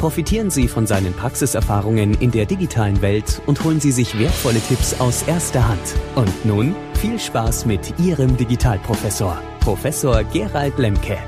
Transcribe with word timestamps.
Profitieren 0.00 0.48
Sie 0.48 0.66
von 0.66 0.86
seinen 0.86 1.12
Praxiserfahrungen 1.12 2.14
in 2.22 2.30
der 2.30 2.46
digitalen 2.46 3.02
Welt 3.02 3.42
und 3.44 3.62
holen 3.62 3.80
Sie 3.80 3.92
sich 3.92 4.18
wertvolle 4.18 4.58
Tipps 4.58 4.98
aus 4.98 5.24
erster 5.24 5.68
Hand. 5.68 5.94
Und 6.14 6.46
nun 6.46 6.74
viel 6.94 7.18
Spaß 7.18 7.66
mit 7.66 7.98
Ihrem 7.98 8.34
Digitalprofessor, 8.34 9.42
Professor 9.60 10.24
Gerald 10.24 10.78
Lemke. 10.78 11.18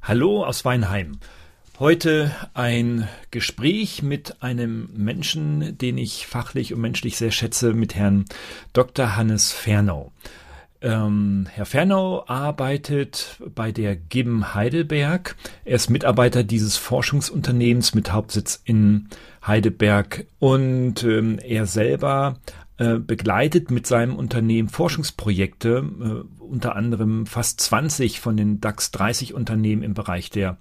Hallo 0.00 0.44
aus 0.44 0.64
Weinheim. 0.64 1.18
Heute 1.80 2.30
ein 2.52 3.08
Gespräch 3.30 4.02
mit 4.02 4.42
einem 4.42 4.90
Menschen, 4.94 5.78
den 5.78 5.96
ich 5.96 6.26
fachlich 6.26 6.74
und 6.74 6.82
menschlich 6.82 7.16
sehr 7.16 7.30
schätze, 7.30 7.72
mit 7.72 7.94
Herrn 7.94 8.26
Dr. 8.74 9.16
Hannes 9.16 9.50
Fernau. 9.50 10.12
Ähm, 10.82 11.46
Herr 11.50 11.64
Fernau 11.64 12.26
arbeitet 12.26 13.40
bei 13.54 13.72
der 13.72 13.96
GIM 13.96 14.52
Heidelberg. 14.54 15.36
Er 15.64 15.76
ist 15.76 15.88
Mitarbeiter 15.88 16.44
dieses 16.44 16.76
Forschungsunternehmens 16.76 17.94
mit 17.94 18.12
Hauptsitz 18.12 18.60
in 18.62 19.08
Heidelberg 19.46 20.26
und 20.38 21.02
ähm, 21.02 21.38
er 21.38 21.64
selber 21.64 22.36
äh, 22.76 22.98
begleitet 22.98 23.70
mit 23.70 23.86
seinem 23.86 24.16
Unternehmen 24.16 24.68
Forschungsprojekte, 24.68 25.84
äh, 26.00 26.42
unter 26.42 26.76
anderem 26.76 27.24
fast 27.24 27.60
20 27.60 28.20
von 28.20 28.36
den 28.36 28.60
DAX 28.60 28.90
30 28.90 29.32
Unternehmen 29.32 29.82
im 29.82 29.94
Bereich 29.94 30.28
der 30.28 30.58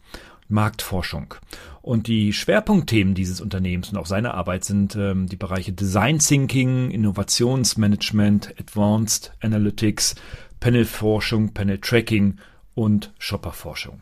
Marktforschung. 0.50 1.36
Und 1.82 2.08
die 2.08 2.34
Schwerpunktthemen 2.34 3.16
dieses 3.16 3.40
Unternehmens 3.40 3.90
und 3.90 3.98
auch 3.98 4.06
seiner 4.06 4.34
Arbeit 4.34 4.66
sind 4.66 4.96
ähm, 4.96 5.28
die 5.28 5.38
Bereiche 5.38 5.72
Design 5.72 6.20
Thinking, 6.20 6.92
Innovationsmanagement, 6.92 8.54
Advanced 8.60 9.32
Analytics, 9.40 10.16
Panelforschung, 10.60 11.54
Panel 11.54 11.78
Tracking 11.78 12.38
und 12.76 13.14
Shopperforschung. 13.18 14.02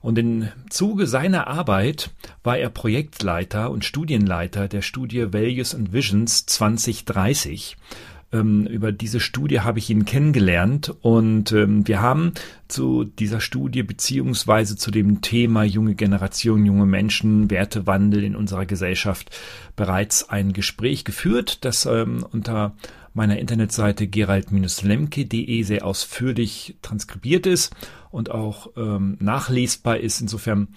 Und 0.00 0.18
im 0.18 0.48
Zuge 0.68 1.06
seiner 1.06 1.46
Arbeit 1.46 2.10
war 2.42 2.58
er 2.58 2.70
Projektleiter 2.70 3.70
und 3.70 3.84
Studienleiter 3.84 4.66
der 4.66 4.82
Studie 4.82 5.32
Values 5.32 5.74
and 5.74 5.92
Visions 5.92 6.44
2030 6.46 7.76
ähm, 8.32 8.66
über 8.66 8.92
diese 8.92 9.20
Studie 9.20 9.60
habe 9.60 9.78
ich 9.78 9.90
ihn 9.90 10.04
kennengelernt 10.04 10.94
und 11.02 11.52
ähm, 11.52 11.86
wir 11.86 12.00
haben 12.00 12.32
zu 12.68 13.04
dieser 13.04 13.40
Studie 13.40 13.82
beziehungsweise 13.82 14.76
zu 14.76 14.90
dem 14.90 15.20
Thema 15.20 15.64
junge 15.64 15.94
Generation, 15.94 16.64
junge 16.64 16.86
Menschen, 16.86 17.50
Wertewandel 17.50 18.24
in 18.24 18.36
unserer 18.36 18.66
Gesellschaft 18.66 19.30
bereits 19.76 20.28
ein 20.28 20.52
Gespräch 20.52 21.04
geführt, 21.04 21.64
das 21.64 21.86
ähm, 21.86 22.24
unter 22.32 22.74
meiner 23.14 23.38
Internetseite 23.38 24.06
gerald-lemke.de 24.06 25.62
sehr 25.62 25.84
ausführlich 25.84 26.76
transkribiert 26.82 27.46
ist 27.46 27.74
und 28.10 28.30
auch 28.30 28.70
ähm, 28.76 29.16
nachlesbar 29.20 29.98
ist. 29.98 30.20
Insofern 30.20 30.68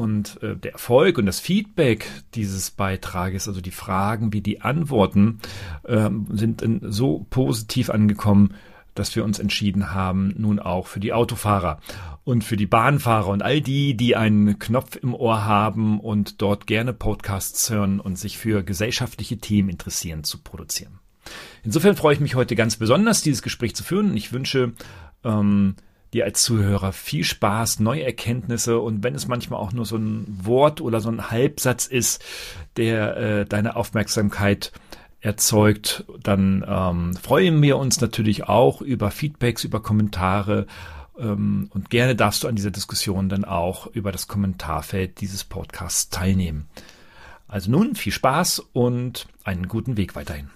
und 0.00 0.42
äh, 0.42 0.56
der 0.56 0.72
Erfolg 0.72 1.18
und 1.18 1.26
das 1.26 1.40
Feedback 1.40 2.06
dieses 2.34 2.70
Beitrages, 2.70 3.46
also 3.48 3.60
die 3.60 3.70
Fragen 3.70 4.32
wie 4.32 4.40
die 4.40 4.62
Antworten, 4.62 5.40
äh, 5.84 6.08
sind 6.30 6.64
so 6.82 7.26
positiv 7.28 7.90
angekommen, 7.90 8.54
dass 8.94 9.14
wir 9.14 9.24
uns 9.24 9.38
entschieden 9.38 9.92
haben, 9.92 10.34
nun 10.38 10.58
auch 10.58 10.86
für 10.86 11.00
die 11.00 11.12
Autofahrer 11.12 11.80
und 12.24 12.44
für 12.44 12.56
die 12.56 12.66
Bahnfahrer 12.66 13.28
und 13.28 13.42
all 13.42 13.60
die, 13.60 13.94
die 13.94 14.16
einen 14.16 14.58
Knopf 14.58 14.96
im 14.96 15.14
Ohr 15.14 15.44
haben 15.44 16.00
und 16.00 16.40
dort 16.40 16.66
gerne 16.66 16.94
Podcasts 16.94 17.68
hören 17.68 18.00
und 18.00 18.18
sich 18.18 18.38
für 18.38 18.64
gesellschaftliche 18.64 19.36
Themen 19.36 19.68
interessieren, 19.68 20.24
zu 20.24 20.38
produzieren. 20.38 20.98
Insofern 21.62 21.94
freue 21.94 22.14
ich 22.14 22.20
mich 22.20 22.34
heute 22.34 22.56
ganz 22.56 22.76
besonders, 22.76 23.20
dieses 23.20 23.42
Gespräch 23.42 23.76
zu 23.76 23.84
führen. 23.84 24.16
Ich 24.16 24.32
wünsche 24.32 24.72
ähm, 25.24 25.76
dir 26.12 26.24
als 26.24 26.42
Zuhörer 26.42 26.92
viel 26.92 27.24
Spaß, 27.24 27.80
neue 27.80 28.04
Erkenntnisse 28.04 28.78
und 28.80 29.02
wenn 29.04 29.14
es 29.14 29.28
manchmal 29.28 29.60
auch 29.60 29.72
nur 29.72 29.86
so 29.86 29.96
ein 29.96 30.26
Wort 30.28 30.80
oder 30.80 31.00
so 31.00 31.08
ein 31.08 31.30
Halbsatz 31.30 31.86
ist, 31.86 32.24
der 32.76 33.16
äh, 33.16 33.46
deine 33.46 33.76
Aufmerksamkeit 33.76 34.72
erzeugt, 35.20 36.04
dann 36.22 36.64
ähm, 36.66 37.14
freuen 37.14 37.60
wir 37.62 37.76
uns 37.76 38.00
natürlich 38.00 38.44
auch 38.44 38.80
über 38.80 39.10
Feedbacks, 39.10 39.64
über 39.64 39.82
Kommentare 39.82 40.66
ähm, 41.18 41.68
und 41.72 41.90
gerne 41.90 42.16
darfst 42.16 42.42
du 42.42 42.48
an 42.48 42.56
dieser 42.56 42.70
Diskussion 42.70 43.28
dann 43.28 43.44
auch 43.44 43.86
über 43.88 44.12
das 44.12 44.26
Kommentarfeld 44.26 45.20
dieses 45.20 45.44
Podcasts 45.44 46.08
teilnehmen. 46.08 46.68
Also 47.46 47.70
nun 47.70 47.94
viel 47.96 48.12
Spaß 48.12 48.60
und 48.72 49.26
einen 49.44 49.68
guten 49.68 49.96
Weg 49.96 50.14
weiterhin. 50.14 50.50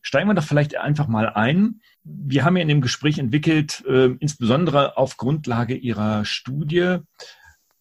Steigen 0.00 0.28
wir 0.28 0.34
doch 0.34 0.44
vielleicht 0.44 0.76
einfach 0.76 1.06
mal 1.06 1.28
ein 1.28 1.80
wir 2.04 2.44
haben 2.44 2.56
ja 2.56 2.62
in 2.62 2.68
dem 2.68 2.80
Gespräch 2.80 3.18
entwickelt, 3.18 3.84
äh, 3.86 4.10
insbesondere 4.18 4.96
auf 4.96 5.16
Grundlage 5.16 5.74
Ihrer 5.74 6.24
Studie, 6.24 6.98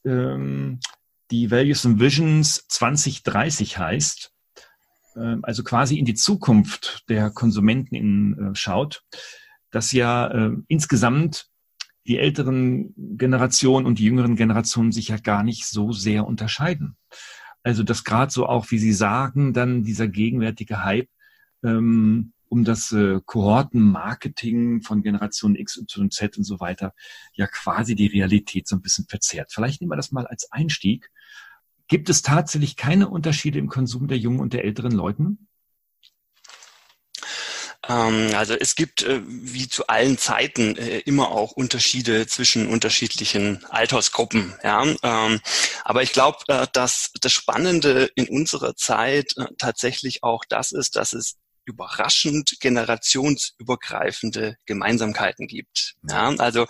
ähm, 0.06 0.80
die 1.32 1.50
Values 1.50 1.86
and 1.86 2.00
Visions 2.00 2.68
2030 2.68 3.78
heißt, 3.78 4.31
äh, 5.16 5.38
also 5.42 5.64
quasi 5.64 5.98
in 5.98 6.06
die 6.06 6.14
Zukunft 6.14 7.06
der 7.10 7.31
Konsumenten 7.31 7.96
in, 7.96 8.52
äh, 8.52 8.56
schaut, 8.56 9.04
dass 9.72 9.92
ja 9.92 10.28
äh, 10.28 10.52
insgesamt 10.68 11.48
die 12.08 12.18
älteren 12.18 12.94
Generationen 13.18 13.86
und 13.86 14.00
die 14.00 14.06
jüngeren 14.06 14.36
Generationen 14.36 14.92
sich 14.92 15.10
ja 15.10 15.18
gar 15.18 15.44
nicht 15.44 15.66
so 15.66 15.92
sehr 15.94 16.26
unterscheiden. 16.26 16.98
Also 17.64 17.84
dass 17.84 18.04
gerade 18.04 18.31
so 18.31 18.48
auch, 18.48 18.72
wie 18.72 18.80
Sie 18.80 18.94
sagen, 18.94 19.54
dann 19.54 19.84
dieser 19.84 20.08
gegenwärtige 20.08 20.84
Hype 20.84 21.10
ähm, 21.64 22.34
um 22.51 22.66
das 22.66 22.91
äh, 22.91 23.22
Kohortenmarketing 23.25 24.81
von 24.81 25.01
Generation 25.01 25.56
X, 25.56 25.78
Y, 25.78 26.12
Z 26.12 26.38
und 26.38 26.44
so 26.44 26.59
weiter 26.59 26.94
ja 27.34 27.47
quasi 27.47 27.95
die 27.95 28.07
Realität 28.07 28.67
so 28.67 28.75
ein 28.75 28.81
bisschen 28.81 29.07
verzerrt. 29.07 29.51
Vielleicht 29.53 29.79
nehmen 29.79 29.91
wir 29.91 29.95
das 29.95 30.12
mal 30.12 30.28
als 30.28 30.51
Einstieg. 30.51 31.09
Gibt 31.88 32.09
es 32.09 32.22
tatsächlich 32.22 32.75
keine 32.75 33.07
Unterschiede 33.07 33.57
im 33.57 33.69
Konsum 33.69 34.09
der 34.09 34.17
jungen 34.17 34.41
und 34.41 34.51
der 34.51 34.66
älteren 34.66 34.91
Leuten? 34.91 35.47
Ähm, 37.88 38.31
also 38.35 38.53
es 38.53 38.75
gibt 38.75 39.03
äh, 39.03 39.22
wie 39.25 39.69
zu 39.69 39.88
allen 39.88 40.18
Zeiten 40.18 40.75
äh, 40.75 41.00
immer 41.00 41.31
auch 41.31 41.53
Unterschiede 41.53 42.28
zwischen 42.28 42.68
unterschiedlichen 42.68 43.63
Altersgruppen. 43.69 44.53
Ja? 44.62 44.83
Ähm, 45.03 45.39
aber 45.85 46.03
ich 46.03 46.12
glaube, 46.12 46.39
äh, 46.50 46.68
dass 46.73 47.12
das 47.22 47.31
Spannende 47.31 48.12
in 48.16 48.28
unserer 48.28 48.75
Zeit 48.75 49.35
tatsächlich 49.57 50.22
auch 50.23 50.44
das 50.50 50.73
ist, 50.73 50.97
dass 50.97 51.13
es 51.13 51.38
überraschend 51.72 52.58
generationsübergreifende 52.59 54.58
Gemeinsamkeiten 54.66 55.48
gibt. 55.48 55.96
Ja, 56.08 56.30
also 56.38 56.68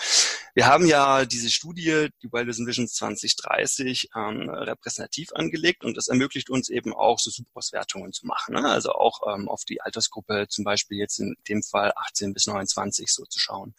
wir 0.53 0.67
haben 0.67 0.85
ja 0.85 1.25
diese 1.25 1.49
Studie, 1.49 2.09
die 2.21 2.31
Wilders 2.31 2.59
Vision 2.59 2.87
2030, 2.87 4.09
ähm, 4.15 4.49
repräsentativ 4.49 5.29
angelegt 5.33 5.83
und 5.83 5.97
das 5.97 6.07
ermöglicht 6.07 6.49
uns 6.49 6.69
eben 6.69 6.93
auch 6.93 7.19
so 7.19 7.31
Subauswertungen 7.31 8.11
zu 8.13 8.25
machen. 8.25 8.55
Ne? 8.55 8.69
Also 8.69 8.91
auch 8.91 9.21
ähm, 9.33 9.47
auf 9.49 9.63
die 9.63 9.81
Altersgruppe 9.81 10.47
zum 10.49 10.63
Beispiel 10.63 10.97
jetzt 10.97 11.19
in 11.19 11.35
dem 11.47 11.63
Fall 11.63 11.93
18 11.95 12.33
bis 12.33 12.47
29 12.47 13.11
so 13.11 13.25
zu 13.25 13.39
schauen. 13.39 13.73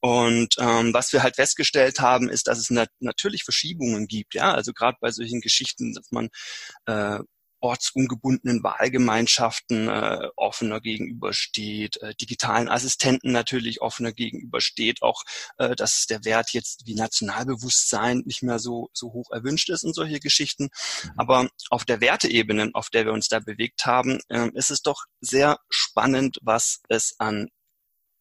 Und 0.00 0.56
ähm, 0.58 0.92
was 0.94 1.12
wir 1.12 1.22
halt 1.22 1.36
festgestellt 1.36 2.00
haben, 2.00 2.28
ist, 2.28 2.48
dass 2.48 2.58
es 2.58 2.70
nat 2.70 2.90
natürlich 3.00 3.44
Verschiebungen 3.44 4.06
gibt. 4.06 4.34
Ja, 4.34 4.52
also 4.52 4.72
gerade 4.72 4.98
bei 5.00 5.10
solchen 5.10 5.40
Geschichten, 5.40 5.94
dass 5.94 6.10
man 6.10 6.28
äh, 6.86 7.20
ortsungebundenen 7.60 8.62
Wahlgemeinschaften 8.62 9.88
äh, 9.88 10.28
offener 10.36 10.80
gegenübersteht, 10.80 12.00
äh, 12.02 12.14
digitalen 12.14 12.68
Assistenten 12.68 13.32
natürlich 13.32 13.80
offener 13.80 14.12
gegenübersteht, 14.12 15.02
auch 15.02 15.22
äh, 15.58 15.74
dass 15.76 16.06
der 16.06 16.24
Wert 16.24 16.50
jetzt 16.50 16.86
wie 16.86 16.94
Nationalbewusstsein 16.94 18.22
nicht 18.26 18.42
mehr 18.42 18.58
so, 18.58 18.88
so 18.92 19.12
hoch 19.12 19.30
erwünscht 19.30 19.70
ist 19.70 19.84
und 19.84 19.94
solche 19.94 20.20
Geschichten. 20.20 20.64
Mhm. 21.04 21.10
Aber 21.16 21.48
auf 21.70 21.84
der 21.84 22.00
Werteebene, 22.00 22.70
auf 22.74 22.90
der 22.90 23.04
wir 23.04 23.12
uns 23.12 23.28
da 23.28 23.40
bewegt 23.40 23.86
haben, 23.86 24.20
äh, 24.28 24.50
ist 24.54 24.70
es 24.70 24.82
doch 24.82 25.04
sehr 25.20 25.58
spannend, 25.68 26.38
was 26.42 26.80
es 26.88 27.14
an 27.18 27.48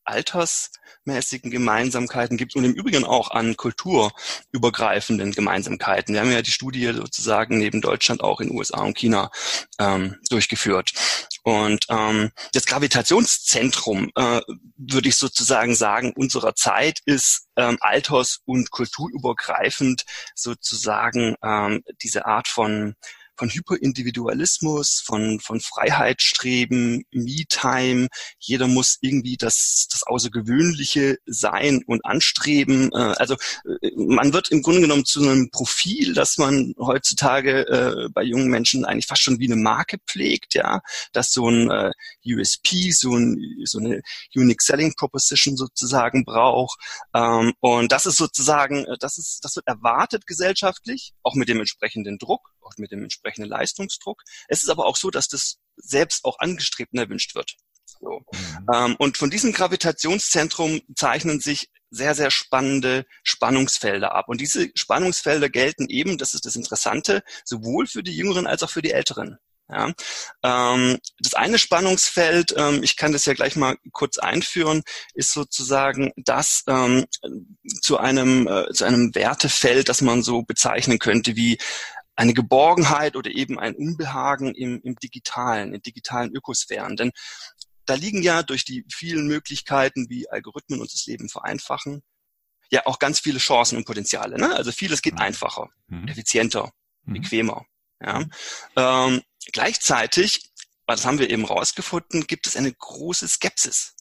altersmäßigen 0.08 1.52
Gemeinsamkeiten 1.52 2.38
gibt 2.38 2.56
und 2.56 2.64
im 2.64 2.74
Übrigen 2.74 3.04
auch 3.04 3.32
an 3.32 3.58
kulturübergreifenden 3.58 5.32
Gemeinsamkeiten. 5.32 6.14
Wir 6.14 6.22
haben 6.22 6.32
ja 6.32 6.42
die 6.42 6.52
Studie 6.52 6.92
sozusagen 6.94 7.58
neben 7.58 7.82
Deutschland 7.82 8.22
auch 8.22 8.40
in 8.40 8.52
USA 8.52 8.82
und 8.82 8.98
China 8.98 9.32
ähm, 9.80 10.16
durchgeführt. 10.30 10.92
Und 11.44 11.86
ähm, 11.90 12.32
das 12.54 12.66
Gravitationszentrum, 12.66 14.12
äh, 14.16 14.42
würde 14.76 15.08
ich 15.08 15.16
sozusagen 15.16 15.76
sagen, 15.76 16.14
unserer 16.16 16.56
Zeit 16.56 17.00
ist 17.06 17.48
ähm, 17.56 17.78
alters- 17.80 18.42
und 18.46 18.70
kulturübergreifend 18.72 20.04
sozusagen 20.36 21.36
ähm, 21.42 21.84
diese 22.02 22.26
Art 22.26 22.48
von 22.48 22.96
von 23.38 23.50
Hyperindividualismus, 23.50 25.02
von, 25.06 25.40
von 25.40 25.60
Freiheitsstreben, 25.62 27.06
Me-Time. 27.12 28.08
Jeder 28.40 28.68
muss 28.68 28.98
irgendwie 29.02 29.38
das, 29.38 29.88
das 29.92 30.04
Außergewöhnliche 30.04 31.18
sein 31.26 31.82
und 31.86 32.04
anstreben. 32.06 32.92
Äh, 32.94 33.14
also 33.18 33.36
äh, 33.82 33.92
man 33.96 34.34
wird 34.34 34.50
im 34.50 34.62
Grunde 34.62 34.82
genommen 34.82 35.06
zu 35.06 35.22
einem 35.22 35.50
Profil, 35.52 36.14
das 36.14 36.38
man 36.38 36.74
heutzutage 36.80 37.68
äh, 37.68 38.10
bei 38.10 38.24
jungen 38.24 38.50
Menschen 38.50 38.86
eigentlich 38.86 39.08
fast 39.08 39.22
schon 39.22 39.40
wie 39.40 39.46
eine 39.46 39.56
Marke 39.56 39.98
pflegt, 40.08 40.56
ja, 40.56 40.82
dass 41.14 41.32
so 41.32 41.50
ein 41.50 41.92
USP, 42.26 42.92
so, 42.92 43.16
ein, 43.16 43.38
so 43.66 43.80
eine 43.80 44.02
Unique 44.36 44.62
Selling 44.62 44.94
Proposition 44.96 45.56
sozusagen 45.56 46.26
braucht. 46.26 46.80
Ähm, 47.14 47.54
und 47.60 47.92
das 47.92 48.06
ist 48.06 48.18
sozusagen, 48.18 48.86
das 49.00 49.18
ist, 49.18 49.44
das 49.44 49.56
wird 49.56 49.68
erwartet 49.68 50.26
gesellschaftlich, 50.26 51.14
auch 51.24 51.36
mit 51.36 51.50
dem 51.50 51.60
entsprechenden 51.60 52.18
Druck 52.18 52.52
auch 52.68 52.78
mit 52.78 52.92
dem 52.92 53.04
entsprechenden 53.04 53.50
Leistungsdruck. 53.50 54.24
Es 54.48 54.64
ist 54.64 54.70
aber 54.70 54.86
auch 54.86 54.98
so, 54.98 55.10
dass 55.10 55.28
das 55.28 55.58
selbst 55.78 56.26
auch 56.26 56.40
angestrebt 56.40 56.94
und 56.94 57.00
erwünscht 57.00 57.36
wird. 57.36 57.56
So. 58.00 58.22
Mhm. 58.32 58.68
Ähm, 58.74 58.96
und 59.00 59.18
von 59.18 59.30
diesem 59.30 59.54
Gravitationszentrum 59.54 60.82
zeichnen 60.96 61.40
sich 61.40 61.70
sehr, 61.90 62.16
sehr 62.16 62.32
spannende 62.32 63.06
Spannungsfelder 63.24 64.14
ab. 64.14 64.28
Und 64.28 64.42
diese 64.42 64.70
Spannungsfelder 64.76 65.50
gelten 65.50 65.88
eben, 65.88 66.18
das 66.18 66.34
ist 66.34 66.46
das 66.46 66.56
Interessante, 66.56 67.24
sowohl 67.46 67.88
für 67.88 68.04
die 68.04 68.16
Jüngeren 68.16 68.46
als 68.46 68.62
auch 68.64 68.70
für 68.70 68.82
die 68.82 68.92
Älteren. 68.92 69.38
Ja, 69.70 69.92
ähm, 70.44 70.98
das 71.20 71.34
eine 71.34 71.60
Spannungsfeld, 71.60 72.54
ähm, 72.56 72.84
ich 72.84 72.96
kann 72.96 73.12
das 73.12 73.26
ja 73.26 73.34
gleich 73.34 73.58
mal 73.58 73.76
kurz 73.92 74.18
einführen, 74.18 74.82
ist 75.14 75.34
sozusagen 75.34 76.14
das 76.16 76.64
ähm, 76.68 77.06
zu 77.82 77.98
einem 77.98 78.48
äh, 78.48 78.72
zu 78.72 78.86
einem 78.86 79.14
Wertefeld, 79.14 79.90
das 79.90 80.00
man 80.00 80.24
so 80.24 80.44
bezeichnen 80.44 81.00
könnte 81.00 81.36
wie 81.36 81.58
eine 82.18 82.34
Geborgenheit 82.34 83.16
oder 83.16 83.32
eben 83.32 83.60
ein 83.60 83.76
Unbehagen 83.76 84.54
im, 84.54 84.82
im 84.82 84.96
digitalen, 84.96 85.74
in 85.74 85.82
digitalen 85.82 86.36
Ökosphären. 86.36 86.98
Denn 86.98 87.12
da 87.86 87.94
liegen 87.94 88.22
ja 88.22 88.44
durch 88.44 88.66
die 88.66 88.84
vielen 88.92 89.28
Möglichkeiten, 89.28 90.10
wie 90.10 90.30
Algorithmen 90.30 90.82
uns 90.82 90.92
das 90.92 91.06
Leben 91.06 91.30
vereinfachen, 91.30 92.04
ja 92.70 92.86
auch 92.86 93.00
ganz 93.00 93.20
viele 93.20 93.40
Chancen 93.40 93.78
und 93.78 93.86
Potenziale. 93.86 94.38
Ne? 94.38 94.54
Also 94.54 94.72
vieles 94.72 95.02
geht 95.02 95.14
mhm. 95.14 95.22
einfacher, 95.22 95.70
mhm. 95.88 96.08
effizienter, 96.08 96.74
mhm. 97.04 97.14
bequemer. 97.14 97.66
Ja? 98.02 98.26
Ähm, 98.76 99.22
gleichzeitig, 99.54 100.52
das 100.86 101.06
haben 101.06 101.20
wir 101.20 101.30
eben 101.30 101.46
rausgefunden, 101.46 102.28
gibt 102.28 102.48
es 102.48 102.58
eine 102.58 102.74
große 102.74 103.28
Skepsis 103.28 103.94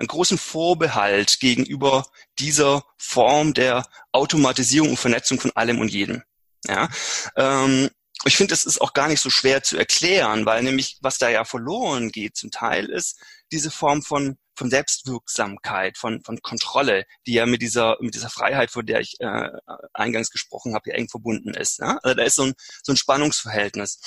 einen 0.00 0.08
großen 0.08 0.38
Vorbehalt 0.38 1.40
gegenüber 1.40 2.06
dieser 2.38 2.84
Form 2.96 3.52
der 3.52 3.86
Automatisierung 4.12 4.90
und 4.90 4.96
Vernetzung 4.96 5.38
von 5.38 5.50
allem 5.54 5.78
und 5.78 5.92
jedem. 5.92 6.22
Ja, 6.66 6.88
ähm, 7.36 7.90
ich 8.24 8.36
finde, 8.36 8.52
es 8.52 8.66
ist 8.66 8.80
auch 8.80 8.92
gar 8.92 9.08
nicht 9.08 9.20
so 9.20 9.30
schwer 9.30 9.62
zu 9.62 9.78
erklären, 9.78 10.44
weil 10.44 10.62
nämlich, 10.62 10.98
was 11.00 11.18
da 11.18 11.30
ja 11.30 11.44
verloren 11.44 12.10
geht 12.10 12.36
zum 12.36 12.50
Teil, 12.50 12.86
ist 12.90 13.18
diese 13.50 13.70
Form 13.70 14.02
von 14.02 14.38
von 14.60 14.68
Selbstwirksamkeit, 14.68 15.96
von, 15.96 16.22
von 16.22 16.42
Kontrolle, 16.42 17.06
die 17.26 17.32
ja 17.32 17.46
mit 17.46 17.62
dieser, 17.62 17.96
mit 18.00 18.14
dieser 18.14 18.28
Freiheit, 18.28 18.70
vor 18.70 18.82
der 18.82 19.00
ich 19.00 19.18
äh, 19.18 19.48
eingangs 19.94 20.28
gesprochen 20.28 20.74
habe, 20.74 20.90
ja 20.90 20.96
eng 20.96 21.08
verbunden 21.08 21.54
ist. 21.54 21.78
Ja? 21.78 21.98
Also 22.02 22.14
da 22.14 22.22
ist 22.24 22.34
so 22.34 22.42
ein, 22.42 22.52
so 22.82 22.92
ein 22.92 22.98
Spannungsverhältnis. 22.98 23.98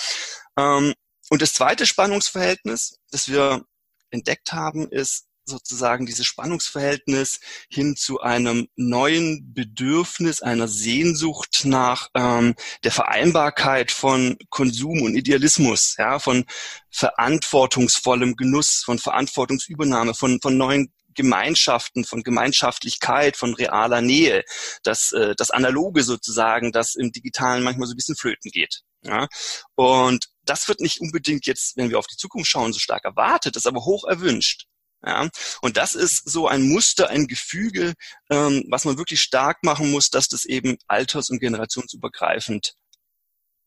Ähm, 0.56 0.94
und 1.31 1.41
das 1.41 1.53
zweite 1.53 1.88
Spannungsverhältnis, 1.88 2.99
das 3.09 3.29
wir 3.29 3.65
entdeckt 4.11 4.53
haben, 4.53 4.88
ist 4.91 5.25
sozusagen 5.45 6.06
dieses 6.06 6.25
Spannungsverhältnis 6.25 7.40
hin 7.69 7.95
zu 7.95 8.22
einem 8.22 8.68
neuen 8.75 9.54
Bedürfnis, 9.54 10.42
einer 10.42 10.68
Sehnsucht 10.68 11.62
nach 11.66 12.10
ähm, 12.16 12.56
der 12.84 12.92
Vereinbarkeit 12.92 13.92
von 13.92 14.38
Konsum 14.50 15.01
und 15.01 15.16
Idealismus, 15.16 15.95
ja, 15.98 16.19
von 16.19 16.45
verantwortungsvollem 16.90 18.36
Genuss, 18.36 18.84
von 18.86 19.00
Verantwortungsübernahme, 19.00 20.13
von, 20.13 20.40
von 20.42 20.57
neuen 20.57 20.94
Gemeinschaften, 21.16 22.06
von 22.06 22.24
Gemeinschaftlichkeit, 22.24 23.38
von 23.38 23.54
realer 23.54 24.01
Nähe, 24.01 24.44
das, 24.84 25.12
äh, 25.12 25.36
das 25.36 25.51
Analoge 25.51 26.04
sozusagen, 26.04 26.72
das 26.72 26.95
im 26.95 27.12
Digitalen 27.12 27.63
manchmal 27.63 27.88
so 27.88 27.94
ein 27.94 27.98
bisschen 27.98 28.16
flöten 28.16 28.51
geht. 28.51 28.81
Ja? 29.04 29.28
Und 29.75 30.28
das 30.44 30.68
wird 30.68 30.81
nicht 30.81 31.00
unbedingt 31.00 31.45
jetzt, 31.45 31.78
wenn 31.78 31.90
wir 31.90 32.00
auf 32.00 32.07
die 32.07 32.18
Zukunft 32.18 32.50
schauen, 32.50 32.74
so 32.74 32.80
stark 32.80 33.06
erwartet, 33.06 33.56
ist 33.56 33.68
aber 33.68 33.86
hoch 33.86 34.06
erwünscht. 34.06 34.66
Ja, 35.05 35.27
und 35.61 35.77
das 35.77 35.95
ist 35.95 36.29
so 36.29 36.47
ein 36.47 36.69
Muster, 36.69 37.09
ein 37.09 37.27
Gefüge, 37.27 37.94
ähm, 38.29 38.63
was 38.69 38.85
man 38.85 38.97
wirklich 38.97 39.21
stark 39.21 39.63
machen 39.63 39.91
muss, 39.91 40.09
dass 40.09 40.29
das 40.29 40.45
eben 40.45 40.77
alters- 40.88 41.29
und 41.29 41.39
generationsübergreifend 41.39 42.75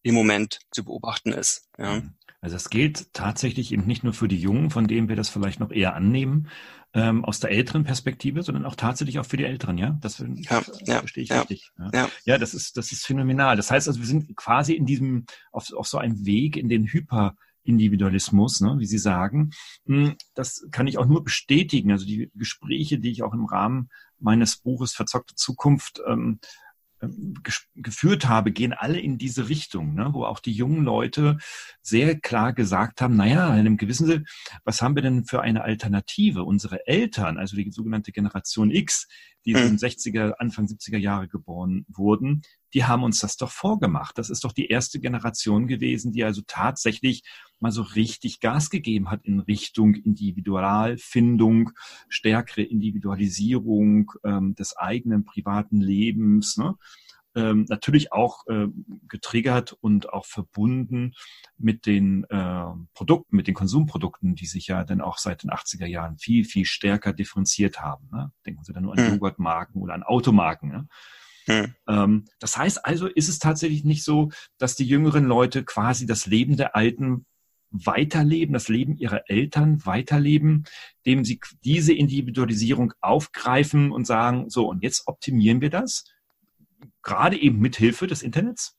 im 0.03 0.15
Moment 0.15 0.61
zu 0.71 0.85
beobachten 0.85 1.33
ist. 1.33 1.69
Ja. 1.79 1.97
Mhm. 1.97 2.15
Also 2.41 2.57
es 2.57 2.71
gilt 2.71 3.13
tatsächlich 3.13 3.73
eben 3.73 3.87
nicht 3.87 4.05
nur 4.05 4.13
für 4.13 4.29
die 4.29 4.39
Jungen, 4.39 4.71
von 4.71 4.87
denen 4.87 5.09
wir 5.09 5.17
das 5.17 5.29
vielleicht 5.29 5.59
noch 5.59 5.73
eher 5.73 5.95
annehmen, 5.95 6.49
ähm, 6.95 7.25
aus 7.25 7.41
der 7.41 7.51
älteren 7.51 7.85
Perspektive, 7.85 8.43
sondern 8.43 8.65
auch 8.65 8.77
tatsächlich 8.77 9.19
auch 9.19 9.27
für 9.27 9.37
die 9.37 9.45
Älteren, 9.45 9.77
ja? 9.79 9.99
Das, 10.01 10.19
ja, 10.19 10.61
das 10.61 10.81
ja, 10.87 10.99
verstehe 11.01 11.25
ich 11.25 11.31
ja, 11.31 11.41
richtig. 11.41 11.71
Ja. 11.79 11.91
ja. 11.93 12.11
Ja. 12.25 12.39
das 12.39 12.55
ist, 12.55 12.77
das 12.77 12.93
ist 12.93 13.05
phänomenal. 13.05 13.57
Das 13.57 13.71
heißt 13.71 13.89
also, 13.89 14.01
wir 14.01 14.07
sind 14.07 14.37
quasi 14.37 14.75
in 14.75 14.87
diesem, 14.87 15.27
auf, 15.51 15.73
auf 15.73 15.89
so 15.89 15.99
einem 15.99 16.25
Weg 16.25 16.57
in 16.57 16.69
den 16.69 16.87
Hyper, 16.87 17.35
Individualismus, 17.67 18.61
ne, 18.61 18.77
wie 18.79 18.87
Sie 18.87 18.99
sagen. 18.99 19.51
Hm, 19.87 20.17
das 20.35 20.67
kann 20.71 20.87
ich 20.87 20.99
auch 20.99 21.07
nur 21.07 21.25
bestätigen. 21.25 21.93
Also 21.93 22.07
die 22.07 22.31
Gespräche, 22.35 22.99
die 22.99 23.11
ich 23.11 23.23
auch 23.23 23.35
im 23.35 23.47
Rahmen 23.47 23.89
meines 24.19 24.57
Buches 24.57 24.95
Verzockte 24.95 25.35
Zukunft 25.35 26.01
ähm, 26.07 26.41
ähm 27.03 27.35
geführt 27.75 28.29
habe, 28.29 28.53
gehen 28.53 28.73
alle 28.73 28.99
in 28.99 29.19
diese 29.19 29.49
Richtung, 29.49 29.95
ne, 29.95 30.11
wo 30.13 30.25
auch 30.25 30.41
die 30.41 30.53
jungen 30.53 30.85
Leute 30.85 31.39
sehr 31.83 32.19
klar 32.19 32.53
gesagt 32.53 33.01
haben, 33.01 33.17
naja, 33.17 33.53
in 33.53 33.61
einem 33.61 33.77
gewissen 33.77 34.07
Sinne, 34.07 34.25
was 34.65 34.81
haben 34.81 34.95
wir 34.95 35.03
denn 35.03 35.25
für 35.25 35.43
eine 35.43 35.63
Alternative? 35.63 36.45
Unsere 36.45 36.87
Eltern, 36.87 37.39
also 37.39 37.57
die 37.57 37.71
sogenannte 37.71 38.13
Generation 38.13 38.71
X, 38.71 39.09
die 39.47 39.55
mhm. 39.55 39.59
in 39.59 39.67
den 39.69 39.79
60er, 39.79 40.33
Anfang 40.39 40.67
70er 40.67 40.99
Jahre 40.99 41.29
geboren 41.29 41.87
wurden, 41.89 42.43
die 42.75 42.85
haben 42.85 43.05
uns 43.05 43.21
das 43.21 43.37
doch 43.37 43.51
vorgemacht. 43.51 44.19
Das 44.19 44.29
ist 44.29 44.45
doch 44.45 44.53
die 44.53 44.67
erste 44.67 45.01
Generation 45.01 45.67
gewesen, 45.69 46.13
die 46.13 46.25
also 46.25 46.43
tatsächlich 46.47 47.23
mal 47.61 47.73
so 47.73 47.83
richtig 47.83 48.41
Gas 48.41 48.69
gegeben 48.69 49.11
hat 49.11 49.25
in 49.25 49.41
Richtung 49.41 49.95
Individualfindung, 49.95 51.71
stärkere 52.09 52.63
Individualisierung 52.63 54.13
ähm, 54.25 54.55
des 54.55 54.77
eigenen 54.77 55.25
privaten 55.25 55.81
Lebens. 55.81 56.59
Ne? 56.59 56.75
Ähm, 57.37 57.67
natürlich 57.69 58.13
auch 58.13 58.47
äh, 58.47 58.67
getriggert 59.09 59.75
und 59.75 60.11
auch 60.11 60.25
verbunden 60.25 61.13
mit 61.59 61.85
den 61.85 62.25
äh, 62.25 62.65
Produkten, 62.95 63.37
mit 63.37 63.47
den 63.47 63.55
Konsumprodukten, 63.55 64.35
die 64.35 64.47
sich 64.47 64.69
ja 64.69 64.85
dann 64.85 65.03
auch 65.03 65.19
seit 65.19 65.43
den 65.43 65.51
80er 65.51 65.87
Jahren 65.87 66.17
viel, 66.17 66.45
viel 66.45 66.65
stärker 66.65 67.13
differenziert 67.13 67.81
haben. 67.81 68.09
Ne? 68.11 68.33
Denken 68.47 68.65
Sie 68.65 68.73
dann 68.73 68.85
nur 68.85 68.97
an 68.97 69.05
mhm. 69.05 69.15
Joghurtmarken 69.15 69.83
oder 69.83 69.95
an 69.95 70.03
Automarken. 70.03 70.71
Ne? 70.71 70.89
Hm. 71.47 71.75
Ähm, 71.89 72.25
das 72.39 72.57
heißt 72.57 72.85
also, 72.85 73.07
ist 73.07 73.29
es 73.29 73.39
tatsächlich 73.39 73.85
nicht 73.85 74.03
so, 74.03 74.31
dass 74.59 74.75
die 74.75 74.87
jüngeren 74.87 75.25
Leute 75.25 75.65
quasi 75.65 76.07
das 76.07 76.27
Leben 76.27 76.57
der 76.57 76.75
Alten 76.75 77.27
weiterleben, 77.71 78.53
das 78.53 78.69
Leben 78.69 78.97
ihrer 78.97 79.29
Eltern 79.29 79.85
weiterleben, 79.85 80.65
dem 81.05 81.25
sie 81.25 81.41
diese 81.65 81.93
Individualisierung 81.93 82.93
aufgreifen 83.01 83.93
und 83.93 84.07
sagen, 84.07 84.49
so, 84.49 84.69
und 84.69 84.83
jetzt 84.83 85.07
optimieren 85.07 85.61
wir 85.61 85.71
das, 85.71 86.05
gerade 87.07 87.41
eben 87.41 87.61
mit 87.61 87.77
Hilfe 87.77 88.07
des 88.07 88.23
Internets? 88.23 88.77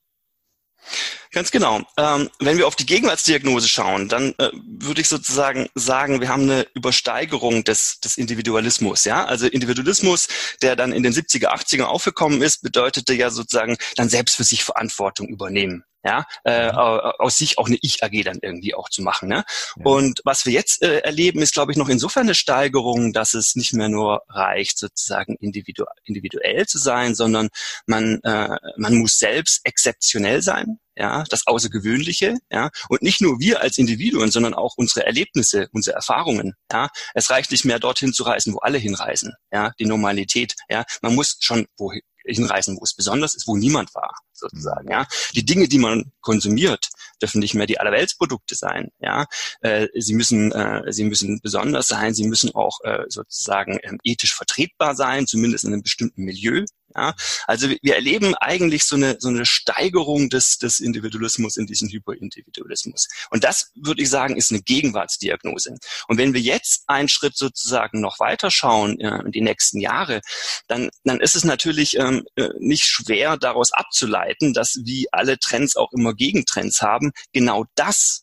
Ganz 1.32 1.50
genau. 1.50 1.82
Ähm, 1.96 2.30
wenn 2.38 2.56
wir 2.56 2.66
auf 2.66 2.76
die 2.76 2.86
Gegenwartsdiagnose 2.86 3.68
schauen, 3.68 4.08
dann 4.08 4.34
äh, 4.38 4.50
würde 4.52 5.00
ich 5.00 5.08
sozusagen 5.08 5.68
sagen, 5.74 6.20
wir 6.20 6.28
haben 6.28 6.44
eine 6.44 6.66
Übersteigerung 6.74 7.64
des, 7.64 8.00
des 8.00 8.16
Individualismus. 8.16 9.04
Ja, 9.04 9.26
also 9.26 9.46
Individualismus, 9.46 10.28
der 10.62 10.76
dann 10.76 10.92
in 10.92 11.02
den 11.02 11.12
70er, 11.12 11.48
80er 11.48 11.84
aufgekommen 11.84 12.40
ist, 12.40 12.62
bedeutete 12.62 13.12
ja 13.12 13.30
sozusagen 13.30 13.76
dann 13.96 14.08
selbst 14.08 14.36
für 14.36 14.44
sich 14.44 14.64
Verantwortung 14.64 15.28
übernehmen. 15.28 15.84
Ja, 16.08 16.24
äh, 16.44 16.72
mhm. 16.72 16.78
aus 17.18 17.36
sich 17.36 17.58
auch 17.58 17.66
eine 17.66 17.76
Ich-AG 17.82 18.24
dann 18.24 18.38
irgendwie 18.40 18.74
auch 18.74 18.88
zu 18.88 19.02
machen. 19.02 19.28
Ne? 19.28 19.44
Ja. 19.76 19.84
Und 19.84 20.22
was 20.24 20.46
wir 20.46 20.54
jetzt 20.54 20.82
äh, 20.82 21.00
erleben, 21.00 21.42
ist, 21.42 21.52
glaube 21.52 21.72
ich, 21.72 21.78
noch 21.78 21.90
insofern 21.90 22.22
eine 22.22 22.34
Steigerung, 22.34 23.12
dass 23.12 23.34
es 23.34 23.56
nicht 23.56 23.74
mehr 23.74 23.90
nur 23.90 24.22
reicht, 24.30 24.78
sozusagen 24.78 25.36
individu 25.36 25.84
individuell 26.04 26.66
zu 26.66 26.78
sein, 26.78 27.14
sondern 27.14 27.48
man, 27.84 28.20
äh, 28.22 28.56
man 28.78 28.94
muss 28.94 29.18
selbst 29.18 29.60
exzeptionell 29.64 30.40
sein, 30.40 30.78
ja, 30.96 31.24
das 31.28 31.46
Außergewöhnliche, 31.46 32.38
ja, 32.50 32.70
und 32.88 33.02
nicht 33.02 33.20
nur 33.20 33.38
wir 33.38 33.60
als 33.60 33.76
Individuen, 33.76 34.30
sondern 34.30 34.54
auch 34.54 34.74
unsere 34.78 35.04
Erlebnisse, 35.04 35.68
unsere 35.72 35.96
Erfahrungen, 35.96 36.54
ja. 36.72 36.88
Es 37.12 37.28
reicht 37.28 37.50
nicht 37.50 37.66
mehr 37.66 37.78
dorthin 37.78 38.14
zu 38.14 38.22
reisen, 38.22 38.54
wo 38.54 38.58
alle 38.60 38.78
hinreisen, 38.78 39.34
ja, 39.52 39.72
die 39.78 39.86
Normalität, 39.86 40.54
ja. 40.70 40.84
Man 41.02 41.14
muss 41.14 41.36
schon 41.40 41.66
wohin, 41.76 42.00
hinreisen, 42.34 42.76
wo 42.78 42.84
es 42.84 42.94
besonders 42.94 43.34
ist, 43.34 43.46
wo 43.46 43.56
niemand 43.56 43.94
war, 43.94 44.14
sozusagen. 44.32 44.90
Ja, 44.90 45.06
die 45.34 45.44
Dinge, 45.44 45.68
die 45.68 45.78
man 45.78 46.12
konsumiert, 46.20 46.88
dürfen 47.20 47.40
nicht 47.40 47.54
mehr 47.54 47.66
die 47.66 47.80
Allerweltsprodukte 47.80 48.54
sein. 48.54 48.90
Ja, 49.00 49.26
äh, 49.60 49.88
sie 49.94 50.14
müssen, 50.14 50.52
äh, 50.52 50.92
sie 50.92 51.04
müssen 51.04 51.40
besonders 51.40 51.88
sein. 51.88 52.14
Sie 52.14 52.26
müssen 52.26 52.54
auch 52.54 52.78
äh, 52.84 53.04
sozusagen 53.08 53.78
ähm, 53.82 53.98
ethisch 54.04 54.34
vertretbar 54.34 54.94
sein, 54.94 55.26
zumindest 55.26 55.64
in 55.64 55.72
einem 55.72 55.82
bestimmten 55.82 56.24
Milieu. 56.24 56.64
Ja, 56.96 57.14
also 57.46 57.68
wir 57.68 57.94
erleben 57.94 58.34
eigentlich 58.34 58.84
so 58.84 58.96
eine, 58.96 59.16
so 59.18 59.28
eine 59.28 59.44
Steigerung 59.44 60.30
des, 60.30 60.56
des 60.56 60.80
Individualismus 60.80 61.58
in 61.58 61.66
diesen 61.66 61.90
Hyperindividualismus. 61.90 63.08
Und 63.30 63.44
das, 63.44 63.70
würde 63.74 64.02
ich 64.02 64.08
sagen, 64.08 64.36
ist 64.36 64.50
eine 64.50 64.62
Gegenwartsdiagnose. 64.62 65.76
Und 66.08 66.18
wenn 66.18 66.32
wir 66.32 66.40
jetzt 66.40 66.84
einen 66.86 67.08
Schritt 67.08 67.36
sozusagen 67.36 68.00
noch 68.00 68.20
weiter 68.20 68.50
schauen 68.50 68.98
äh, 69.00 69.20
in 69.24 69.32
die 69.32 69.42
nächsten 69.42 69.80
Jahre, 69.80 70.22
dann, 70.66 70.88
dann 71.04 71.20
ist 71.20 71.36
es 71.36 71.44
natürlich 71.44 71.98
ähm, 71.98 72.24
äh, 72.36 72.48
nicht 72.58 72.84
schwer 72.84 73.36
daraus 73.36 73.70
abzuleiten, 73.72 74.54
dass 74.54 74.80
wie 74.84 75.12
alle 75.12 75.38
Trends 75.38 75.76
auch 75.76 75.92
immer 75.92 76.14
Gegentrends 76.14 76.80
haben, 76.80 77.12
genau 77.32 77.66
das 77.74 78.22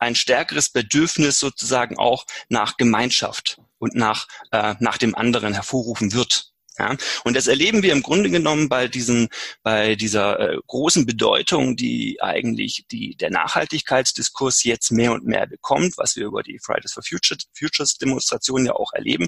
ein 0.00 0.14
stärkeres 0.14 0.70
Bedürfnis 0.70 1.38
sozusagen 1.38 1.98
auch 1.98 2.24
nach 2.48 2.76
Gemeinschaft 2.76 3.60
und 3.78 3.94
nach, 3.94 4.26
äh, 4.50 4.74
nach 4.80 4.98
dem 4.98 5.14
anderen 5.14 5.52
hervorrufen 5.52 6.12
wird. 6.12 6.52
Ja, 6.80 6.96
und 7.24 7.36
das 7.36 7.46
erleben 7.46 7.82
wir 7.82 7.92
im 7.92 8.00
Grunde 8.00 8.30
genommen 8.30 8.70
bei 8.70 8.88
diesen, 8.88 9.28
bei 9.62 9.96
dieser 9.96 10.40
äh, 10.40 10.56
großen 10.66 11.04
Bedeutung, 11.04 11.76
die 11.76 12.16
eigentlich 12.22 12.86
die, 12.90 13.16
der 13.16 13.28
Nachhaltigkeitsdiskurs 13.28 14.64
jetzt 14.64 14.90
mehr 14.90 15.12
und 15.12 15.26
mehr 15.26 15.46
bekommt, 15.46 15.98
was 15.98 16.16
wir 16.16 16.24
über 16.24 16.42
die 16.42 16.58
Fridays 16.58 16.94
for 16.94 17.02
Future, 17.02 17.38
Futures 17.52 17.98
Demonstration 17.98 18.64
ja 18.64 18.72
auch 18.72 18.94
erleben. 18.94 19.26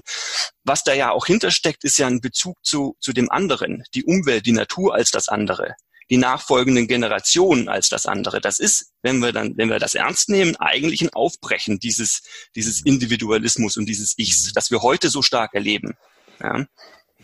Was 0.63 0.83
da 0.83 0.95
ja 0.95 1.11
auch 1.11 1.27
hintersteckt, 1.27 1.83
ist 1.83 1.99
ja 1.99 2.07
ein 2.07 2.21
Bezug 2.21 2.57
zu, 2.63 2.97
zu 2.99 3.13
dem 3.13 3.29
anderen, 3.29 3.83
die 3.93 4.03
Umwelt, 4.03 4.47
die 4.47 4.51
Natur 4.51 4.95
als 4.95 5.11
das 5.11 5.27
andere 5.29 5.75
die 6.09 6.17
nachfolgenden 6.17 6.87
Generationen 6.87 7.69
als 7.69 7.87
das 7.87 8.05
andere. 8.05 8.41
Das 8.41 8.59
ist, 8.59 8.91
wenn 9.03 9.19
wir 9.19 9.31
dann, 9.31 9.55
wenn 9.55 9.69
wir 9.69 9.79
das 9.79 9.95
ernst 9.95 10.27
nehmen, 10.27 10.57
eigentlich 10.57 11.01
ein 11.01 11.13
Aufbrechen 11.13 11.79
dieses, 11.79 12.23
dieses 12.55 12.81
Individualismus 12.81 13.77
und 13.77 13.85
dieses 13.85 14.13
Ichs, 14.17 14.51
das 14.51 14.69
wir 14.69 14.81
heute 14.81 15.09
so 15.09 15.21
stark 15.21 15.53
erleben. 15.53 15.95
Ja. 16.41 16.65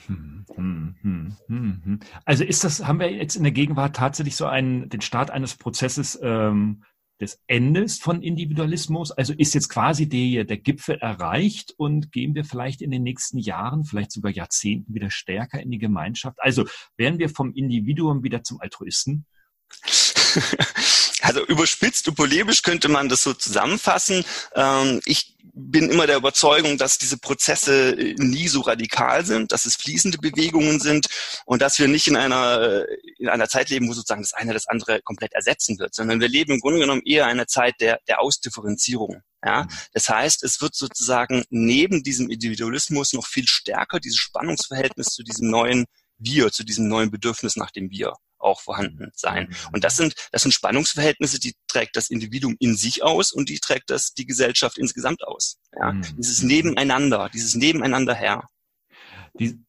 Hm, 0.10 0.96
hm, 1.02 1.38
hm, 1.48 2.00
also 2.26 2.44
ist 2.44 2.64
das, 2.64 2.86
haben 2.86 3.00
wir 3.00 3.12
jetzt 3.12 3.36
in 3.36 3.44
der 3.44 3.52
Gegenwart 3.52 3.96
tatsächlich 3.96 4.36
so 4.36 4.46
einen, 4.46 4.90
den 4.90 5.02
Start 5.02 5.30
eines 5.30 5.56
Prozesses 5.56 6.20
ähm, 6.24 6.84
des 7.22 7.40
Endes 7.46 8.00
von 8.00 8.24
Individualismus? 8.24 9.12
Also 9.12 9.34
ist 9.34 9.54
jetzt 9.54 9.70
quasi 9.70 10.10
der, 10.10 10.46
der 10.46 10.58
Gipfel 10.58 10.98
erreicht 10.98 11.76
und 11.78 12.12
gehen 12.12 12.34
wir 12.34 12.44
vielleicht 12.44 12.82
in 12.82 12.90
den 12.90 13.04
nächsten 13.04 13.38
Jahren, 13.38 13.86
vielleicht 13.86 14.12
sogar 14.12 14.32
Jahrzehnten 14.32 14.96
wieder 14.96 15.12
stärker 15.12 15.62
in 15.62 15.70
die 15.70 15.78
Gemeinschaft? 15.78 16.38
Also 16.40 16.66
werden 16.98 17.20
wir 17.20 17.30
vom 17.30 17.54
Individuum 17.54 18.24
wieder 18.24 18.44
zum 18.44 18.60
Altruisten? 18.60 19.26
Also 21.22 21.46
überspitzt 21.46 22.08
und 22.08 22.16
polemisch 22.16 22.62
könnte 22.62 22.88
man 22.88 23.10
das 23.10 23.24
so 23.24 23.34
zusammenfassen. 23.34 24.24
Ähm, 24.56 25.02
ich 25.06 25.36
bin 25.60 25.90
immer 25.90 26.08
der 26.08 26.18
Überzeugung, 26.18 26.78
dass 26.78 26.98
diese 26.98 27.18
Prozesse 27.18 27.92
äh, 27.92 28.16
nie 28.18 28.48
so 28.48 28.62
radikal 28.62 29.26
sind, 29.26 29.52
dass 29.52 29.66
es 29.66 29.76
fließende 29.76 30.18
Bewegungen 30.18 30.80
sind 30.80 31.08
und 31.46 31.62
dass 31.62 31.80
wir 31.80 31.88
nicht 31.88 32.08
in 32.08 32.16
einer, 32.16 32.62
äh, 32.62 32.98
in 33.18 33.30
einer 33.30 33.50
Zeit 33.50 33.70
leben, 33.70 33.88
wo 33.88 33.94
sozusagen 33.94 34.22
das 34.22 34.34
eine 34.34 34.54
das 34.54 34.68
andere 34.68 35.02
komplett 35.02 35.34
ersetzen 35.34 35.80
wird, 35.80 35.94
sondern 35.94 36.20
wir 36.20 36.28
leben 36.28 36.54
im 36.54 36.60
Grunde 36.60 36.80
genommen 36.80 37.02
eher 37.06 37.26
eine 37.28 37.48
Zeit 37.48 37.76
der, 37.80 38.00
der 38.08 38.22
Ausdifferenzierung. 38.22 39.22
Ja, 39.44 39.64
mhm. 39.64 39.70
das 39.94 40.10
heißt, 40.10 40.44
es 40.44 40.62
wird 40.62 40.76
sozusagen 40.76 41.44
neben 41.50 42.04
diesem 42.04 42.30
Individualismus 42.30 43.14
noch 43.14 43.26
viel 43.26 43.48
stärker 43.48 44.00
dieses 44.00 44.18
Spannungsverhältnis 44.18 45.08
zu 45.08 45.24
diesem 45.24 45.50
neuen 45.50 45.86
Wir, 46.18 46.52
zu 46.52 46.64
diesem 46.64 46.88
neuen 46.88 47.12
Bedürfnis 47.12 47.56
nach 47.56 47.72
dem 47.72 47.90
Wir 47.90 48.14
auch 48.40 48.62
vorhanden 48.62 49.06
mhm. 49.06 49.12
sein. 49.14 49.48
Mhm. 49.50 49.56
Und 49.74 49.84
das 49.84 49.96
sind, 49.96 50.16
das 50.32 50.44
sind 50.44 50.52
Spannungsverhältnisse, 50.52 51.40
die 51.40 51.56
trägt 51.68 51.96
das 51.96 52.10
Individuum 52.10 52.56
in 52.60 52.76
sich 52.76 53.04
aus 53.04 53.32
und 53.32 53.50
die 53.50 53.60
trägt 53.60 53.90
das 53.90 54.14
die 54.14 54.26
Gesellschaft 54.26 54.78
insgesamt 54.78 55.24
aus. 55.24 55.60
Ja? 55.76 55.94
Mhm. 55.94 56.02
Dieses 56.18 56.42
Nebeneinander, 56.42 57.30
dieses 57.34 57.56
Nebeneinander 57.56 58.14
her. 58.14 58.48
Die, 59.40 59.60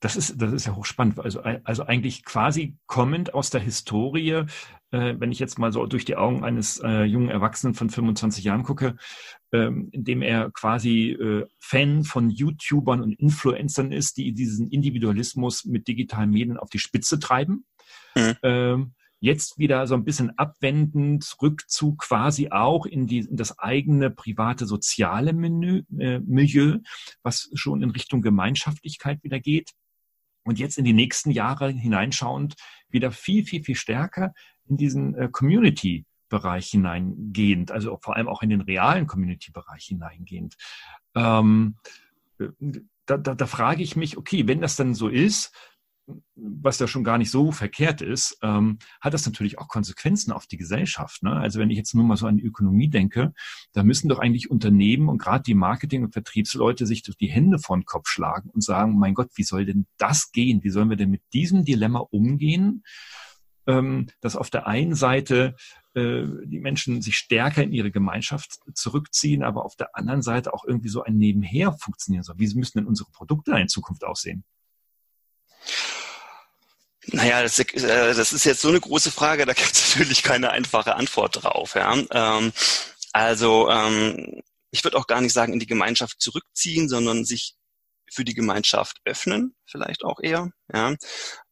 das 0.00 0.16
ist, 0.16 0.40
das 0.40 0.52
ist 0.52 0.66
ja 0.66 0.76
hochspannend. 0.76 1.18
Also, 1.18 1.40
also 1.40 1.84
eigentlich 1.84 2.24
quasi 2.24 2.76
kommend 2.86 3.32
aus 3.34 3.50
der 3.50 3.60
Historie, 3.60 4.44
äh, 4.90 5.14
wenn 5.18 5.32
ich 5.32 5.38
jetzt 5.38 5.58
mal 5.58 5.72
so 5.72 5.86
durch 5.86 6.04
die 6.04 6.16
Augen 6.16 6.44
eines 6.44 6.78
äh, 6.78 7.04
jungen 7.04 7.30
Erwachsenen 7.30 7.74
von 7.74 7.90
25 7.90 8.44
Jahren 8.44 8.62
gucke, 8.62 8.96
ähm, 9.52 9.88
indem 9.92 10.22
er 10.22 10.50
quasi 10.50 11.10
äh, 11.12 11.46
Fan 11.58 12.04
von 12.04 12.30
YouTubern 12.30 13.00
und 13.00 13.14
Influencern 13.14 13.90
ist, 13.90 14.16
die 14.18 14.32
diesen 14.32 14.68
Individualismus 14.68 15.64
mit 15.64 15.88
digitalen 15.88 16.30
Medien 16.30 16.58
auf 16.58 16.68
die 16.68 16.78
Spitze 16.78 17.18
treiben. 17.18 17.64
Mhm. 18.16 18.34
Ähm, 18.42 18.94
jetzt 19.20 19.58
wieder 19.58 19.86
so 19.86 19.94
ein 19.94 20.04
bisschen 20.04 20.36
abwendend, 20.38 21.36
Rückzug 21.40 21.98
quasi 21.98 22.50
auch 22.50 22.86
in, 22.86 23.06
die, 23.06 23.18
in 23.18 23.36
das 23.36 23.58
eigene 23.58 24.10
private 24.10 24.66
soziale 24.66 25.32
Menü, 25.32 25.82
äh, 25.98 26.20
Milieu, 26.20 26.78
was 27.22 27.50
schon 27.54 27.82
in 27.82 27.90
Richtung 27.90 28.22
Gemeinschaftlichkeit 28.22 29.22
wieder 29.22 29.40
geht. 29.40 29.72
Und 30.44 30.58
jetzt 30.58 30.78
in 30.78 30.84
die 30.84 30.92
nächsten 30.92 31.30
Jahre 31.30 31.70
hineinschauend 31.70 32.54
wieder 32.88 33.10
viel, 33.10 33.44
viel, 33.44 33.64
viel 33.64 33.74
stärker 33.74 34.32
in 34.68 34.76
diesen 34.76 35.14
äh, 35.16 35.28
Community-Bereich 35.30 36.68
hineingehend, 36.68 37.72
also 37.72 37.98
vor 38.00 38.16
allem 38.16 38.28
auch 38.28 38.42
in 38.42 38.50
den 38.50 38.60
realen 38.60 39.06
Community-Bereich 39.06 39.84
hineingehend. 39.84 40.54
Ähm, 41.14 41.76
äh, 42.38 42.48
da, 43.06 43.16
da, 43.16 43.34
da 43.34 43.46
frage 43.46 43.82
ich 43.82 43.96
mich, 43.96 44.16
okay, 44.16 44.46
wenn 44.46 44.60
das 44.60 44.76
dann 44.76 44.94
so 44.94 45.08
ist, 45.08 45.52
was 46.36 46.78
ja 46.78 46.86
schon 46.86 47.04
gar 47.04 47.18
nicht 47.18 47.30
so 47.30 47.50
verkehrt 47.50 48.00
ist, 48.00 48.38
ähm, 48.42 48.78
hat 49.00 49.14
das 49.14 49.26
natürlich 49.26 49.58
auch 49.58 49.68
Konsequenzen 49.68 50.32
auf 50.32 50.46
die 50.46 50.56
Gesellschaft. 50.56 51.22
Ne? 51.22 51.32
Also 51.32 51.58
wenn 51.58 51.70
ich 51.70 51.76
jetzt 51.76 51.94
nur 51.94 52.04
mal 52.04 52.16
so 52.16 52.26
an 52.26 52.36
die 52.36 52.44
Ökonomie 52.44 52.88
denke, 52.88 53.32
da 53.72 53.82
müssen 53.82 54.08
doch 54.08 54.18
eigentlich 54.18 54.50
Unternehmen 54.50 55.08
und 55.08 55.18
gerade 55.18 55.42
die 55.42 55.54
Marketing- 55.54 56.04
und 56.04 56.12
Vertriebsleute 56.12 56.86
sich 56.86 57.02
durch 57.02 57.16
die 57.16 57.28
Hände 57.28 57.58
vor 57.58 57.76
den 57.76 57.84
Kopf 57.84 58.08
schlagen 58.08 58.50
und 58.50 58.62
sagen, 58.62 58.98
mein 58.98 59.14
Gott, 59.14 59.30
wie 59.34 59.42
soll 59.42 59.64
denn 59.64 59.86
das 59.98 60.30
gehen? 60.30 60.62
Wie 60.62 60.70
sollen 60.70 60.90
wir 60.90 60.96
denn 60.96 61.10
mit 61.10 61.22
diesem 61.32 61.64
Dilemma 61.64 62.00
umgehen? 62.00 62.84
Ähm, 63.66 64.06
dass 64.20 64.36
auf 64.36 64.48
der 64.48 64.68
einen 64.68 64.94
Seite 64.94 65.56
äh, 65.94 66.24
die 66.44 66.60
Menschen 66.60 67.02
sich 67.02 67.16
stärker 67.16 67.64
in 67.64 67.72
ihre 67.72 67.90
Gemeinschaft 67.90 68.60
zurückziehen, 68.74 69.42
aber 69.42 69.64
auf 69.64 69.74
der 69.74 69.96
anderen 69.96 70.22
Seite 70.22 70.54
auch 70.54 70.64
irgendwie 70.64 70.88
so 70.88 71.02
ein 71.02 71.16
Nebenher 71.16 71.72
funktionieren 71.72 72.22
soll. 72.22 72.38
Wie 72.38 72.54
müssen 72.54 72.78
denn 72.78 72.86
unsere 72.86 73.10
Produkte 73.10 73.58
in 73.58 73.66
Zukunft 73.66 74.04
aussehen? 74.04 74.44
Naja, 77.12 77.42
das, 77.42 77.58
äh, 77.58 78.14
das 78.14 78.32
ist 78.32 78.44
jetzt 78.44 78.60
so 78.60 78.68
eine 78.68 78.80
große 78.80 79.10
Frage, 79.10 79.46
da 79.46 79.52
gibt 79.52 79.72
es 79.72 79.88
natürlich 79.96 80.22
keine 80.22 80.50
einfache 80.50 80.96
Antwort 80.96 81.42
drauf. 81.42 81.74
Ja? 81.74 81.94
Ähm, 82.10 82.52
also 83.12 83.70
ähm, 83.70 84.42
ich 84.70 84.84
würde 84.84 84.98
auch 84.98 85.06
gar 85.06 85.20
nicht 85.20 85.32
sagen, 85.32 85.52
in 85.52 85.60
die 85.60 85.66
Gemeinschaft 85.66 86.20
zurückziehen, 86.20 86.88
sondern 86.88 87.24
sich 87.24 87.54
für 88.12 88.24
die 88.24 88.34
Gemeinschaft 88.34 88.98
öffnen, 89.04 89.54
vielleicht 89.64 90.04
auch 90.04 90.20
eher. 90.20 90.50
Ja? 90.72 90.94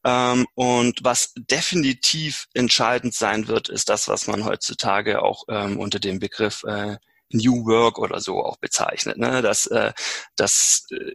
Ähm, 0.04 0.46
und 0.54 1.00
was 1.02 1.32
definitiv 1.36 2.46
entscheidend 2.54 3.14
sein 3.14 3.48
wird, 3.48 3.68
ist 3.68 3.88
das, 3.88 4.08
was 4.08 4.26
man 4.26 4.44
heutzutage 4.44 5.22
auch 5.22 5.44
ähm, 5.48 5.78
unter 5.78 6.00
dem 6.00 6.18
Begriff 6.18 6.64
äh, 6.64 6.96
New 7.30 7.66
Work 7.66 7.98
oder 7.98 8.20
so 8.20 8.44
auch 8.44 8.58
bezeichnet. 8.58 9.18
Ne? 9.18 9.42
Dass, 9.42 9.66
äh, 9.66 9.92
dass 10.36 10.86
äh, 10.90 11.14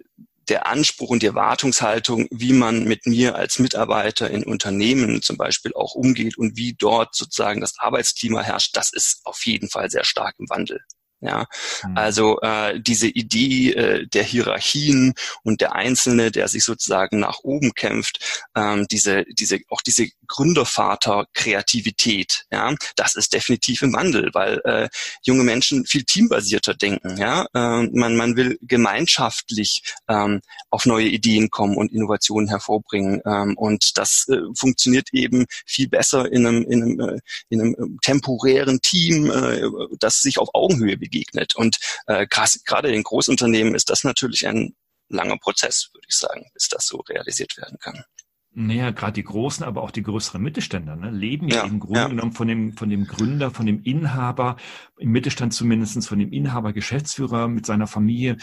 der 0.49 0.67
Anspruch 0.67 1.09
und 1.09 1.21
die 1.21 1.27
Erwartungshaltung, 1.27 2.27
wie 2.31 2.53
man 2.53 2.83
mit 2.83 3.05
mir 3.05 3.35
als 3.35 3.59
Mitarbeiter 3.59 4.29
in 4.29 4.43
Unternehmen 4.43 5.21
zum 5.21 5.37
Beispiel 5.37 5.73
auch 5.73 5.95
umgeht 5.95 6.37
und 6.37 6.57
wie 6.57 6.73
dort 6.73 7.15
sozusagen 7.15 7.61
das 7.61 7.73
Arbeitsklima 7.77 8.41
herrscht, 8.41 8.75
das 8.75 8.91
ist 8.91 9.21
auf 9.25 9.45
jeden 9.45 9.69
Fall 9.69 9.89
sehr 9.89 10.05
stark 10.05 10.35
im 10.39 10.49
Wandel. 10.49 10.81
Ja, 11.21 11.47
mhm. 11.83 11.97
also 11.97 12.39
äh, 12.41 12.79
diese 12.79 13.07
Idee 13.07 13.73
äh, 13.73 14.07
der 14.07 14.23
Hierarchien 14.23 15.13
und 15.43 15.59
der 15.59 15.75
Einzelne, 15.75 16.31
der 16.31 16.47
sich 16.47 16.63
sozusagen 16.63 17.19
nach 17.19 17.39
oben 17.43 17.73
kämpft, 17.73 18.45
ähm, 18.55 18.87
diese, 18.89 19.25
diese, 19.25 19.59
auch 19.69 19.81
diese 19.81 20.07
Gründervater-Kreativität. 20.29 22.45
Ja, 22.51 22.73
das 22.95 23.15
ist 23.15 23.33
definitiv 23.33 23.81
im 23.81 23.91
Wandel, 23.93 24.29
weil 24.33 24.61
äh, 24.63 24.87
junge 25.23 25.43
Menschen 25.43 25.85
viel 25.85 26.03
teambasierter 26.03 26.75
denken. 26.75 27.17
Ja, 27.17 27.47
äh, 27.53 27.89
man 27.91 28.15
man 28.15 28.37
will 28.37 28.57
gemeinschaftlich 28.61 29.83
ähm, 30.07 30.39
auf 30.69 30.85
neue 30.85 31.07
Ideen 31.07 31.49
kommen 31.49 31.75
und 31.75 31.91
Innovationen 31.91 32.47
hervorbringen. 32.47 33.21
Ähm, 33.25 33.57
und 33.57 33.97
das 33.97 34.27
äh, 34.29 34.37
funktioniert 34.55 35.09
eben 35.11 35.45
viel 35.65 35.89
besser 35.89 36.31
in 36.31 36.47
einem 36.47 36.63
in 36.63 36.83
einem, 36.83 36.99
äh, 36.99 37.19
in 37.49 37.61
einem 37.61 37.73
äh, 37.73 37.97
temporären 38.01 38.81
Team, 38.81 39.31
äh, 39.31 39.61
das 39.99 40.21
sich 40.21 40.37
auf 40.37 40.49
Augenhöhe 40.53 40.97
begegnet. 40.97 41.55
Und 41.55 41.77
äh, 42.07 42.27
gerade 42.27 42.93
in 42.93 43.03
Großunternehmen 43.03 43.75
ist 43.75 43.89
das 43.89 44.03
natürlich 44.03 44.47
ein 44.47 44.75
langer 45.09 45.37
Prozess, 45.37 45.89
würde 45.93 46.07
ich 46.07 46.15
sagen, 46.15 46.45
bis 46.53 46.67
das 46.67 46.85
so 46.85 46.97
realisiert 46.97 47.57
werden 47.57 47.77
kann. 47.79 48.03
Naja, 48.51 48.89
gerade 48.89 49.13
die 49.13 49.23
großen, 49.23 49.63
aber 49.63 49.83
auch 49.83 49.91
die 49.91 50.01
größeren 50.01 50.41
Mittelständler 50.41 50.95
ne, 50.95 51.11
leben 51.11 51.47
ja, 51.49 51.57
ja 51.57 51.63
im 51.65 51.79
Grunde 51.79 51.99
ja. 51.99 52.07
genommen 52.07 52.31
von 52.31 52.47
dem, 52.47 52.73
von 52.73 52.89
dem 52.89 53.05
Gründer, 53.05 53.51
von 53.51 53.67
dem 53.67 53.83
Inhaber, 53.83 54.55
im 54.97 55.11
Mittelstand 55.11 55.53
zumindestens 55.53 56.07
von 56.07 56.17
dem 56.17 56.31
Inhaber, 56.31 56.73
Geschäftsführer 56.73 57.47
mit 57.47 57.67
seiner 57.67 57.85
Familie, 57.85 58.37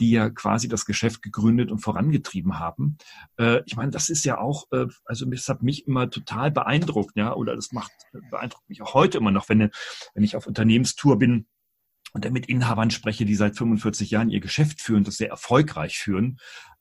die 0.00 0.12
ja 0.12 0.30
quasi 0.30 0.66
das 0.66 0.86
Geschäft 0.86 1.20
gegründet 1.20 1.70
und 1.70 1.80
vorangetrieben 1.80 2.58
haben. 2.58 2.96
Äh, 3.38 3.60
ich 3.66 3.76
meine, 3.76 3.90
das 3.90 4.08
ist 4.08 4.24
ja 4.24 4.38
auch, 4.38 4.64
äh, 4.72 4.86
also 5.04 5.26
das 5.26 5.46
hat 5.48 5.62
mich 5.62 5.86
immer 5.86 6.08
total 6.08 6.50
beeindruckt, 6.50 7.14
ja, 7.16 7.34
oder 7.34 7.54
das 7.54 7.70
macht, 7.70 7.92
beeindruckt 8.30 8.66
mich 8.66 8.80
auch 8.80 8.94
heute 8.94 9.18
immer 9.18 9.30
noch, 9.30 9.50
wenn, 9.50 9.70
wenn 10.14 10.24
ich 10.24 10.36
auf 10.36 10.46
Unternehmenstour 10.46 11.18
bin 11.18 11.46
und 12.14 12.24
dann 12.24 12.32
mit 12.32 12.46
Inhabern 12.46 12.90
spreche, 12.90 13.26
die 13.26 13.34
seit 13.34 13.58
45 13.58 14.10
Jahren 14.10 14.30
ihr 14.30 14.40
Geschäft 14.40 14.80
führen, 14.80 15.04
das 15.04 15.16
sehr 15.16 15.28
erfolgreich 15.28 15.98
führen. 15.98 16.38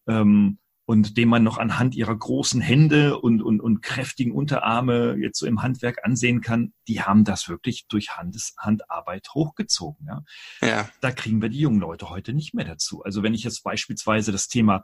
Ähm, 0.07 0.59
und 0.89 1.17
dem 1.17 1.29
man 1.29 1.43
noch 1.43 1.59
anhand 1.59 1.93
ihrer 1.93 2.17
großen 2.17 2.61
Hände 2.61 3.19
und, 3.19 3.43
und, 3.43 3.61
und 3.61 3.83
kräftigen 3.83 4.31
Unterarme 4.31 5.17
jetzt 5.21 5.37
so 5.37 5.45
im 5.45 5.61
Handwerk 5.61 6.03
ansehen 6.03 6.41
kann, 6.41 6.73
die 6.87 7.03
haben 7.03 7.25
das 7.25 7.47
wirklich 7.47 7.85
durch 7.89 8.17
Handes, 8.17 8.55
Handarbeit 8.57 9.27
hochgezogen. 9.35 10.07
Ja? 10.07 10.23
ja. 10.67 10.89
Da 10.99 11.11
kriegen 11.11 11.43
wir 11.43 11.49
die 11.49 11.59
jungen 11.59 11.79
Leute 11.79 12.09
heute 12.09 12.33
nicht 12.33 12.55
mehr 12.55 12.65
dazu. 12.65 13.03
Also 13.03 13.21
wenn 13.21 13.35
ich 13.35 13.43
jetzt 13.43 13.61
beispielsweise 13.61 14.31
das 14.31 14.47
Thema, 14.47 14.81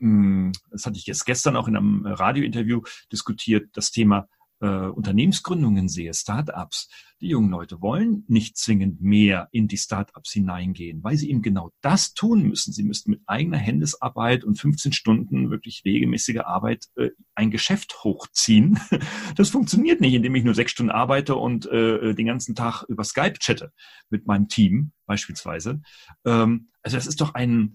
hm, 0.00 0.50
das 0.72 0.84
hatte 0.84 0.98
ich 0.98 1.06
jetzt 1.06 1.24
gestern 1.26 1.54
auch 1.54 1.68
in 1.68 1.76
einem 1.76 2.04
Radiointerview 2.04 2.82
diskutiert, 3.12 3.68
das 3.74 3.92
Thema 3.92 4.26
äh, 4.60 4.66
Unternehmensgründungen 4.66 5.88
sehe, 5.88 6.14
Startups, 6.14 6.88
die 7.20 7.28
jungen 7.28 7.50
Leute 7.50 7.80
wollen 7.80 8.24
nicht 8.28 8.56
zwingend 8.56 9.00
mehr 9.00 9.48
in 9.52 9.68
die 9.68 9.78
Startups 9.78 10.32
hineingehen, 10.32 11.02
weil 11.02 11.16
sie 11.16 11.30
eben 11.30 11.42
genau 11.42 11.70
das 11.80 12.14
tun 12.14 12.42
müssen. 12.42 12.72
Sie 12.72 12.82
müssen 12.82 13.10
mit 13.10 13.22
eigener 13.26 13.58
Händesarbeit 13.58 14.44
und 14.44 14.58
15 14.58 14.92
Stunden 14.92 15.50
wirklich 15.50 15.82
regelmäßige 15.84 16.40
Arbeit 16.40 16.86
äh, 16.96 17.10
ein 17.34 17.50
Geschäft 17.50 18.04
hochziehen. 18.04 18.78
Das 19.36 19.50
funktioniert 19.50 20.00
nicht, 20.00 20.14
indem 20.14 20.34
ich 20.34 20.44
nur 20.44 20.54
sechs 20.54 20.72
Stunden 20.72 20.90
arbeite 20.90 21.36
und 21.36 21.66
äh, 21.66 22.14
den 22.14 22.26
ganzen 22.26 22.54
Tag 22.54 22.84
über 22.88 23.04
Skype 23.04 23.38
chatte 23.38 23.72
mit 24.08 24.26
meinem 24.26 24.48
Team 24.48 24.92
beispielsweise. 25.04 25.82
Ähm, 26.24 26.68
also 26.82 26.96
das 26.96 27.06
ist 27.06 27.20
doch 27.20 27.34
ein, 27.34 27.74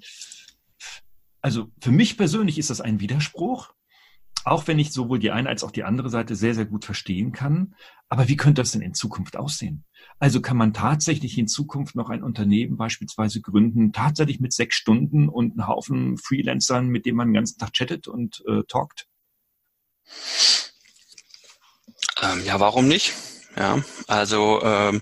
also 1.41 1.71
für 1.79 1.91
mich 1.91 2.17
persönlich 2.17 2.57
ist 2.57 2.69
das 2.69 2.81
ein 2.81 2.99
Widerspruch 2.99 3.73
auch 4.43 4.67
wenn 4.67 4.79
ich 4.79 4.91
sowohl 4.91 5.19
die 5.19 5.31
eine 5.31 5.49
als 5.49 5.63
auch 5.63 5.71
die 5.71 5.83
andere 5.83 6.09
Seite 6.09 6.35
sehr, 6.35 6.55
sehr 6.55 6.65
gut 6.65 6.85
verstehen 6.85 7.31
kann. 7.31 7.75
Aber 8.09 8.27
wie 8.27 8.37
könnte 8.37 8.61
das 8.61 8.71
denn 8.71 8.81
in 8.81 8.93
Zukunft 8.93 9.37
aussehen? 9.37 9.85
Also 10.19 10.41
kann 10.41 10.57
man 10.57 10.73
tatsächlich 10.73 11.37
in 11.37 11.47
Zukunft 11.47 11.95
noch 11.95 12.09
ein 12.09 12.23
Unternehmen 12.23 12.77
beispielsweise 12.77 13.41
gründen, 13.41 13.93
tatsächlich 13.93 14.39
mit 14.39 14.53
sechs 14.53 14.75
Stunden 14.75 15.29
und 15.29 15.53
einem 15.53 15.67
Haufen 15.67 16.17
Freelancern, 16.17 16.87
mit 16.87 17.05
denen 17.05 17.17
man 17.17 17.29
den 17.29 17.35
ganzen 17.35 17.59
Tag 17.59 17.73
chattet 17.73 18.07
und 18.07 18.43
äh, 18.47 18.63
talkt? 18.67 19.07
Ähm, 22.21 22.43
ja, 22.45 22.59
warum 22.59 22.87
nicht? 22.87 23.13
Ja, 23.57 23.83
also 24.07 24.61
ähm, 24.63 25.01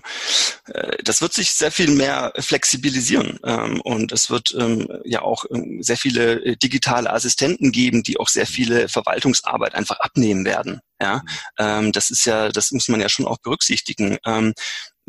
äh, 0.66 0.96
das 1.04 1.22
wird 1.22 1.32
sich 1.32 1.52
sehr 1.52 1.70
viel 1.70 1.90
mehr 1.90 2.32
flexibilisieren 2.38 3.38
ähm, 3.44 3.80
und 3.82 4.10
es 4.10 4.28
wird 4.28 4.54
ähm, 4.58 4.88
ja 5.04 5.22
auch 5.22 5.44
ähm, 5.52 5.82
sehr 5.82 5.96
viele 5.96 6.44
äh, 6.44 6.56
digitale 6.56 7.12
Assistenten 7.12 7.70
geben, 7.70 8.02
die 8.02 8.18
auch 8.18 8.28
sehr 8.28 8.46
viele 8.46 8.88
Verwaltungsarbeit 8.88 9.76
einfach 9.76 10.00
abnehmen 10.00 10.44
werden. 10.44 10.80
Ja, 11.00 11.16
mhm. 11.16 11.22
ähm, 11.58 11.92
das 11.92 12.10
ist 12.10 12.24
ja, 12.24 12.48
das 12.48 12.72
muss 12.72 12.88
man 12.88 13.00
ja 13.00 13.08
schon 13.08 13.26
auch 13.26 13.38
berücksichtigen. 13.38 14.18
Ähm, 14.26 14.52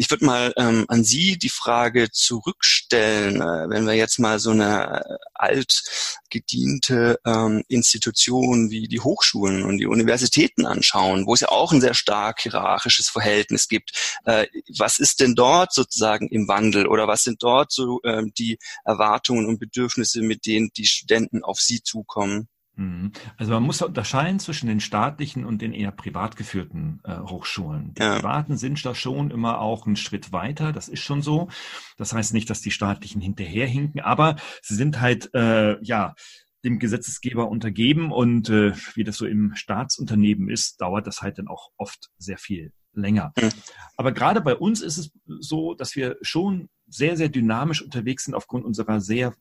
ich 0.01 0.09
würde 0.09 0.25
mal 0.25 0.51
ähm, 0.57 0.85
an 0.87 1.03
Sie 1.03 1.37
die 1.37 1.49
Frage 1.49 2.09
zurückstellen, 2.09 3.35
äh, 3.35 3.69
wenn 3.69 3.85
wir 3.85 3.93
jetzt 3.93 4.17
mal 4.17 4.39
so 4.39 4.49
eine 4.49 4.99
äh, 4.99 5.15
altgediente 5.35 7.19
ähm, 7.23 7.63
Institution 7.67 8.71
wie 8.71 8.87
die 8.87 8.99
Hochschulen 8.99 9.61
und 9.61 9.77
die 9.77 9.85
Universitäten 9.85 10.65
anschauen, 10.65 11.27
wo 11.27 11.35
es 11.35 11.41
ja 11.41 11.49
auch 11.49 11.71
ein 11.71 11.81
sehr 11.81 11.93
stark 11.93 12.41
hierarchisches 12.41 13.09
Verhältnis 13.09 13.67
gibt. 13.67 13.91
Äh, 14.25 14.47
was 14.75 14.97
ist 14.97 15.19
denn 15.19 15.35
dort 15.35 15.71
sozusagen 15.71 16.29
im 16.29 16.47
Wandel 16.47 16.87
oder 16.87 17.07
was 17.07 17.21
sind 17.21 17.43
dort 17.43 17.71
so 17.71 17.99
ähm, 18.03 18.33
die 18.35 18.57
Erwartungen 18.83 19.45
und 19.45 19.59
Bedürfnisse, 19.59 20.23
mit 20.23 20.47
denen 20.47 20.71
die 20.75 20.87
Studenten 20.87 21.43
auf 21.43 21.59
Sie 21.59 21.83
zukommen? 21.83 22.47
Mhm. 22.75 23.11
Also 23.37 23.51
man 23.53 23.63
muss 23.63 23.81
unterscheiden 23.81 24.39
zwischen 24.39 24.67
den 24.67 24.79
staatlichen 24.79 25.45
und 25.45 25.61
den 25.61 25.73
eher 25.73 25.91
privat 25.91 26.35
geführten 26.35 26.99
äh, 27.03 27.17
Hochschulen. 27.19 27.93
Die 27.93 28.01
ja. 28.01 28.15
privaten 28.15 28.57
sind 28.57 28.83
da 28.85 28.95
schon 28.95 29.31
immer 29.31 29.59
auch 29.59 29.85
einen 29.85 29.95
Schritt 29.95 30.31
weiter, 30.31 30.71
das 30.71 30.87
ist 30.87 31.01
schon 31.01 31.21
so. 31.21 31.49
Das 31.97 32.13
heißt 32.13 32.33
nicht, 32.33 32.49
dass 32.49 32.61
die 32.61 32.71
staatlichen 32.71 33.21
hinterherhinken, 33.21 34.01
aber 34.01 34.37
sie 34.61 34.75
sind 34.75 35.01
halt 35.01 35.33
äh, 35.33 35.81
ja 35.83 36.15
dem 36.63 36.79
Gesetzesgeber 36.79 37.49
untergeben 37.49 38.11
und 38.11 38.49
äh, 38.49 38.73
wie 38.93 39.03
das 39.03 39.17
so 39.17 39.25
im 39.25 39.55
Staatsunternehmen 39.55 40.49
ist, 40.49 40.79
dauert 40.79 41.07
das 41.07 41.21
halt 41.21 41.39
dann 41.39 41.47
auch 41.47 41.69
oft 41.77 42.09
sehr 42.17 42.37
viel 42.37 42.71
länger. 42.93 43.33
Mhm. 43.39 43.49
Aber 43.97 44.11
gerade 44.11 44.41
bei 44.41 44.55
uns 44.55 44.81
ist 44.81 44.97
es 44.97 45.11
so, 45.25 45.73
dass 45.73 45.95
wir 45.95 46.17
schon 46.21 46.69
sehr, 46.91 47.17
sehr 47.17 47.29
dynamisch 47.29 47.81
unterwegs 47.81 48.25
sind 48.25 48.35
aufgrund 48.35 48.65
unserer 48.65 49.01
sehr 49.01 49.33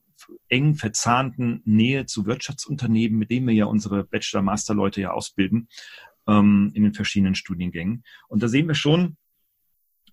eng 0.47 0.75
verzahnten 0.75 1.61
Nähe 1.65 2.05
zu 2.05 2.25
Wirtschaftsunternehmen, 2.25 3.17
mit 3.17 3.29
denen 3.29 3.47
wir 3.47 3.53
ja 3.53 3.65
unsere 3.65 4.03
Bachelor-Master-Leute 4.03 5.01
ja 5.01 5.11
ausbilden 5.11 5.67
ähm, 6.27 6.71
in 6.73 6.83
den 6.83 6.93
verschiedenen 6.93 7.35
Studiengängen. 7.35 8.03
Und 8.27 8.41
da 8.43 8.47
sehen 8.47 8.67
wir 8.67 8.75
schon, 8.75 9.17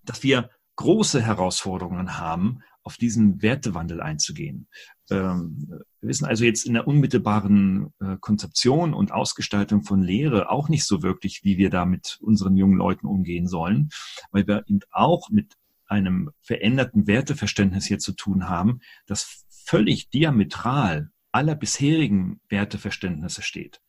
dass 0.05 0.23
wir 0.23 0.51
große 0.77 1.21
Herausforderungen 1.21 2.19
haben, 2.19 2.63
auf 2.89 2.97
diesen 2.97 3.43
Wertewandel 3.43 4.01
einzugehen. 4.01 4.67
Ähm, 5.11 5.67
wir 5.69 6.09
wissen 6.09 6.25
also 6.25 6.45
jetzt 6.45 6.65
in 6.65 6.73
der 6.73 6.87
unmittelbaren 6.87 7.93
äh, 8.01 8.17
Konzeption 8.19 8.95
und 8.95 9.13
Ausgestaltung 9.13 9.83
von 9.83 10.03
Lehre 10.03 10.51
auch 10.51 10.71
nicht 10.71 10.87
so 10.87 11.03
wirklich, 11.03 11.41
wie 11.45 11.59
wir 11.59 11.69
da 11.69 11.85
mit 11.85 12.19
unseren 12.23 12.57
jungen 12.57 12.79
Leuten 12.79 13.07
umgehen 13.07 13.47
sollen, 13.47 13.91
weil 14.31 14.47
wir 14.47 14.65
eben 14.69 14.81
auch 14.91 15.29
mit 15.29 15.55
einem 15.89 16.31
veränderten 16.43 17.07
Werteverständnis 17.07 17.87
hier 17.87 17.99
zu 17.99 18.13
tun 18.13 18.49
haben, 18.49 18.81
das 19.07 19.45
völlig 19.49 20.11
diametral 20.11 21.11
aller 21.31 21.55
bisherigen 21.55 22.41
Werteverständnisse 22.49 23.43
steht. 23.43 23.81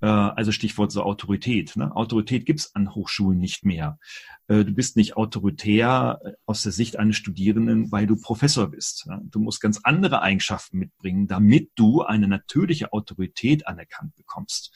Äh, 0.00 0.06
also 0.06 0.52
Stichwort 0.52 0.92
so 0.92 1.02
Autorität. 1.02 1.76
Ne? 1.76 1.94
Autorität 1.94 2.46
gibt's 2.46 2.74
an 2.74 2.94
Hochschulen 2.94 3.38
nicht 3.38 3.64
mehr. 3.64 3.98
Äh, 4.46 4.64
du 4.64 4.72
bist 4.72 4.96
nicht 4.96 5.16
autoritär 5.16 6.20
äh, 6.24 6.32
aus 6.46 6.62
der 6.62 6.72
Sicht 6.72 6.98
eines 6.98 7.16
Studierenden, 7.16 7.90
weil 7.90 8.06
du 8.06 8.16
Professor 8.16 8.68
bist. 8.68 9.06
Ne? 9.06 9.20
Du 9.24 9.40
musst 9.40 9.60
ganz 9.60 9.80
andere 9.82 10.22
Eigenschaften 10.22 10.78
mitbringen, 10.78 11.26
damit 11.26 11.70
du 11.74 12.02
eine 12.02 12.28
natürliche 12.28 12.92
Autorität 12.92 13.66
anerkannt 13.66 14.14
bekommst. 14.14 14.72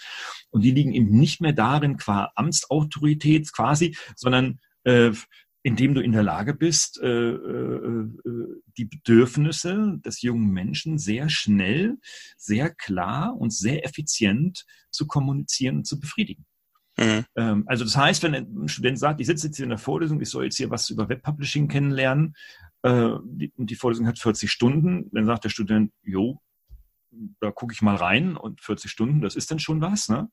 Und 0.51 0.63
die 0.63 0.73
liegen 0.73 0.93
eben 0.93 1.11
nicht 1.11 1.41
mehr 1.41 1.53
darin, 1.53 1.97
qua 1.97 2.33
Amtsautorität 2.35 3.53
quasi, 3.53 3.97
sondern 4.17 4.59
äh, 4.85 5.13
indem 5.63 5.95
du 5.95 6.01
in 6.01 6.13
der 6.13 6.23
Lage 6.23 6.55
bist, 6.55 7.01
äh, 7.03 7.07
äh, 7.07 8.07
äh, 8.25 8.63
die 8.79 8.87
Bedürfnisse 8.87 9.99
des 10.05 10.23
jungen 10.23 10.51
Menschen 10.51 10.99
sehr 10.99 11.29
schnell, 11.29 11.99
sehr 12.37 12.71
klar 12.71 13.37
und 13.37 13.53
sehr 13.53 13.85
effizient 13.85 14.65
zu 14.91 15.07
kommunizieren 15.07 15.79
und 15.79 15.87
zu 15.87 16.01
befriedigen. 16.01 16.47
Mhm. 16.99 17.25
Ähm, 17.37 17.65
also 17.67 17.85
das 17.85 17.97
heißt, 17.97 18.23
wenn 18.23 18.35
ein 18.35 18.69
Student 18.69 18.99
sagt, 18.99 19.21
ich 19.21 19.27
sitze 19.27 19.49
jetzt 19.49 19.57
hier 19.57 19.65
in 19.65 19.71
der 19.71 19.79
Vorlesung, 19.79 20.21
ich 20.21 20.31
soll 20.31 20.45
jetzt 20.45 20.57
hier 20.57 20.71
was 20.71 20.89
über 20.91 21.09
Webpublishing 21.09 21.69
kennenlernen 21.69 22.35
äh, 22.83 23.11
die, 23.25 23.53
und 23.57 23.71
die 23.71 23.77
Vorlesung 23.77 24.07
hat 24.07 24.19
40 24.19 24.51
Stunden, 24.51 25.11
dann 25.13 25.27
sagt 25.27 25.45
der 25.45 25.51
Student, 25.51 25.93
jo, 26.03 26.41
da 27.41 27.51
gucke 27.51 27.75
ich 27.75 27.83
mal 27.83 27.97
rein 27.97 28.37
und 28.37 28.61
40 28.61 28.91
Stunden, 28.91 29.21
das 29.21 29.37
ist 29.37 29.51
dann 29.51 29.59
schon 29.59 29.81
was. 29.81 30.09
Ne? 30.09 30.31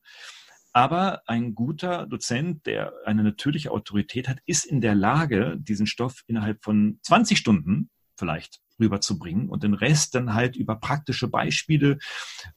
Aber 0.78 1.22
ein 1.26 1.56
guter 1.56 2.06
Dozent, 2.06 2.64
der 2.64 2.92
eine 3.04 3.24
natürliche 3.24 3.72
Autorität 3.72 4.28
hat, 4.28 4.38
ist 4.46 4.64
in 4.64 4.80
der 4.80 4.94
Lage, 4.94 5.56
diesen 5.58 5.88
Stoff 5.88 6.22
innerhalb 6.28 6.62
von 6.62 7.00
20 7.02 7.36
Stunden 7.36 7.90
vielleicht 8.16 8.60
rüberzubringen 8.78 9.48
und 9.48 9.64
den 9.64 9.74
Rest 9.74 10.14
dann 10.14 10.34
halt 10.34 10.54
über 10.54 10.76
praktische 10.76 11.26
Beispiele 11.26 11.98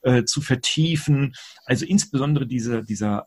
äh, 0.02 0.22
zu 0.22 0.40
vertiefen. 0.40 1.34
Also 1.64 1.84
insbesondere 1.84 2.46
diese, 2.46 2.84
dieser 2.84 3.26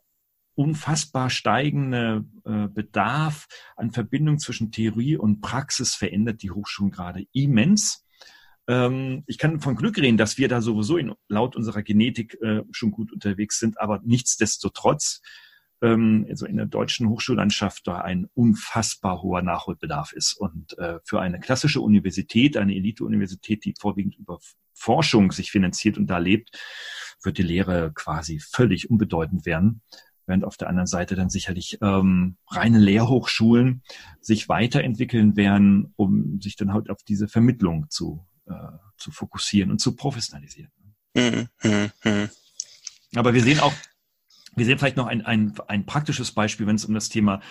unfassbar 0.54 1.30
steigende 1.30 2.24
äh, 2.46 2.70
Bedarf 2.70 3.48
an 3.76 3.92
Verbindung 3.92 4.40
zwischen 4.40 4.72
Theorie 4.72 5.18
und 5.18 5.42
Praxis 5.42 5.94
verändert 5.94 6.42
die 6.42 6.52
Hochschulen 6.52 6.92
gerade 6.92 7.26
immens. 7.34 8.05
Ähm, 8.68 9.24
ich 9.28 9.38
kann 9.38 9.60
von 9.60 9.76
Glück 9.76 9.98
reden, 9.98 10.18
dass 10.18 10.38
wir 10.38 10.48
da 10.48 10.62
sowieso 10.62 10.98
in, 10.98 11.14
laut 11.28 11.56
unserer 11.56 11.84
Genetik 11.84 12.38
äh, 12.42 12.64
schon 12.72 12.92
gut 12.92 13.12
unterwegs 13.12 13.60
sind, 13.60 13.80
aber 13.80 14.02
nichtsdestotrotz 14.04 15.22
ähm, 15.82 16.26
also 16.30 16.46
in 16.46 16.58
der 16.58 16.66
deutschen 16.66 17.10
Hochschullandschaft 17.10 17.88
da 17.88 18.00
ein 18.00 18.28
unfassbar 18.34 19.22
hoher 19.22 19.42
Nachholbedarf 19.42 20.14
ist. 20.14 20.34
Und 20.34 20.78
äh, 20.78 21.00
für 21.04 21.22
eine 21.22 21.40
klassische 21.40 21.82
Universität, 21.82 22.58
eine 22.58 22.76
Elite-Universität, 22.76 23.66
die 23.66 23.76
vorwiegend 23.80 24.16
über 24.16 24.40
Forschung 24.74 25.32
sich 25.32 25.52
finanziert 25.52 25.98
und 25.98 26.08
da 26.08 26.18
lebt, 26.18 26.52
wird 27.24 27.38
die 27.38 27.44
Lehre 27.44 27.92
quasi 27.94 28.40
völlig 28.40 28.90
unbedeutend 28.90 29.46
werden. 29.46 29.82
Während 30.28 30.44
auf 30.44 30.58
der 30.58 30.70
anderen 30.70 30.88
Seite 30.88 31.16
dann 31.16 31.30
sicherlich 31.30 31.78
ähm, 31.82 32.38
reine 32.50 32.80
Lehrhochschulen 32.80 33.84
sich 34.22 34.50
weiterentwickeln 34.50 35.36
werden, 35.36 35.94
um 35.98 36.42
sich 36.42 36.56
dann 36.56 36.74
halt 36.74 36.90
auf 36.90 37.04
diese 37.04 37.28
Vermittlung 37.28 37.88
zu, 37.90 38.26
äh, 38.48 38.54
zu 38.98 39.12
fokussieren 39.12 39.72
und 39.72 39.80
zu 39.80 39.96
professionalisieren. 39.96 40.72
Mhm, 41.16 41.48
mh, 41.64 41.90
mh. 42.04 42.30
Aber 43.16 43.34
wir 43.34 43.42
sehen 43.42 43.60
auch, 43.60 43.74
wir 44.56 44.66
sehen 44.66 44.80
vielleicht 44.80 44.98
noch 44.98 45.08
ein, 45.08 45.26
ein, 45.26 45.54
ein 45.68 45.86
praktisches 45.86 46.32
Beispiel, 46.32 46.66
wenn 46.68 46.76
es 46.76 46.86
um 46.86 46.94
das 46.94 47.10
Thema 47.10 47.42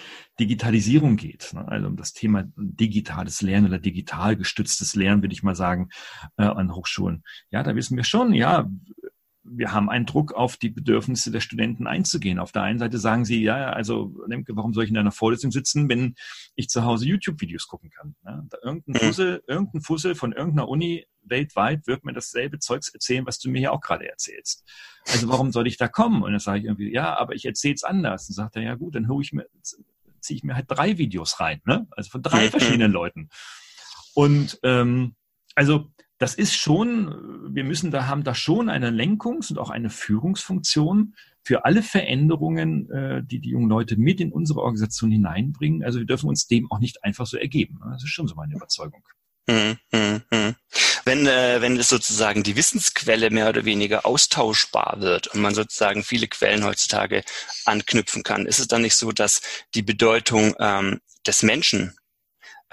Digitalisierung 0.40 1.16
geht. 1.16 1.52
Ne? 1.52 1.66
Also 1.68 1.86
um 1.86 1.96
das 1.96 2.12
Thema 2.12 2.44
digitales 2.56 3.42
Lernen 3.42 3.66
oder 3.66 3.78
digital 3.78 4.36
gestütztes 4.36 4.94
Lernen, 4.94 5.22
würde 5.22 5.34
ich 5.34 5.42
mal 5.42 5.54
sagen, 5.54 5.90
äh, 6.36 6.44
an 6.44 6.74
Hochschulen. 6.74 7.22
Ja, 7.50 7.62
da 7.62 7.74
wissen 7.76 7.96
wir 7.96 8.04
schon, 8.04 8.32
ja, 8.32 8.68
wir 9.44 9.72
haben 9.72 9.90
einen 9.90 10.06
Druck 10.06 10.32
auf 10.32 10.56
die 10.56 10.70
Bedürfnisse 10.70 11.30
der 11.30 11.40
Studenten 11.40 11.86
einzugehen. 11.86 12.38
Auf 12.38 12.52
der 12.52 12.62
einen 12.62 12.78
Seite 12.78 12.98
sagen 12.98 13.24
sie, 13.24 13.42
ja, 13.42 13.70
also 13.70 14.14
warum 14.48 14.72
soll 14.72 14.84
ich 14.84 14.90
in 14.90 14.96
einer 14.96 15.12
Vorlesung 15.12 15.52
sitzen, 15.52 15.88
wenn 15.88 16.14
ich 16.56 16.68
zu 16.68 16.84
Hause 16.84 17.06
YouTube-Videos 17.06 17.68
gucken 17.68 17.90
kann? 17.90 18.16
Ja, 18.24 18.42
irgendein, 18.62 18.94
mhm. 18.94 19.06
Fussel, 19.06 19.42
irgendein 19.46 19.82
Fussel 19.82 20.14
von 20.14 20.32
irgendeiner 20.32 20.68
Uni 20.68 21.06
weltweit 21.22 21.86
wird 21.86 22.04
mir 22.04 22.12
dasselbe 22.12 22.58
Zeugs 22.58 22.88
erzählen, 22.88 23.26
was 23.26 23.38
du 23.38 23.50
mir 23.50 23.58
hier 23.58 23.72
auch 23.72 23.80
gerade 23.80 24.08
erzählst. 24.08 24.64
Also 25.06 25.28
warum 25.28 25.52
soll 25.52 25.66
ich 25.66 25.76
da 25.76 25.88
kommen? 25.88 26.22
Und 26.22 26.32
dann 26.32 26.40
sage 26.40 26.60
ich 26.60 26.64
irgendwie, 26.64 26.92
ja, 26.92 27.16
aber 27.18 27.34
ich 27.34 27.44
erzähle 27.44 27.74
es 27.74 27.84
anders. 27.84 28.28
Und 28.28 28.34
sagt 28.34 28.56
er, 28.56 28.62
ja 28.62 28.74
gut, 28.74 28.94
dann 28.94 29.08
hole 29.08 29.22
ich 29.22 29.32
mir, 29.32 29.46
ziehe 30.20 30.36
ich 30.36 30.44
mir 30.44 30.54
halt 30.54 30.66
drei 30.68 30.98
Videos 30.98 31.40
rein, 31.40 31.60
ne? 31.64 31.86
Also 31.90 32.10
von 32.10 32.22
drei 32.22 32.46
mhm. 32.46 32.50
verschiedenen 32.50 32.92
Leuten. 32.92 33.28
Und 34.14 34.58
ähm, 34.62 35.16
also 35.54 35.90
das 36.18 36.34
ist 36.34 36.54
schon, 36.54 37.52
wir 37.54 37.64
müssen 37.64 37.90
da 37.90 38.06
haben 38.06 38.24
da 38.24 38.34
schon 38.34 38.68
eine 38.68 38.90
Lenkungs- 38.90 39.50
und 39.50 39.58
auch 39.58 39.70
eine 39.70 39.90
Führungsfunktion 39.90 41.14
für 41.42 41.64
alle 41.64 41.82
Veränderungen, 41.82 42.90
äh, 42.90 43.22
die 43.24 43.40
die 43.40 43.50
jungen 43.50 43.68
Leute 43.68 43.96
mit 43.96 44.20
in 44.20 44.32
unsere 44.32 44.60
Organisation 44.60 45.10
hineinbringen. 45.10 45.84
Also 45.84 45.98
wir 45.98 46.06
dürfen 46.06 46.28
uns 46.28 46.46
dem 46.46 46.70
auch 46.70 46.78
nicht 46.78 47.04
einfach 47.04 47.26
so 47.26 47.36
ergeben. 47.36 47.80
Das 47.92 48.02
ist 48.02 48.10
schon 48.10 48.28
so 48.28 48.34
meine 48.34 48.54
Überzeugung. 48.54 49.02
Hm, 49.48 49.76
hm, 49.92 50.22
hm. 50.32 50.54
Wenn, 51.04 51.26
äh, 51.26 51.60
wenn 51.60 51.76
es 51.76 51.90
sozusagen 51.90 52.42
die 52.42 52.56
Wissensquelle 52.56 53.28
mehr 53.28 53.50
oder 53.50 53.66
weniger 53.66 54.06
austauschbar 54.06 55.00
wird 55.00 55.26
und 55.28 55.42
man 55.42 55.54
sozusagen 55.54 56.02
viele 56.02 56.28
Quellen 56.28 56.64
heutzutage 56.64 57.22
anknüpfen 57.66 58.22
kann, 58.22 58.46
ist 58.46 58.58
es 58.58 58.68
dann 58.68 58.80
nicht 58.80 58.96
so, 58.96 59.12
dass 59.12 59.42
die 59.74 59.82
Bedeutung 59.82 60.54
ähm, 60.58 61.00
des 61.26 61.42
Menschen 61.42 61.94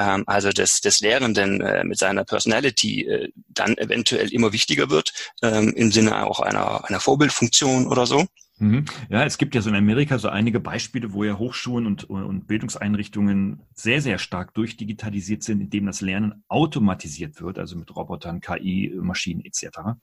ähm, 0.01 0.23
also 0.25 0.49
des, 0.49 0.81
des 0.81 1.01
Lehrenden 1.01 1.61
äh, 1.61 1.83
mit 1.83 1.99
seiner 1.99 2.23
Personality 2.23 3.05
äh, 3.05 3.29
dann 3.49 3.77
eventuell 3.77 4.33
immer 4.33 4.51
wichtiger 4.51 4.89
wird, 4.89 5.13
ähm, 5.41 5.73
im 5.75 5.91
Sinne 5.91 6.25
auch 6.25 6.39
einer, 6.39 6.85
einer 6.85 6.99
Vorbildfunktion 6.99 7.87
oder 7.87 8.05
so. 8.05 8.25
Mhm. 8.57 8.85
Ja, 9.09 9.23
es 9.23 9.37
gibt 9.37 9.55
ja 9.55 9.61
so 9.61 9.69
in 9.69 9.75
Amerika 9.75 10.19
so 10.19 10.29
einige 10.29 10.59
Beispiele, 10.59 11.13
wo 11.13 11.23
ja 11.23 11.37
Hochschulen 11.37 11.87
und, 11.87 12.03
und 12.09 12.47
Bildungseinrichtungen 12.47 13.61
sehr, 13.73 14.01
sehr 14.01 14.19
stark 14.19 14.53
durchdigitalisiert 14.53 15.41
sind, 15.41 15.61
indem 15.61 15.87
das 15.87 16.01
Lernen 16.01 16.43
automatisiert 16.47 17.41
wird, 17.41 17.57
also 17.57 17.75
mit 17.75 17.95
Robotern, 17.95 18.39
KI, 18.39 18.93
Maschinen 19.01 19.43
etc 19.43 19.95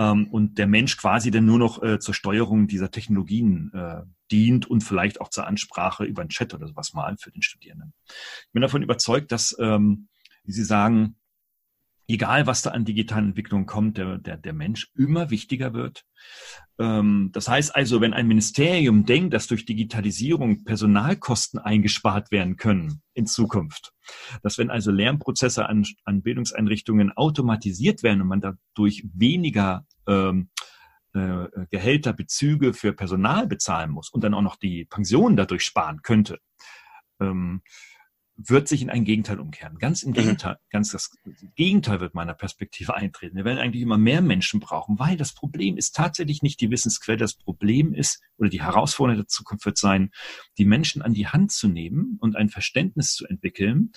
ähm, 0.00 0.28
und 0.28 0.56
der 0.56 0.66
Mensch 0.66 0.96
quasi 0.96 1.30
dann 1.30 1.44
nur 1.44 1.58
noch 1.58 1.82
äh, 1.82 1.98
zur 1.98 2.14
Steuerung 2.14 2.66
dieser 2.66 2.90
Technologien 2.90 3.70
äh, 3.74 4.02
dient 4.30 4.66
und 4.66 4.80
vielleicht 4.80 5.20
auch 5.20 5.28
zur 5.28 5.46
Ansprache 5.46 6.04
über 6.04 6.22
einen 6.22 6.30
Chat 6.30 6.54
oder 6.54 6.66
sowas 6.66 6.94
mal 6.94 7.16
für 7.18 7.30
den 7.30 7.42
Studierenden. 7.42 7.92
Ich 8.06 8.52
bin 8.52 8.62
davon 8.62 8.82
überzeugt, 8.82 9.30
dass, 9.30 9.54
ähm, 9.60 10.08
wie 10.44 10.52
Sie 10.52 10.64
sagen, 10.64 11.16
egal 12.10 12.46
was 12.46 12.62
da 12.62 12.70
an 12.70 12.84
digitalen 12.84 13.28
Entwicklungen 13.28 13.66
kommt, 13.66 13.98
der, 13.98 14.18
der, 14.18 14.36
der 14.36 14.52
Mensch 14.52 14.90
immer 14.96 15.30
wichtiger 15.30 15.72
wird. 15.74 16.04
Ähm, 16.78 17.30
das 17.32 17.48
heißt 17.48 17.74
also, 17.74 18.00
wenn 18.00 18.14
ein 18.14 18.26
Ministerium 18.26 19.06
denkt, 19.06 19.34
dass 19.34 19.46
durch 19.46 19.64
Digitalisierung 19.64 20.64
Personalkosten 20.64 21.58
eingespart 21.58 22.30
werden 22.30 22.56
können 22.56 23.02
in 23.14 23.26
Zukunft, 23.26 23.92
dass 24.42 24.58
wenn 24.58 24.70
also 24.70 24.90
Lernprozesse 24.90 25.68
an, 25.68 25.86
an 26.04 26.22
Bildungseinrichtungen 26.22 27.12
automatisiert 27.12 28.02
werden 28.02 28.22
und 28.22 28.28
man 28.28 28.40
dadurch 28.40 29.04
weniger 29.14 29.86
ähm, 30.06 30.50
äh, 31.12 31.46
Gehälter, 31.70 32.12
Bezüge 32.12 32.72
für 32.72 32.92
Personal 32.92 33.46
bezahlen 33.46 33.90
muss 33.90 34.10
und 34.10 34.24
dann 34.24 34.34
auch 34.34 34.42
noch 34.42 34.56
die 34.56 34.84
Pensionen 34.84 35.36
dadurch 35.36 35.62
sparen 35.62 36.02
könnte, 36.02 36.38
ähm, 37.20 37.62
wird 38.48 38.68
sich 38.68 38.82
in 38.82 38.90
ein 38.90 39.04
Gegenteil 39.04 39.40
umkehren. 39.40 39.78
Ganz 39.78 40.02
im 40.02 40.10
mhm. 40.10 40.14
Gegenteil, 40.14 40.56
ganz 40.70 40.90
das 40.90 41.10
Gegenteil 41.56 42.00
wird 42.00 42.14
meiner 42.14 42.34
Perspektive 42.34 42.94
eintreten. 42.94 43.36
Wir 43.36 43.44
werden 43.44 43.58
eigentlich 43.58 43.82
immer 43.82 43.98
mehr 43.98 44.22
Menschen 44.22 44.60
brauchen, 44.60 44.98
weil 44.98 45.16
das 45.16 45.32
Problem 45.32 45.76
ist 45.76 45.94
tatsächlich 45.94 46.42
nicht 46.42 46.60
die 46.60 46.70
Wissensquelle. 46.70 47.18
Das 47.18 47.34
Problem 47.34 47.92
ist, 47.92 48.22
oder 48.38 48.48
die 48.48 48.62
Herausforderung 48.62 49.22
der 49.22 49.28
Zukunft 49.28 49.66
wird 49.66 49.78
sein, 49.78 50.10
die 50.58 50.64
Menschen 50.64 51.02
an 51.02 51.12
die 51.12 51.26
Hand 51.26 51.52
zu 51.52 51.68
nehmen 51.68 52.16
und 52.20 52.36
ein 52.36 52.48
Verständnis 52.48 53.14
zu 53.14 53.26
entwickeln, 53.26 53.92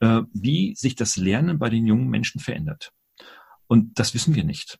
äh, 0.00 0.22
wie 0.32 0.74
sich 0.74 0.94
das 0.94 1.16
Lernen 1.16 1.58
bei 1.58 1.70
den 1.70 1.86
jungen 1.86 2.08
Menschen 2.08 2.40
verändert. 2.40 2.92
Und 3.66 3.98
das 3.98 4.14
wissen 4.14 4.34
wir 4.34 4.44
nicht 4.44 4.78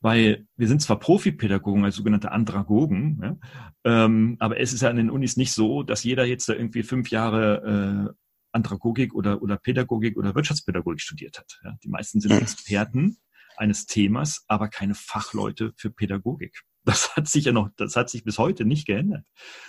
weil 0.00 0.46
wir 0.56 0.68
sind 0.68 0.80
zwar 0.80 0.98
Profipädagogen 0.98 1.84
als 1.84 1.96
sogenannte 1.96 2.30
Andragogen, 2.30 3.18
ja, 3.20 3.36
ähm, 3.84 4.36
aber 4.38 4.60
es 4.60 4.72
ist 4.72 4.82
ja 4.82 4.90
an 4.90 4.96
den 4.96 5.10
Unis 5.10 5.36
nicht 5.36 5.52
so, 5.52 5.82
dass 5.82 6.04
jeder 6.04 6.24
jetzt 6.24 6.48
da 6.48 6.52
irgendwie 6.52 6.82
fünf 6.82 7.10
Jahre 7.10 8.12
äh, 8.14 8.14
Andragogik 8.58 9.14
oder, 9.14 9.40
oder 9.40 9.56
Pädagogik 9.56 10.16
oder 10.16 10.34
Wirtschaftspädagogik 10.34 11.00
studiert 11.00 11.38
hat. 11.38 11.60
Ja. 11.64 11.76
Die 11.82 11.88
meisten 11.88 12.20
sind. 12.20 12.32
Experten 12.32 13.18
eines 13.56 13.86
Themas, 13.86 14.44
aber 14.48 14.68
keine 14.68 14.94
Fachleute 14.94 15.72
für 15.76 15.90
Pädagogik. 15.90 16.62
Das 16.84 17.16
hat 17.16 17.28
sich 17.28 17.44
ja 17.44 17.52
noch, 17.52 17.68
das 17.76 17.96
hat 17.96 18.08
sich 18.08 18.24
bis 18.24 18.38
heute 18.38 18.64
nicht 18.64 18.86
geändert. 18.86 19.26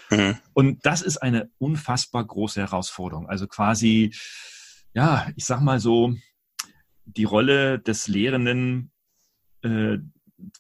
Mhm. 0.10 0.38
Und 0.54 0.86
das 0.86 1.02
ist 1.02 1.18
eine 1.18 1.50
unfassbar 1.58 2.26
große 2.26 2.62
Herausforderung. 2.62 3.28
Also 3.28 3.48
quasi, 3.48 4.14
ja, 4.94 5.30
ich 5.36 5.46
sag 5.46 5.60
mal 5.62 5.80
so, 5.80 6.16
die 7.06 7.26
Rolle 7.26 7.80
des 7.80 8.08
Lehrenden 8.08 8.92
äh, 9.64 9.98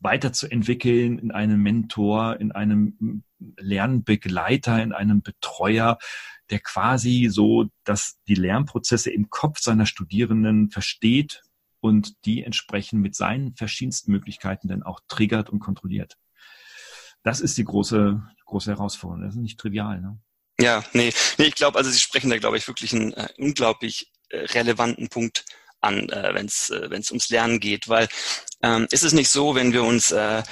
weiterzuentwickeln 0.02 1.20
in 1.20 1.32
einem 1.32 1.62
Mentor, 1.62 2.40
in 2.40 2.52
einem 2.52 3.24
Lernbegleiter, 3.58 4.82
in 4.82 4.94
einem 4.94 5.22
Betreuer, 5.22 5.98
der 6.50 6.60
quasi 6.60 7.28
so, 7.32 7.66
dass 7.84 8.20
die 8.28 8.36
Lernprozesse 8.36 9.12
im 9.12 9.30
Kopf 9.30 9.60
seiner 9.60 9.86
Studierenden 9.86 10.70
versteht 10.70 11.44
und 11.80 12.26
die 12.26 12.44
entsprechend 12.44 13.02
mit 13.02 13.16
seinen 13.16 13.56
verschiedensten 13.56 14.12
Möglichkeiten 14.12 14.68
dann 14.68 14.84
auch 14.84 15.00
triggert 15.08 15.50
und 15.50 15.60
kontrolliert. 15.60 16.18
Das 17.24 17.42
ist 17.42 17.58
die 17.58 17.66
große, 17.66 18.22
große 18.46 18.72
Herausforderung. 18.72 19.24
Das 19.24 19.36
ist 19.36 19.42
nicht 19.42 19.60
trivial. 19.60 20.02
Ne? 20.02 20.20
Ja, 20.60 20.84
nee, 20.94 21.14
nee 21.38 21.46
ich 21.46 21.56
glaube, 21.56 21.78
also 21.78 21.90
Sie 21.90 22.00
sprechen 22.00 22.30
da, 22.30 22.38
glaube 22.38 22.58
ich, 22.58 22.68
wirklich 22.68 22.94
einen 22.94 23.14
äh, 23.14 23.30
unglaublich 23.38 24.12
äh, 24.30 24.40
relevanten 24.40 25.10
Punkt 25.10 25.46
an, 25.82 26.10
äh, 26.10 26.34
wenn 26.34 26.46
es 26.46 26.70
äh, 26.70 26.90
wenn's 26.90 27.12
ums 27.12 27.30
Lernen 27.30 27.60
geht, 27.60 27.88
weil 27.88 28.08
ähm, 28.62 28.88
ist 28.92 29.04
es 29.04 29.14
nicht 29.14 29.30
so, 29.30 29.56
wenn 29.56 29.72
wir 29.74 29.84
uns 29.84 30.12
äh, 30.12 30.44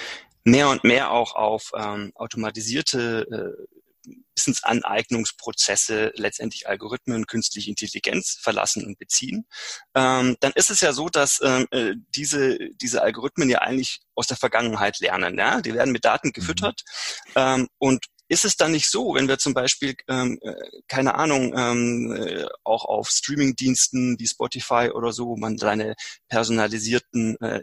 mehr 0.47 0.69
und 0.69 0.83
mehr 0.85 1.11
auch 1.11 1.35
auf 1.35 1.71
ähm, 1.75 2.11
automatisierte 2.15 3.27
äh, 3.29 4.11
Wissensaneignungsprozesse, 4.37 6.13
letztendlich 6.15 6.69
Algorithmen, 6.69 7.27
künstliche 7.27 7.69
Intelligenz 7.69 8.37
verlassen 8.41 8.85
und 8.85 8.97
beziehen, 8.97 9.45
ähm, 9.93 10.37
dann 10.39 10.53
ist 10.53 10.69
es 10.69 10.79
ja 10.79 10.93
so, 10.93 11.09
dass 11.09 11.41
ähm, 11.43 11.67
äh, 11.71 11.95
diese, 12.15 12.57
diese 12.75 13.01
Algorithmen 13.01 13.49
ja 13.49 13.59
eigentlich 13.59 13.99
aus 14.15 14.27
der 14.27 14.37
Vergangenheit 14.37 14.99
lernen. 14.99 15.37
Ja? 15.37 15.59
Die 15.59 15.73
werden 15.73 15.91
mit 15.91 16.05
Daten 16.05 16.31
gefüttert 16.31 16.83
mhm. 17.27 17.31
ähm, 17.35 17.67
und 17.77 18.05
ist 18.29 18.45
es 18.45 18.57
dann 18.57 18.71
nicht 18.71 18.89
so, 18.89 19.15
wenn 19.15 19.27
wir 19.27 19.37
zum 19.37 19.53
Beispiel, 19.53 19.95
ähm, 20.09 20.37
äh, 20.41 20.53
keine 20.87 21.15
Ahnung, 21.15 21.53
ähm, 21.57 22.11
äh, 22.11 22.45
auch 22.63 22.85
auf 22.85 23.09
Streamingdiensten 23.09 24.19
wie 24.19 24.27
Spotify 24.27 24.91
oder 24.93 25.13
so, 25.13 25.27
wo 25.27 25.37
man 25.37 25.57
seine 25.57 25.95
personalisierten 26.27 27.39
äh, 27.39 27.61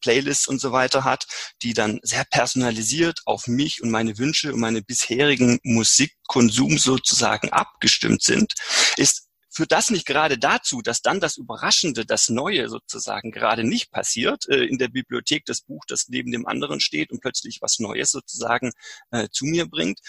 Playlists 0.00 0.48
und 0.48 0.60
so 0.60 0.72
weiter 0.72 1.04
hat, 1.04 1.26
die 1.62 1.74
dann 1.74 2.00
sehr 2.02 2.24
personalisiert 2.24 3.20
auf 3.26 3.46
mich 3.46 3.82
und 3.82 3.90
meine 3.90 4.18
Wünsche 4.18 4.52
und 4.52 4.60
meine 4.60 4.82
bisherigen 4.82 5.58
Musikkonsum 5.62 6.78
sozusagen 6.78 7.50
abgestimmt 7.50 8.22
sind, 8.22 8.54
ist 8.96 9.24
führt 9.54 9.72
das 9.72 9.90
nicht 9.90 10.06
gerade 10.06 10.36
dazu, 10.36 10.82
dass 10.82 11.00
dann 11.00 11.20
das 11.20 11.36
Überraschende, 11.36 12.04
das 12.04 12.28
Neue 12.28 12.68
sozusagen 12.68 13.30
gerade 13.30 13.62
nicht 13.64 13.90
passiert, 13.90 14.48
äh, 14.48 14.64
in 14.64 14.78
der 14.78 14.88
Bibliothek 14.88 15.44
das 15.46 15.62
Buch, 15.62 15.84
das 15.86 16.08
neben 16.08 16.32
dem 16.32 16.46
anderen 16.46 16.80
steht 16.80 17.12
und 17.12 17.20
plötzlich 17.20 17.62
was 17.62 17.78
Neues 17.78 18.10
sozusagen 18.10 18.72
äh, 19.12 19.28
zu 19.30 19.44
mir 19.44 19.66
bringt? 19.66 20.00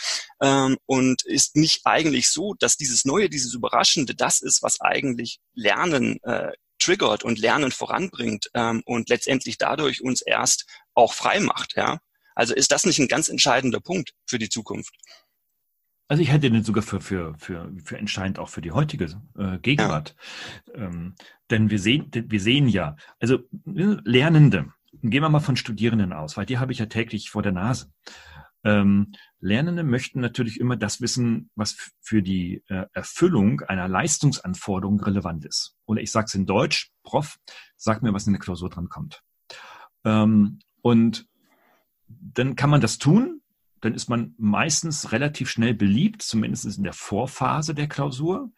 Ähm, 0.41 0.77
und 0.85 1.23
ist 1.25 1.55
nicht 1.55 1.81
eigentlich 1.85 2.29
so, 2.29 2.55
dass 2.55 2.75
dieses 2.77 3.05
Neue, 3.05 3.29
dieses 3.29 3.53
Überraschende, 3.53 4.15
das 4.15 4.41
ist, 4.41 4.63
was 4.63 4.81
eigentlich 4.81 5.39
Lernen 5.53 6.19
äh, 6.23 6.51
triggert 6.85 7.23
und 7.23 7.39
Lernen 7.39 7.71
voranbringt 7.71 8.49
ähm, 8.53 8.83
und 8.85 9.09
letztendlich 9.09 9.57
dadurch 9.57 10.01
uns 10.03 10.21
erst 10.21 10.65
auch 10.93 11.13
frei 11.13 11.39
macht, 11.39 11.75
ja? 11.75 11.99
Also 12.35 12.53
ist 12.53 12.71
das 12.71 12.85
nicht 12.85 12.99
ein 12.99 13.07
ganz 13.07 13.29
entscheidender 13.29 13.79
Punkt 13.79 14.13
für 14.25 14.37
die 14.37 14.49
Zukunft? 14.49 14.93
Also 16.07 16.21
ich 16.21 16.31
hätte 16.31 16.51
den 16.51 16.63
sogar 16.63 16.83
für, 16.83 17.01
für, 17.01 17.33
für, 17.37 17.71
für 17.83 17.97
entscheidend 17.97 18.37
auch 18.37 18.49
für 18.49 18.61
die 18.61 18.71
heutige 18.71 19.05
äh, 19.37 19.57
Gegenwart. 19.59 20.15
Ja. 20.67 20.85
Ähm, 20.85 21.15
denn 21.49 21.69
wir 21.69 21.79
sehen, 21.79 22.11
wir 22.13 22.39
sehen 22.39 22.67
ja, 22.67 22.95
also 23.19 23.35
äh, 23.35 23.97
Lernende, 24.03 24.73
gehen 25.01 25.23
wir 25.23 25.29
mal 25.29 25.39
von 25.39 25.55
Studierenden 25.55 26.13
aus, 26.13 26.37
weil 26.37 26.45
die 26.45 26.59
habe 26.59 26.71
ich 26.71 26.79
ja 26.79 26.85
täglich 26.85 27.29
vor 27.29 27.41
der 27.41 27.53
Nase. 27.53 27.91
Ähm, 28.65 29.11
Lernende 29.39 29.83
möchten 29.83 30.19
natürlich 30.19 30.59
immer 30.59 30.75
das 30.75 30.99
wissen, 30.99 31.51
was 31.55 31.93
für 32.01 32.23
die 32.23 32.63
äh, 32.67 32.87
Erfüllung 32.93 33.61
einer 33.61 33.87
Leistungsanforderung 33.87 34.99
relevant 34.99 35.45
ist. 35.45 35.77
Oder 35.85 36.01
ich 36.01 36.11
sage 36.11 36.25
es 36.25 36.35
in 36.35 36.47
Deutsch, 36.47 36.91
Prof, 37.03 37.37
sag 37.77 38.01
mir, 38.01 38.11
was 38.11 38.25
in 38.25 38.33
der 38.33 38.41
Klausur 38.41 38.69
dran 38.69 38.89
kommt. 38.89 39.21
Ähm, 40.03 40.59
und 40.81 41.27
dann 42.07 42.55
kann 42.55 42.71
man 42.71 42.81
das 42.81 42.97
tun, 42.97 43.41
dann 43.81 43.93
ist 43.93 44.09
man 44.09 44.33
meistens 44.37 45.11
relativ 45.11 45.49
schnell 45.49 45.75
beliebt, 45.75 46.23
zumindest 46.23 46.77
in 46.77 46.83
der 46.83 46.93
Vorphase 46.93 47.75
der 47.75 47.87
Klausur. 47.87 48.51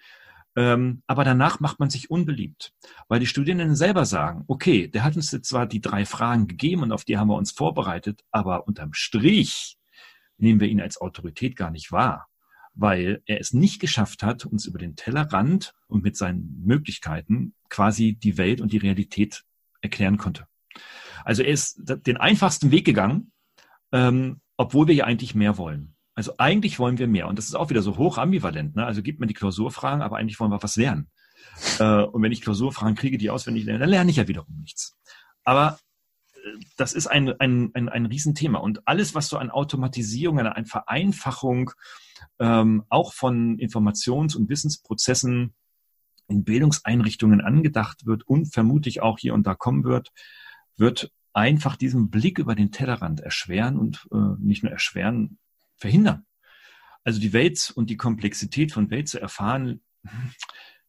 Ähm, 0.55 1.03
aber 1.05 1.25
danach 1.25 1.59
macht 1.59 1.79
man 1.79 1.89
sich 1.89 2.09
unbeliebt, 2.09 2.73
weil 3.09 3.19
die 3.19 3.27
Studierenden 3.27 3.75
selber 3.75 4.05
sagen, 4.05 4.45
okay, 4.47 4.87
der 4.87 5.03
hat 5.03 5.15
uns 5.15 5.31
jetzt 5.31 5.49
zwar 5.49 5.67
die 5.67 5.81
drei 5.81 6.05
Fragen 6.05 6.47
gegeben 6.47 6.83
und 6.83 6.91
auf 6.93 7.03
die 7.03 7.17
haben 7.17 7.27
wir 7.27 7.35
uns 7.35 7.51
vorbereitet, 7.51 8.21
aber 8.31 8.67
unterm 8.67 8.93
Strich 8.93 9.76
nehmen 10.37 10.59
wir 10.59 10.67
ihn 10.67 10.81
als 10.81 10.99
Autorität 10.99 11.55
gar 11.55 11.71
nicht 11.71 11.91
wahr, 11.91 12.27
weil 12.73 13.21
er 13.25 13.39
es 13.39 13.53
nicht 13.53 13.79
geschafft 13.79 14.23
hat, 14.23 14.45
uns 14.45 14.65
über 14.65 14.79
den 14.79 14.95
Tellerrand 14.95 15.73
und 15.87 16.03
mit 16.03 16.15
seinen 16.15 16.61
Möglichkeiten 16.63 17.53
quasi 17.69 18.13
die 18.13 18.37
Welt 18.37 18.61
und 18.61 18.71
die 18.71 18.77
Realität 18.77 19.43
erklären 19.81 20.17
konnte. 20.17 20.47
Also 21.23 21.43
er 21.43 21.51
ist 21.51 21.81
den 21.83 22.17
einfachsten 22.17 22.71
Weg 22.71 22.85
gegangen, 22.85 23.31
ähm, 23.91 24.41
obwohl 24.57 24.87
wir 24.87 24.95
ja 24.95 25.05
eigentlich 25.05 25.35
mehr 25.35 25.57
wollen. 25.57 25.95
Also 26.15 26.33
eigentlich 26.37 26.79
wollen 26.79 26.97
wir 26.97 27.07
mehr. 27.07 27.27
Und 27.27 27.37
das 27.37 27.45
ist 27.45 27.55
auch 27.55 27.69
wieder 27.69 27.81
so 27.81 27.97
hoch 27.97 28.17
ambivalent. 28.17 28.75
Ne? 28.75 28.85
Also 28.85 29.03
gibt 29.03 29.19
man 29.19 29.27
die 29.27 29.35
Klausurfragen, 29.35 30.01
aber 30.01 30.17
eigentlich 30.17 30.39
wollen 30.39 30.51
wir 30.51 30.63
was 30.63 30.75
lernen. 30.75 31.09
Äh, 31.79 32.03
und 32.03 32.21
wenn 32.23 32.31
ich 32.31 32.41
Klausurfragen 32.41 32.95
kriege, 32.95 33.17
die 33.17 33.29
auswendig 33.29 33.65
lerne, 33.65 33.79
dann 33.79 33.89
lerne 33.89 34.09
ich 34.09 34.17
ja 34.17 34.27
wiederum 34.27 34.59
nichts. 34.59 34.97
Aber 35.43 35.77
das 36.77 36.93
ist 36.93 37.07
ein, 37.07 37.29
ein, 37.39 37.71
ein, 37.73 37.89
ein 37.89 38.05
Riesenthema. 38.05 38.59
Und 38.59 38.87
alles, 38.87 39.15
was 39.15 39.29
so 39.29 39.37
an 39.37 39.49
Automatisierung, 39.49 40.39
an 40.39 40.65
Vereinfachung 40.65 41.71
ähm, 42.39 42.83
auch 42.89 43.13
von 43.13 43.57
Informations- 43.57 44.35
und 44.35 44.49
Wissensprozessen 44.49 45.53
in 46.27 46.43
Bildungseinrichtungen 46.43 47.41
angedacht 47.41 48.05
wird 48.05 48.27
und 48.27 48.53
vermutlich 48.53 49.01
auch 49.01 49.17
hier 49.17 49.33
und 49.33 49.47
da 49.47 49.55
kommen 49.55 49.83
wird, 49.83 50.11
wird 50.75 51.11
einfach 51.33 51.75
diesen 51.75 52.09
Blick 52.09 52.39
über 52.39 52.55
den 52.55 52.71
Tellerrand 52.71 53.19
erschweren 53.19 53.77
und 53.77 54.07
äh, 54.11 54.17
nicht 54.39 54.63
nur 54.63 54.71
erschweren, 54.71 55.37
verhindern. 55.75 56.25
Also 57.03 57.19
die 57.19 57.31
Welt 57.31 57.71
und 57.75 57.89
die 57.89 57.97
Komplexität 57.97 58.71
von 58.71 58.89
Welt 58.89 59.07
zu 59.07 59.21
erfahren, 59.21 59.81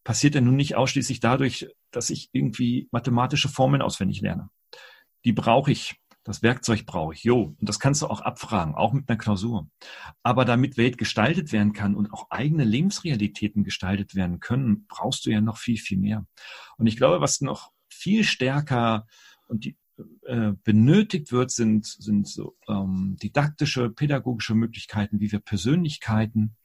passiert 0.04 0.34
ja 0.34 0.40
nun 0.40 0.56
nicht 0.56 0.74
ausschließlich 0.74 1.20
dadurch, 1.20 1.68
dass 1.90 2.10
ich 2.10 2.30
irgendwie 2.32 2.88
mathematische 2.90 3.48
Formeln 3.48 3.82
auswendig 3.82 4.20
lerne. 4.22 4.48
Die 5.28 5.34
brauche 5.34 5.70
ich. 5.70 5.94
Das 6.24 6.42
Werkzeug 6.42 6.86
brauche 6.86 7.12
ich. 7.12 7.22
Jo. 7.22 7.54
Und 7.60 7.68
das 7.68 7.78
kannst 7.78 8.00
du 8.00 8.06
auch 8.06 8.22
abfragen, 8.22 8.74
auch 8.74 8.94
mit 8.94 9.10
einer 9.10 9.18
Klausur. 9.18 9.68
Aber 10.22 10.46
damit 10.46 10.78
Welt 10.78 10.96
gestaltet 10.96 11.52
werden 11.52 11.74
kann 11.74 11.94
und 11.94 12.14
auch 12.14 12.30
eigene 12.30 12.64
Lebensrealitäten 12.64 13.62
gestaltet 13.62 14.14
werden 14.14 14.40
können, 14.40 14.86
brauchst 14.86 15.26
du 15.26 15.30
ja 15.30 15.42
noch 15.42 15.58
viel, 15.58 15.76
viel 15.76 15.98
mehr. 15.98 16.26
Und 16.78 16.86
ich 16.86 16.96
glaube, 16.96 17.20
was 17.20 17.42
noch 17.42 17.72
viel 17.90 18.24
stärker 18.24 19.06
und 19.48 19.66
die, 19.66 19.76
äh, 20.24 20.52
benötigt 20.64 21.30
wird, 21.30 21.50
sind, 21.50 21.84
sind 21.84 22.26
so 22.26 22.56
ähm, 22.68 23.18
didaktische, 23.22 23.90
pädagogische 23.90 24.54
Möglichkeiten, 24.54 25.20
wie 25.20 25.30
wir 25.30 25.40
Persönlichkeiten, 25.40 26.56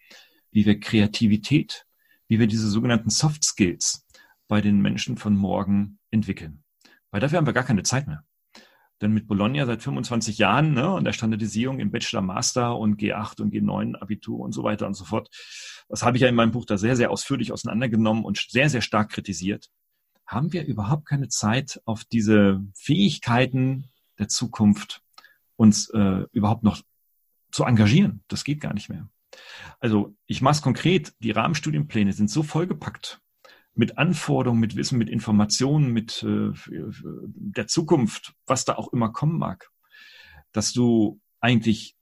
wie 0.51 0.65
wir 0.65 0.79
Kreativität, 0.79 1.85
wie 2.29 2.39
wir 2.39 2.47
diese 2.47 2.69
sogenannten 2.69 3.09
Soft 3.09 3.43
Skills 3.43 4.07
bei 4.47 4.61
den 4.61 4.79
Menschen 4.81 5.17
von 5.17 5.35
morgen 5.35 5.99
entwickeln. 6.11 6.63
Weil 7.11 7.19
dafür 7.19 7.39
haben 7.39 7.45
wir 7.45 7.51
gar 7.51 7.65
keine 7.65 7.83
Zeit 7.83 8.07
mehr. 8.07 8.23
Denn 9.03 9.13
mit 9.13 9.27
Bologna 9.27 9.65
seit 9.67 9.83
25 9.83 10.39
Jahren 10.39 10.73
ne, 10.73 10.91
und 10.91 11.03
der 11.03 11.13
Standardisierung 11.13 11.79
im 11.79 11.91
Bachelor, 11.91 12.21
Master 12.21 12.77
und 12.77 12.99
G8 12.99 13.41
und 13.41 13.53
G9 13.53 13.95
Abitur 13.95 14.39
und 14.39 14.53
so 14.53 14.63
weiter 14.63 14.87
und 14.87 14.95
so 14.95 15.05
fort, 15.05 15.29
das 15.89 16.03
habe 16.03 16.17
ich 16.17 16.21
ja 16.21 16.29
in 16.29 16.35
meinem 16.35 16.51
Buch 16.51 16.65
da 16.65 16.77
sehr, 16.77 16.95
sehr 16.95 17.11
ausführlich 17.11 17.51
auseinandergenommen 17.51 18.23
und 18.23 18.43
sehr, 18.49 18.69
sehr 18.69 18.81
stark 18.81 19.11
kritisiert 19.11 19.69
haben 20.25 20.53
wir 20.53 20.65
überhaupt 20.65 21.05
keine 21.05 21.27
Zeit, 21.29 21.81
auf 21.85 22.03
diese 22.05 22.61
Fähigkeiten 22.75 23.89
der 24.19 24.27
Zukunft 24.27 25.01
uns 25.55 25.89
äh, 25.89 26.25
überhaupt 26.31 26.63
noch 26.63 26.81
zu 27.51 27.63
engagieren. 27.63 28.23
Das 28.27 28.43
geht 28.43 28.61
gar 28.61 28.73
nicht 28.73 28.89
mehr. 28.89 29.09
Also 29.79 30.15
ich 30.25 30.41
mache 30.41 30.53
es 30.53 30.61
konkret, 30.61 31.13
die 31.19 31.31
Rahmenstudienpläne 31.31 32.13
sind 32.13 32.29
so 32.29 32.43
vollgepackt 32.43 33.21
mit 33.75 33.97
Anforderungen, 33.97 34.59
mit 34.59 34.75
Wissen, 34.75 34.97
mit 34.97 35.09
Informationen, 35.09 35.91
mit 35.91 36.23
äh, 36.23 36.51
der 36.69 37.67
Zukunft, 37.67 38.33
was 38.45 38.65
da 38.65 38.75
auch 38.75 38.93
immer 38.93 39.11
kommen 39.11 39.37
mag, 39.37 39.69
dass 40.51 40.73
du 40.73 41.19
eigentlich 41.39 41.95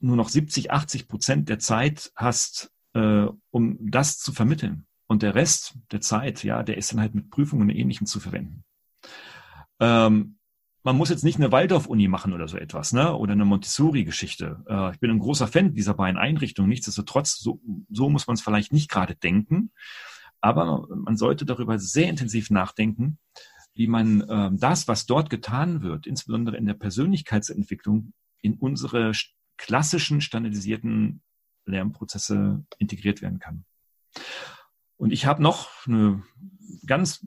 nur 0.00 0.16
noch 0.16 0.28
70, 0.28 0.70
80 0.70 1.08
Prozent 1.08 1.48
der 1.48 1.58
Zeit 1.58 2.12
hast, 2.14 2.72
äh, 2.92 3.26
um 3.50 3.78
das 3.80 4.18
zu 4.18 4.32
vermitteln. 4.32 4.86
Und 5.06 5.22
der 5.22 5.34
Rest 5.34 5.76
der 5.92 6.00
Zeit, 6.00 6.44
ja, 6.44 6.62
der 6.62 6.76
ist 6.76 6.92
dann 6.92 7.00
halt 7.00 7.14
mit 7.14 7.30
Prüfungen 7.30 7.62
und 7.62 7.76
Ähnlichem 7.76 8.06
zu 8.06 8.20
verwenden. 8.20 8.64
Ähm, 9.80 10.38
man 10.82 10.96
muss 10.96 11.08
jetzt 11.08 11.24
nicht 11.24 11.38
eine 11.38 11.50
Waldorf-Uni 11.50 12.08
machen 12.08 12.34
oder 12.34 12.46
so 12.46 12.58
etwas, 12.58 12.92
ne? 12.92 13.16
Oder 13.16 13.32
eine 13.32 13.46
Montessori-Geschichte. 13.46 14.62
Äh, 14.68 14.92
ich 14.92 15.00
bin 15.00 15.10
ein 15.10 15.18
großer 15.18 15.48
Fan 15.48 15.72
dieser 15.72 15.94
beiden 15.94 16.18
Einrichtungen. 16.18 16.68
Nichtsdestotrotz, 16.68 17.38
so, 17.38 17.60
so 17.88 18.10
muss 18.10 18.26
man 18.26 18.34
es 18.34 18.42
vielleicht 18.42 18.72
nicht 18.72 18.90
gerade 18.90 19.14
denken. 19.14 19.72
Aber 20.44 20.86
man 20.94 21.16
sollte 21.16 21.46
darüber 21.46 21.78
sehr 21.78 22.10
intensiv 22.10 22.50
nachdenken, 22.50 23.18
wie 23.72 23.86
man 23.86 24.20
äh, 24.20 24.50
das, 24.52 24.86
was 24.88 25.06
dort 25.06 25.30
getan 25.30 25.80
wird, 25.80 26.06
insbesondere 26.06 26.58
in 26.58 26.66
der 26.66 26.74
Persönlichkeitsentwicklung, 26.74 28.12
in 28.42 28.52
unsere 28.58 29.12
klassischen 29.56 30.20
standardisierten 30.20 31.22
Lernprozesse 31.64 32.62
integriert 32.76 33.22
werden 33.22 33.38
kann. 33.38 33.64
Und 34.98 35.12
ich 35.12 35.24
habe 35.24 35.42
noch 35.42 35.70
eine 35.86 36.22
ganz 36.84 37.26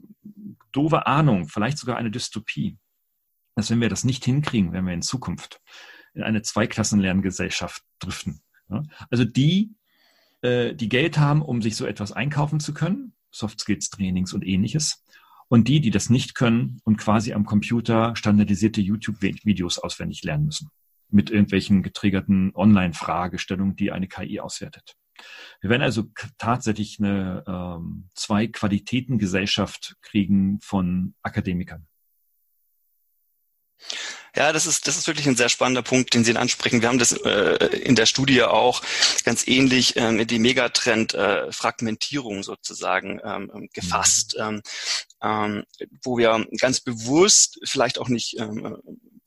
doofe 0.70 1.08
Ahnung, 1.08 1.48
vielleicht 1.48 1.78
sogar 1.78 1.96
eine 1.96 2.12
Dystopie, 2.12 2.78
dass 3.56 3.68
wenn 3.68 3.80
wir 3.80 3.88
das 3.88 4.04
nicht 4.04 4.24
hinkriegen, 4.24 4.72
wenn 4.72 4.86
wir 4.86 4.94
in 4.94 5.02
Zukunft 5.02 5.60
in 6.14 6.22
eine 6.22 6.42
Zweiklassenlerngesellschaft 6.42 7.82
driften. 7.98 8.42
Ja? 8.70 8.84
Also 9.10 9.24
die, 9.24 9.74
äh, 10.42 10.74
die 10.74 10.88
Geld 10.88 11.18
haben, 11.18 11.42
um 11.42 11.62
sich 11.62 11.76
so 11.76 11.86
etwas 11.86 12.12
einkaufen 12.12 12.60
zu 12.60 12.74
können, 12.74 13.14
Soft 13.30 13.60
Skills 13.60 13.90
Trainings 13.90 14.32
und 14.32 14.46
ähnliches, 14.46 15.04
und 15.48 15.68
die, 15.68 15.80
die 15.80 15.90
das 15.90 16.10
nicht 16.10 16.34
können 16.34 16.80
und 16.84 16.98
quasi 16.98 17.32
am 17.32 17.44
Computer 17.44 18.14
standardisierte 18.14 18.80
YouTube-Videos 18.80 19.78
auswendig 19.78 20.22
lernen 20.22 20.44
müssen. 20.46 20.70
Mit 21.10 21.30
irgendwelchen 21.30 21.82
getriggerten 21.82 22.52
Online-Fragestellungen, 22.54 23.74
die 23.74 23.90
eine 23.90 24.08
KI 24.08 24.40
auswertet. 24.40 24.94
Wir 25.60 25.70
werden 25.70 25.82
also 25.82 26.04
tatsächlich 26.36 26.98
eine 26.98 27.44
ähm, 27.46 28.08
Zwei-Qualitäten-Gesellschaft 28.14 29.96
kriegen 30.02 30.60
von 30.60 31.14
Akademikern. 31.22 31.86
Ja, 34.36 34.52
das 34.52 34.66
ist, 34.66 34.86
das 34.86 34.96
ist 34.96 35.06
wirklich 35.06 35.26
ein 35.26 35.36
sehr 35.36 35.48
spannender 35.48 35.82
Punkt, 35.82 36.14
den 36.14 36.24
Sie 36.24 36.36
ansprechen. 36.36 36.80
Wir 36.82 36.88
haben 36.88 36.98
das 36.98 37.12
äh, 37.12 37.66
in 37.78 37.94
der 37.94 38.06
Studie 38.06 38.42
auch 38.42 38.82
ganz 39.24 39.46
ähnlich 39.46 39.96
ähm, 39.96 40.26
die 40.26 40.38
Megatrend 40.38 41.14
äh, 41.14 41.50
Fragmentierung 41.52 42.42
sozusagen 42.42 43.20
ähm, 43.24 43.50
ähm 43.54 43.68
gefasst, 43.72 44.36
mhm. 44.38 44.62
ähm, 44.62 44.62
ähm, 45.22 45.64
wo 46.02 46.18
wir 46.18 46.46
ganz 46.58 46.80
bewusst 46.80 47.58
vielleicht 47.64 47.98
auch 47.98 48.08
nicht 48.08 48.38
ähm, 48.38 48.78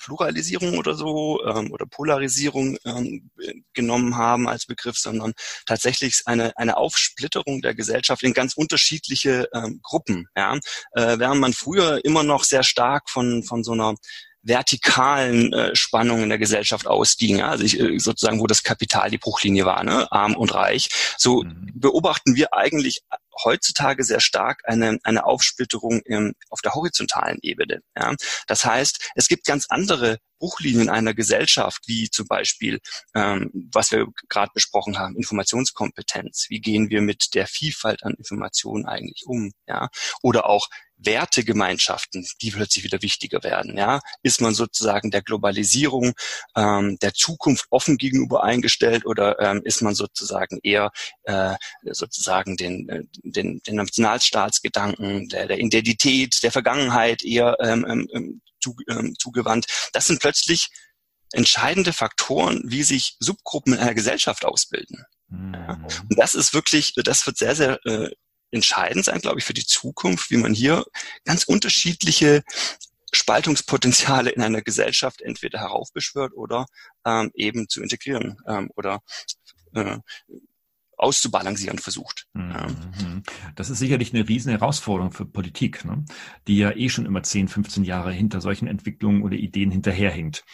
Pluralisierung 0.02 0.78
oder 0.78 0.96
so 0.96 1.44
ähm, 1.46 1.72
oder 1.72 1.86
Polarisierung 1.86 2.78
ähm, 2.86 3.30
genommen 3.74 4.18
haben 4.18 4.48
als 4.48 4.66
Begriff, 4.66 4.98
sondern 4.98 5.34
tatsächlich 5.66 6.22
eine, 6.26 6.58
eine 6.58 6.78
Aufsplitterung 6.78 7.62
der 7.62 7.76
Gesellschaft 7.76 8.24
in 8.24 8.34
ganz 8.34 8.54
unterschiedliche 8.56 9.48
ähm, 9.54 9.80
Gruppen. 9.84 10.28
Ja? 10.36 10.56
Äh, 10.94 11.20
während 11.20 11.42
man 11.42 11.54
früher 11.54 12.04
immer 12.04 12.24
noch 12.24 12.44
sehr 12.44 12.64
stark 12.64 13.10
von, 13.10 13.44
von 13.44 13.64
so 13.64 13.74
einer 13.74 13.96
vertikalen 14.44 15.54
äh, 15.54 15.76
Spannungen 15.76 16.24
in 16.24 16.30
der 16.30 16.38
Gesellschaft 16.38 16.88
ausging, 16.88 17.38
ja? 17.38 17.50
also 17.50 17.64
ich, 17.64 17.80
äh, 17.80 18.00
sozusagen, 18.00 18.40
wo 18.40 18.48
das 18.48 18.64
Kapital 18.64 19.10
die 19.10 19.18
Bruchlinie 19.18 19.66
war, 19.66 19.84
ne? 19.84 20.12
arm 20.12 20.36
und 20.36 20.54
reich. 20.54 20.90
So 21.18 21.44
mhm. 21.44 21.72
beobachten 21.76 22.36
wir 22.36 22.54
eigentlich 22.54 23.02
heutzutage 23.44 24.04
sehr 24.04 24.20
stark 24.20 24.62
eine, 24.66 25.00
eine 25.04 25.26
Aufsplitterung 25.26 26.02
im, 26.06 26.34
auf 26.50 26.62
der 26.62 26.74
horizontalen 26.74 27.40
Ebene. 27.42 27.82
Ja? 27.96 28.16
Das 28.48 28.66
heißt, 28.66 29.12
es 29.16 29.28
gibt 29.28 29.46
ganz 29.46 29.68
andere 29.70 30.18
Bruchlinien 30.40 30.90
einer 30.90 31.14
Gesellschaft, 31.14 31.84
wie 31.86 32.10
zum 32.10 32.28
Beispiel, 32.28 32.80
ähm, 33.14 33.52
was 33.72 33.92
wir 33.92 34.08
gerade 34.28 34.52
besprochen 34.54 34.98
haben, 34.98 35.16
Informationskompetenz. 35.16 36.48
Wie 36.50 36.60
gehen 36.60 36.90
wir 36.90 37.02
mit 37.02 37.36
der 37.36 37.46
Vielfalt 37.46 38.04
an 38.04 38.16
Informationen 38.16 38.86
eigentlich 38.86 39.24
um? 39.28 39.52
Ja? 39.68 39.90
Oder 40.24 40.48
auch 40.48 40.68
Wertegemeinschaften, 41.04 42.28
die 42.42 42.52
plötzlich 42.52 42.84
wieder 42.84 43.02
wichtiger 43.02 43.44
werden. 43.44 43.78
Ja, 43.78 44.02
ist 44.24 44.42
man 44.42 44.54
sozusagen 44.54 45.12
der 45.12 45.22
Globalisierung 45.22 46.14
ähm, 46.56 46.98
der 47.02 47.14
Zukunft 47.14 47.66
offen 47.70 47.98
gegenüber 47.98 48.44
eingestellt 48.44 49.06
oder 49.06 49.40
ähm, 49.40 49.62
ist 49.64 49.82
man 49.82 49.96
sozusagen 49.96 50.60
eher 50.64 50.92
äh, 51.24 51.56
sozusagen 51.92 52.58
den, 52.58 52.90
äh, 52.90 53.04
den, 53.24 53.62
den 53.66 53.76
Nationalstaatsgedanken 53.76 55.30
der, 55.30 55.48
der 55.48 55.60
Identität 55.60 56.44
der 56.44 56.52
Vergangenheit 56.52 57.24
eher 57.24 57.58
ähm, 57.62 57.86
ähm, 57.88 58.08
ähm 58.14 58.42
zu, 58.62 58.76
ähm, 58.90 59.16
zugewandt? 59.18 59.66
Das 59.92 60.06
sind 60.06 60.22
plötzlich 60.22 60.70
entscheidende 61.32 61.94
Faktoren, 61.94 62.62
wie 62.66 62.84
sich 62.84 63.16
Subgruppen 63.20 63.74
in 63.74 63.80
einer 63.80 63.94
Gesellschaft 63.94 64.46
ausbilden. 64.46 65.06
Mhm. 65.30 65.86
Und 66.10 66.20
das 66.20 66.34
ist 66.34 66.54
wirklich, 66.54 66.94
das 66.96 67.26
wird 67.26 67.38
sehr, 67.38 67.56
sehr 67.56 67.80
äh, 67.86 68.12
entscheidend 68.52 69.06
sein, 69.06 69.20
glaube 69.20 69.40
ich, 69.40 69.46
für 69.46 69.54
die 69.54 69.66
Zukunft, 69.66 70.30
wie 70.32 70.38
man 70.38 70.54
hier 70.54 70.86
ganz 71.26 71.44
unterschiedliche 71.44 72.44
Spaltungspotenziale 73.14 74.30
in 74.30 74.42
einer 74.42 74.62
Gesellschaft 74.62 75.22
entweder 75.22 75.60
heraufbeschwört 75.60 76.34
oder 76.34 76.66
ähm, 77.06 77.32
eben 77.34 77.68
zu 77.68 77.82
integrieren 77.82 78.38
ähm, 78.48 78.70
oder 78.76 79.02
äh, 79.74 79.98
auszubalancieren 81.02 81.80
versucht. 81.80 82.28
Mhm. 82.34 83.24
Das 83.56 83.72
ist 83.72 83.80
sicherlich 83.80 84.14
eine 84.14 84.30
riesen 84.30 84.52
Herausforderung 84.52 85.12
für 85.12 85.26
Politik, 85.26 85.84
ne? 85.84 86.06
die 86.48 86.58
ja 86.58 86.72
eh 86.76 86.90
schon 86.90 87.08
immer 87.08 87.24
10, 87.24 87.48
15 87.48 87.84
Jahre 87.84 88.12
hinter 88.12 88.40
solchen 88.40 88.68
Entwicklungen 88.68 89.24
oder 89.24 89.36
Ideen 89.36 89.72
hinterherhinkt. 89.72 90.46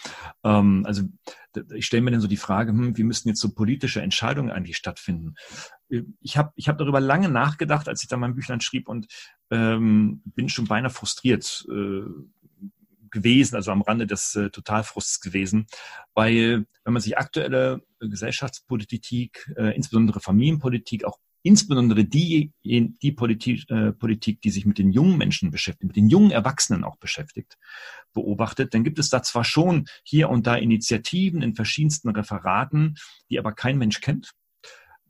Ähm, 0.44 0.84
also 0.86 1.02
ich 1.74 1.84
stelle 1.84 2.02
mir 2.02 2.12
dann 2.12 2.22
so 2.22 2.28
die 2.28 2.38
Frage, 2.38 2.72
hm, 2.72 2.96
wie 2.96 3.02
müssten 3.02 3.28
jetzt 3.28 3.40
so 3.40 3.50
politische 3.50 4.00
Entscheidungen 4.00 4.50
eigentlich 4.50 4.78
stattfinden? 4.78 5.34
Ich 6.20 6.36
habe 6.36 6.52
ich 6.56 6.68
hab 6.68 6.78
darüber 6.78 7.00
lange 7.00 7.28
nachgedacht, 7.28 7.88
als 7.88 8.02
ich 8.02 8.08
da 8.08 8.16
mein 8.16 8.34
Büchlein 8.34 8.60
schrieb 8.60 8.88
und 8.88 9.06
ähm, 9.50 10.22
bin 10.24 10.48
schon 10.48 10.66
beinahe 10.66 10.90
frustriert. 10.90 11.66
Äh, 11.70 12.02
gewesen, 13.10 13.56
also 13.56 13.72
am 13.72 13.82
Rande 13.82 14.06
des 14.06 14.34
äh, 14.34 14.50
Totalfrusts 14.50 15.20
gewesen, 15.20 15.66
weil 16.14 16.66
wenn 16.84 16.92
man 16.92 17.02
sich 17.02 17.16
aktuelle 17.16 17.82
äh, 18.00 18.08
Gesellschaftspolitik, 18.08 19.50
äh, 19.56 19.74
insbesondere 19.74 20.20
Familienpolitik, 20.20 21.04
auch 21.04 21.18
insbesondere 21.42 22.04
die, 22.04 22.52
die 22.62 23.12
Politik, 23.12 23.70
äh, 23.70 23.92
Politik, 23.92 24.40
die 24.42 24.50
sich 24.50 24.66
mit 24.66 24.78
den 24.78 24.92
jungen 24.92 25.16
Menschen 25.16 25.50
beschäftigt, 25.50 25.86
mit 25.86 25.96
den 25.96 26.08
jungen 26.08 26.30
Erwachsenen 26.30 26.84
auch 26.84 26.96
beschäftigt, 26.96 27.56
beobachtet, 28.12 28.74
dann 28.74 28.84
gibt 28.84 28.98
es 28.98 29.08
da 29.08 29.22
zwar 29.22 29.44
schon 29.44 29.86
hier 30.02 30.28
und 30.28 30.46
da 30.46 30.56
Initiativen 30.56 31.42
in 31.42 31.54
verschiedensten 31.54 32.10
Referaten, 32.10 32.96
die 33.30 33.38
aber 33.38 33.52
kein 33.52 33.78
Mensch 33.78 34.00
kennt, 34.00 34.32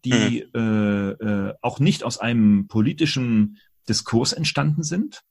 die 0.04 0.46
mhm. 0.52 0.60
äh, 0.60 1.10
äh, 1.10 1.54
auch 1.60 1.80
nicht 1.80 2.04
aus 2.04 2.18
einem 2.18 2.68
politischen 2.68 3.58
Diskurs 3.88 4.32
entstanden 4.32 4.82
sind, 4.82 5.22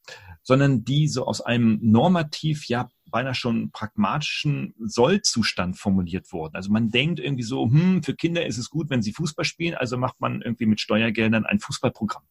sondern 0.41 0.83
die 0.83 1.07
so 1.07 1.25
aus 1.25 1.41
einem 1.41 1.79
normativ, 1.81 2.67
ja, 2.67 2.89
beinahe 3.09 3.35
schon 3.35 3.71
pragmatischen 3.71 4.73
Sollzustand 4.79 5.77
formuliert 5.77 6.31
wurden. 6.31 6.55
Also 6.55 6.71
man 6.71 6.89
denkt 6.89 7.19
irgendwie 7.19 7.43
so, 7.43 7.65
hm, 7.65 8.03
für 8.03 8.15
Kinder 8.15 8.45
ist 8.45 8.57
es 8.57 8.69
gut, 8.69 8.89
wenn 8.89 9.01
sie 9.01 9.13
Fußball 9.13 9.45
spielen, 9.45 9.75
also 9.75 9.97
macht 9.97 10.19
man 10.19 10.41
irgendwie 10.41 10.65
mit 10.65 10.81
Steuergeldern 10.81 11.45
ein 11.45 11.59
Fußballprogramm. 11.59 12.23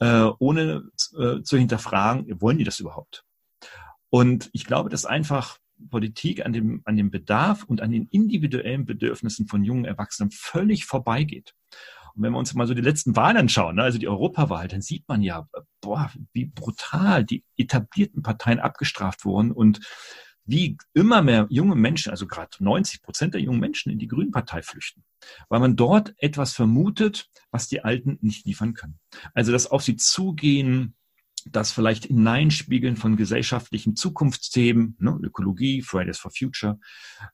Äh, 0.00 0.30
ohne 0.38 0.90
äh, 1.18 1.42
zu 1.42 1.56
hinterfragen, 1.56 2.40
wollen 2.40 2.58
die 2.58 2.64
das 2.64 2.80
überhaupt? 2.80 3.24
Und 4.10 4.50
ich 4.52 4.64
glaube, 4.64 4.90
dass 4.90 5.06
einfach 5.06 5.58
Politik 5.90 6.44
an 6.44 6.52
dem, 6.52 6.82
an 6.84 6.96
dem 6.96 7.10
Bedarf 7.10 7.64
und 7.64 7.80
an 7.80 7.90
den 7.90 8.08
individuellen 8.10 8.84
Bedürfnissen 8.84 9.46
von 9.46 9.64
jungen 9.64 9.84
Erwachsenen 9.84 10.30
völlig 10.30 10.84
vorbeigeht. 10.84 11.54
Und 12.14 12.22
wenn 12.22 12.32
wir 12.32 12.38
uns 12.38 12.54
mal 12.54 12.66
so 12.66 12.74
die 12.74 12.82
letzten 12.82 13.16
Wahlen 13.16 13.36
anschauen, 13.36 13.76
ne, 13.76 13.82
also 13.82 13.98
die 13.98 14.08
Europawahl, 14.08 14.68
dann 14.68 14.82
sieht 14.82 15.08
man 15.08 15.22
ja, 15.22 15.48
boah, 15.80 16.10
wie 16.32 16.46
brutal 16.46 17.24
die 17.24 17.44
etablierten 17.56 18.22
Parteien 18.22 18.60
abgestraft 18.60 19.24
wurden 19.24 19.50
und 19.50 19.80
wie 20.46 20.76
immer 20.92 21.22
mehr 21.22 21.46
junge 21.48 21.74
Menschen, 21.74 22.10
also 22.10 22.26
gerade 22.26 22.62
90 22.62 23.02
Prozent 23.02 23.34
der 23.34 23.40
jungen 23.40 23.60
Menschen 23.60 23.90
in 23.90 23.98
die 23.98 24.08
Grünen-Partei 24.08 24.62
flüchten, 24.62 25.02
weil 25.48 25.60
man 25.60 25.74
dort 25.74 26.14
etwas 26.18 26.52
vermutet, 26.52 27.28
was 27.50 27.68
die 27.68 27.82
Alten 27.82 28.18
nicht 28.20 28.46
liefern 28.46 28.74
können. 28.74 29.00
Also 29.32 29.52
das 29.52 29.66
auf 29.66 29.82
sie 29.82 29.96
zugehen, 29.96 30.94
das 31.50 31.72
vielleicht 31.72 32.06
Hineinspiegeln 32.06 32.96
von 32.96 33.16
gesellschaftlichen 33.16 33.96
Zukunftsthemen, 33.96 34.96
ne, 34.98 35.18
Ökologie, 35.22 35.82
Fridays 35.82 36.18
for 36.18 36.30
Future, 36.30 36.78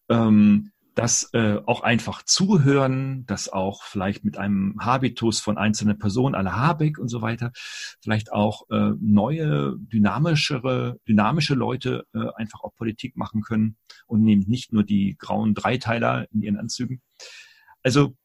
ähm, 0.08 0.72
das 0.94 1.30
äh, 1.32 1.58
auch 1.66 1.82
einfach 1.82 2.24
zuhören, 2.24 3.24
das 3.26 3.48
auch 3.48 3.84
vielleicht 3.84 4.24
mit 4.24 4.36
einem 4.36 4.76
Habitus 4.80 5.40
von 5.40 5.56
einzelnen 5.56 5.98
Personen, 5.98 6.34
aller 6.34 6.56
Habeck 6.56 6.98
und 6.98 7.08
so 7.08 7.22
weiter, 7.22 7.52
vielleicht 8.02 8.32
auch 8.32 8.68
äh, 8.70 8.92
neue, 9.00 9.76
dynamischere, 9.78 10.98
dynamische 11.08 11.54
Leute 11.54 12.04
äh, 12.12 12.26
einfach 12.36 12.60
auch 12.62 12.74
Politik 12.74 13.16
machen 13.16 13.42
können 13.42 13.76
und 14.06 14.22
nehmen 14.22 14.44
nicht 14.46 14.72
nur 14.72 14.82
die 14.82 15.16
grauen 15.18 15.54
Dreiteiler 15.54 16.26
in 16.32 16.42
ihren 16.42 16.58
Anzügen. 16.58 17.00
Also 17.82 18.16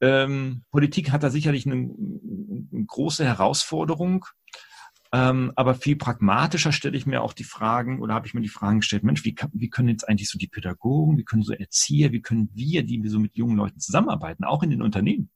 ähm, 0.00 0.64
Politik 0.70 1.10
hat 1.10 1.22
da 1.22 1.30
sicherlich 1.30 1.66
eine, 1.66 1.74
eine 1.74 2.84
große 2.86 3.24
Herausforderung. 3.24 4.26
Ähm, 5.12 5.52
aber 5.56 5.74
viel 5.74 5.96
pragmatischer 5.96 6.70
stelle 6.70 6.96
ich 6.96 7.04
mir 7.04 7.22
auch 7.22 7.32
die 7.32 7.44
Fragen 7.44 8.00
oder 8.00 8.14
habe 8.14 8.28
ich 8.28 8.34
mir 8.34 8.42
die 8.42 8.48
Fragen 8.48 8.78
gestellt, 8.78 9.02
Mensch, 9.02 9.24
wie, 9.24 9.34
wie 9.52 9.68
können 9.68 9.88
jetzt 9.88 10.08
eigentlich 10.08 10.28
so 10.28 10.38
die 10.38 10.46
Pädagogen, 10.46 11.18
wie 11.18 11.24
können 11.24 11.42
so 11.42 11.52
Erzieher, 11.52 12.12
wie 12.12 12.22
können 12.22 12.50
wir, 12.54 12.84
die 12.84 13.02
wir 13.02 13.10
so 13.10 13.18
mit 13.18 13.34
jungen 13.34 13.56
Leuten 13.56 13.80
zusammenarbeiten, 13.80 14.44
auch 14.44 14.62
in 14.62 14.70
den 14.70 14.82
Unternehmen, 14.82 15.30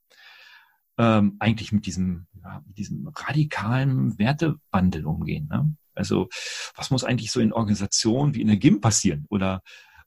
ähm, 0.96 1.36
eigentlich 1.40 1.72
mit 1.72 1.86
diesem, 1.86 2.26
ja, 2.40 2.62
mit 2.64 2.78
diesem 2.78 3.08
radikalen 3.08 4.16
Wertewandel 4.16 5.06
umgehen. 5.06 5.48
Ne? 5.48 5.74
Also 5.94 6.28
was 6.76 6.90
muss 6.92 7.02
eigentlich 7.02 7.32
so 7.32 7.40
in 7.40 7.52
Organisationen 7.52 8.34
wie 8.34 8.42
in 8.42 8.48
der 8.48 8.56
GIM 8.56 8.80
passieren 8.80 9.26
oder 9.28 9.62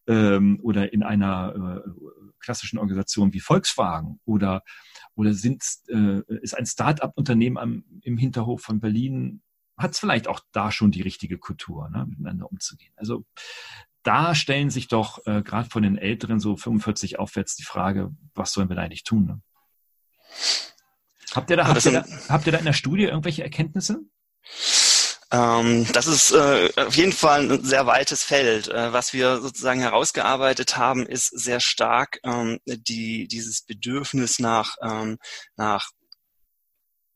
ähm, 0.07 0.59
oder 0.63 0.93
in 0.93 1.03
einer 1.03 1.83
äh, 1.85 1.89
klassischen 2.39 2.79
Organisation 2.79 3.33
wie 3.33 3.41
Volkswagen 3.41 4.21
oder 4.23 4.63
oder 5.15 5.33
sind, 5.33 5.63
äh, 5.89 6.21
ist 6.41 6.57
ein 6.57 6.65
Start-up-Unternehmen 6.65 7.83
im 8.03 8.17
Hinterhof 8.17 8.61
von 8.61 8.79
Berlin 8.79 9.41
hat 9.77 9.91
es 9.91 9.99
vielleicht 9.99 10.27
auch 10.27 10.41
da 10.51 10.71
schon 10.71 10.91
die 10.91 11.01
richtige 11.01 11.37
Kultur, 11.37 11.89
ne, 11.89 12.05
miteinander 12.07 12.51
umzugehen. 12.51 12.93
Also 12.95 13.25
da 14.03 14.35
stellen 14.35 14.69
sich 14.69 14.87
doch 14.87 15.25
äh, 15.25 15.41
gerade 15.41 15.69
von 15.69 15.83
den 15.83 15.97
Älteren 15.97 16.39
so 16.39 16.55
45 16.55 17.19
aufwärts 17.19 17.55
die 17.55 17.63
Frage, 17.63 18.11
was 18.33 18.53
sollen 18.53 18.69
wir 18.69 18.75
da 18.75 18.83
eigentlich 18.83 19.03
tun? 19.03 19.25
Ne? 19.25 19.41
Habt, 21.33 21.49
ihr 21.49 21.57
da, 21.57 21.67
habt, 21.67 21.85
ihr 21.85 21.91
da, 21.91 22.05
habt 22.29 22.45
ihr 22.45 22.53
da 22.53 22.57
in 22.57 22.65
der 22.65 22.73
Studie 22.73 23.03
irgendwelche 23.03 23.43
Erkenntnisse? 23.43 23.99
Ähm, 25.29 25.85
das 25.91 26.07
ist 26.07 26.31
äh, 26.31 26.69
auf 26.77 26.95
jeden 26.95 27.11
Fall 27.11 27.51
ein 27.51 27.63
sehr 27.63 27.85
weites 27.85 28.23
Feld. 28.23 28.69
Äh, 28.69 28.93
was 28.93 29.11
wir 29.11 29.41
sozusagen 29.41 29.81
herausgearbeitet 29.81 30.77
haben, 30.77 31.05
ist 31.05 31.27
sehr 31.27 31.59
stark 31.59 32.19
ähm, 32.23 32.59
die, 32.65 33.27
dieses 33.27 33.61
Bedürfnis 33.61 34.39
nach, 34.39 34.77
ähm, 34.81 35.17
nach 35.57 35.91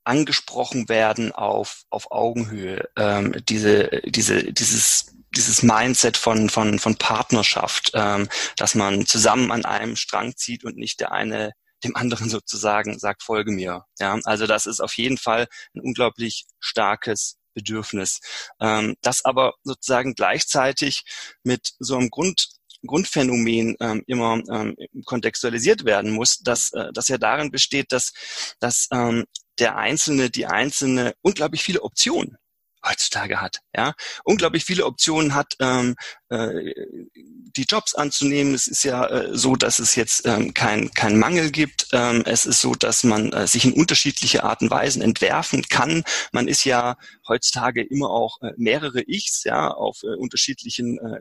angesprochen 0.03 0.89
werden 0.89 1.31
auf, 1.31 1.83
auf 1.89 2.11
Augenhöhe. 2.11 2.89
Ähm, 2.97 3.35
diese, 3.47 4.01
diese, 4.05 4.51
dieses, 4.51 5.15
dieses 5.35 5.63
Mindset 5.63 6.17
von, 6.17 6.49
von, 6.49 6.79
von 6.79 6.95
Partnerschaft, 6.95 7.91
ähm, 7.93 8.27
dass 8.57 8.75
man 8.75 9.05
zusammen 9.05 9.51
an 9.51 9.65
einem 9.65 9.95
Strang 9.95 10.35
zieht 10.35 10.63
und 10.63 10.77
nicht 10.77 10.99
der 10.99 11.11
eine 11.11 11.53
dem 11.83 11.95
anderen 11.95 12.29
sozusagen 12.29 12.99
sagt, 12.99 13.23
folge 13.23 13.51
mir. 13.51 13.85
Ja, 13.99 14.19
also 14.25 14.45
das 14.47 14.65
ist 14.65 14.79
auf 14.79 14.93
jeden 14.97 15.17
Fall 15.17 15.47
ein 15.73 15.81
unglaublich 15.81 16.45
starkes 16.59 17.37
Bedürfnis, 17.53 18.21
ähm, 18.59 18.95
das 19.01 19.25
aber 19.25 19.55
sozusagen 19.63 20.13
gleichzeitig 20.13 21.03
mit 21.43 21.73
so 21.79 21.97
einem 21.97 22.09
Grund 22.09 22.47
Grundphänomen 22.85 23.75
ähm, 23.79 24.03
immer 24.07 24.41
ähm, 24.51 24.75
kontextualisiert 25.05 25.85
werden 25.85 26.11
muss, 26.11 26.39
dass 26.39 26.71
äh, 26.73 26.91
das 26.93 27.07
ja 27.07 27.17
darin 27.17 27.51
besteht, 27.51 27.91
dass, 27.91 28.13
dass 28.59 28.87
ähm, 28.91 29.25
der 29.59 29.77
Einzelne, 29.77 30.29
die 30.29 30.45
Einzelne 30.45 31.13
unglaublich 31.21 31.63
viele 31.63 31.81
Optionen 31.83 32.37
heutzutage 32.85 33.41
hat. 33.41 33.59
Ja, 33.75 33.93
unglaublich 34.23 34.65
viele 34.65 34.85
Optionen 34.85 35.35
hat, 35.35 35.53
ähm, 35.59 35.95
äh, 36.29 36.73
die 37.13 37.65
Jobs 37.69 37.95
anzunehmen. 37.95 38.53
Es 38.53 38.67
ist 38.67 38.83
ja 38.83 39.05
äh, 39.05 39.37
so, 39.37 39.55
dass 39.55 39.79
es 39.79 39.95
jetzt 39.95 40.25
ähm, 40.25 40.53
kein 40.53 40.91
kein 40.91 41.19
Mangel 41.19 41.51
gibt. 41.51 41.87
Ähm, 41.91 42.23
es 42.25 42.45
ist 42.45 42.61
so, 42.61 42.73
dass 42.73 43.03
man 43.03 43.31
äh, 43.33 43.47
sich 43.47 43.65
in 43.65 43.73
unterschiedliche 43.73 44.43
Arten 44.43 44.65
und 44.65 44.71
Weisen 44.71 45.01
entwerfen 45.01 45.63
kann. 45.69 46.03
Man 46.31 46.47
ist 46.47 46.63
ja 46.63 46.97
heutzutage 47.27 47.83
immer 47.83 48.09
auch 48.09 48.41
äh, 48.41 48.51
mehrere 48.57 49.03
Ichs, 49.07 49.43
ja, 49.43 49.69
auf 49.69 50.03
äh, 50.03 50.15
unterschiedlichen 50.15 50.97
äh, 50.97 51.19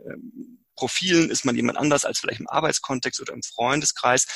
Profilen 0.80 1.30
ist 1.30 1.44
man 1.44 1.54
jemand 1.54 1.76
anders 1.76 2.06
als 2.06 2.20
vielleicht 2.20 2.40
im 2.40 2.48
Arbeitskontext 2.48 3.20
oder 3.20 3.34
im 3.34 3.42
Freundeskreis. 3.42 4.26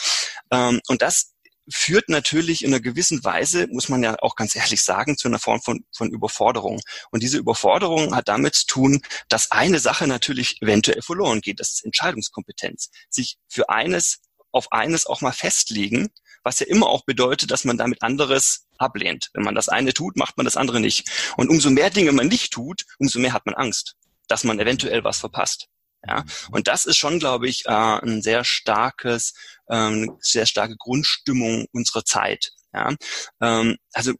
Ähm, 0.50 0.82
und 0.88 1.00
das 1.00 1.32
führt 1.70 2.10
natürlich 2.10 2.62
in 2.62 2.74
einer 2.74 2.82
gewissen 2.82 3.24
Weise, 3.24 3.66
muss 3.70 3.88
man 3.88 4.02
ja 4.02 4.14
auch 4.20 4.36
ganz 4.36 4.54
ehrlich 4.54 4.82
sagen, 4.82 5.16
zu 5.16 5.26
einer 5.28 5.38
Form 5.38 5.62
von, 5.62 5.86
von 5.96 6.10
Überforderung. 6.10 6.82
Und 7.10 7.22
diese 7.22 7.38
Überforderung 7.38 8.14
hat 8.14 8.28
damit 8.28 8.54
zu 8.56 8.66
tun, 8.66 9.00
dass 9.30 9.52
eine 9.52 9.78
Sache 9.78 10.06
natürlich 10.06 10.60
eventuell 10.60 11.00
verloren 11.00 11.40
geht. 11.40 11.60
Das 11.60 11.72
ist 11.72 11.82
Entscheidungskompetenz. 11.82 12.90
Sich 13.08 13.38
für 13.48 13.70
eines, 13.70 14.20
auf 14.52 14.70
eines 14.70 15.06
auch 15.06 15.22
mal 15.22 15.32
festlegen, 15.32 16.10
was 16.42 16.60
ja 16.60 16.66
immer 16.66 16.88
auch 16.88 17.06
bedeutet, 17.06 17.50
dass 17.50 17.64
man 17.64 17.78
damit 17.78 18.02
anderes 18.02 18.66
ablehnt. 18.76 19.30
Wenn 19.32 19.44
man 19.44 19.54
das 19.54 19.70
eine 19.70 19.94
tut, 19.94 20.18
macht 20.18 20.36
man 20.36 20.44
das 20.44 20.58
andere 20.58 20.80
nicht. 20.80 21.08
Und 21.38 21.48
umso 21.48 21.70
mehr 21.70 21.88
Dinge 21.88 22.12
man 22.12 22.28
nicht 22.28 22.52
tut, 22.52 22.84
umso 22.98 23.18
mehr 23.18 23.32
hat 23.32 23.46
man 23.46 23.54
Angst, 23.54 23.96
dass 24.28 24.44
man 24.44 24.60
eventuell 24.60 25.02
was 25.04 25.16
verpasst. 25.16 25.68
Ja, 26.06 26.24
und 26.50 26.68
das 26.68 26.84
ist 26.84 26.96
schon, 26.96 27.18
glaube 27.18 27.48
ich, 27.48 27.64
äh, 27.66 27.70
ein 27.70 28.22
sehr 28.22 28.44
starkes, 28.44 29.34
ähm, 29.70 30.16
sehr 30.20 30.46
starke 30.46 30.76
Grundstimmung 30.76 31.66
unserer 31.72 32.04
Zeit. 32.04 32.52
Ja, 32.72 32.94
ähm, 33.40 33.76
also 33.92 34.12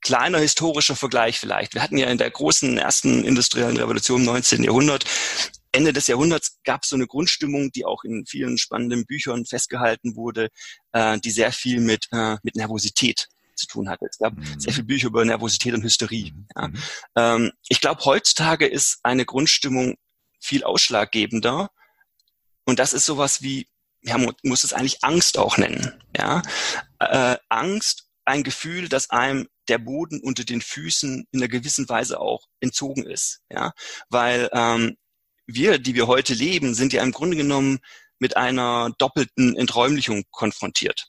kleiner 0.00 0.38
historischer 0.38 0.96
Vergleich 0.96 1.38
vielleicht. 1.38 1.74
Wir 1.74 1.82
hatten 1.82 1.96
ja 1.96 2.08
in 2.08 2.18
der 2.18 2.30
großen 2.30 2.76
ersten 2.76 3.24
industriellen 3.24 3.76
Revolution 3.76 4.20
im 4.20 4.26
19. 4.26 4.64
Jahrhundert 4.64 5.04
Ende 5.74 5.94
des 5.94 6.06
Jahrhunderts 6.06 6.58
gab 6.64 6.82
es 6.82 6.90
so 6.90 6.96
eine 6.96 7.06
Grundstimmung, 7.06 7.72
die 7.72 7.86
auch 7.86 8.04
in 8.04 8.26
vielen 8.26 8.58
spannenden 8.58 9.06
Büchern 9.06 9.46
festgehalten 9.46 10.16
wurde, 10.16 10.50
äh, 10.92 11.18
die 11.18 11.30
sehr 11.30 11.50
viel 11.50 11.80
mit, 11.80 12.08
äh, 12.12 12.36
mit 12.42 12.56
Nervosität 12.56 13.28
zu 13.56 13.66
tun 13.66 13.88
hatte. 13.88 14.06
Es 14.06 14.18
gab 14.18 14.36
mhm. 14.36 14.60
sehr 14.60 14.72
viele 14.72 14.86
Bücher 14.86 15.08
über 15.08 15.24
Nervosität 15.24 15.72
und 15.72 15.82
Hysterie. 15.82 16.32
Mhm. 16.32 16.46
Ja. 16.54 16.68
Mhm. 16.68 16.74
Ähm, 17.16 17.52
ich 17.68 17.80
glaube, 17.80 18.04
heutzutage 18.04 18.66
ist 18.66 18.98
eine 19.02 19.24
Grundstimmung 19.24 19.96
viel 20.42 20.64
ausschlaggebender. 20.64 21.70
Und 22.64 22.78
das 22.78 22.92
ist 22.92 23.06
sowas 23.06 23.42
wie, 23.42 23.68
ja, 24.02 24.18
muss 24.42 24.64
es 24.64 24.72
eigentlich 24.72 25.02
Angst 25.02 25.38
auch 25.38 25.56
nennen. 25.56 26.02
Ja? 26.16 26.42
Äh, 26.98 27.36
Angst, 27.48 28.08
ein 28.24 28.42
Gefühl, 28.42 28.88
dass 28.88 29.10
einem 29.10 29.48
der 29.68 29.78
Boden 29.78 30.20
unter 30.20 30.44
den 30.44 30.60
Füßen 30.60 31.26
in 31.30 31.40
einer 31.40 31.48
gewissen 31.48 31.88
Weise 31.88 32.20
auch 32.20 32.46
entzogen 32.60 33.04
ist. 33.04 33.40
Ja? 33.50 33.72
Weil 34.10 34.48
ähm, 34.52 34.96
wir, 35.46 35.78
die 35.78 35.94
wir 35.94 36.06
heute 36.06 36.34
leben, 36.34 36.74
sind 36.74 36.92
ja 36.92 37.02
im 37.02 37.12
Grunde 37.12 37.36
genommen 37.36 37.78
mit 38.18 38.36
einer 38.36 38.92
doppelten 38.98 39.56
Enträumlichung 39.56 40.24
konfrontiert. 40.30 41.08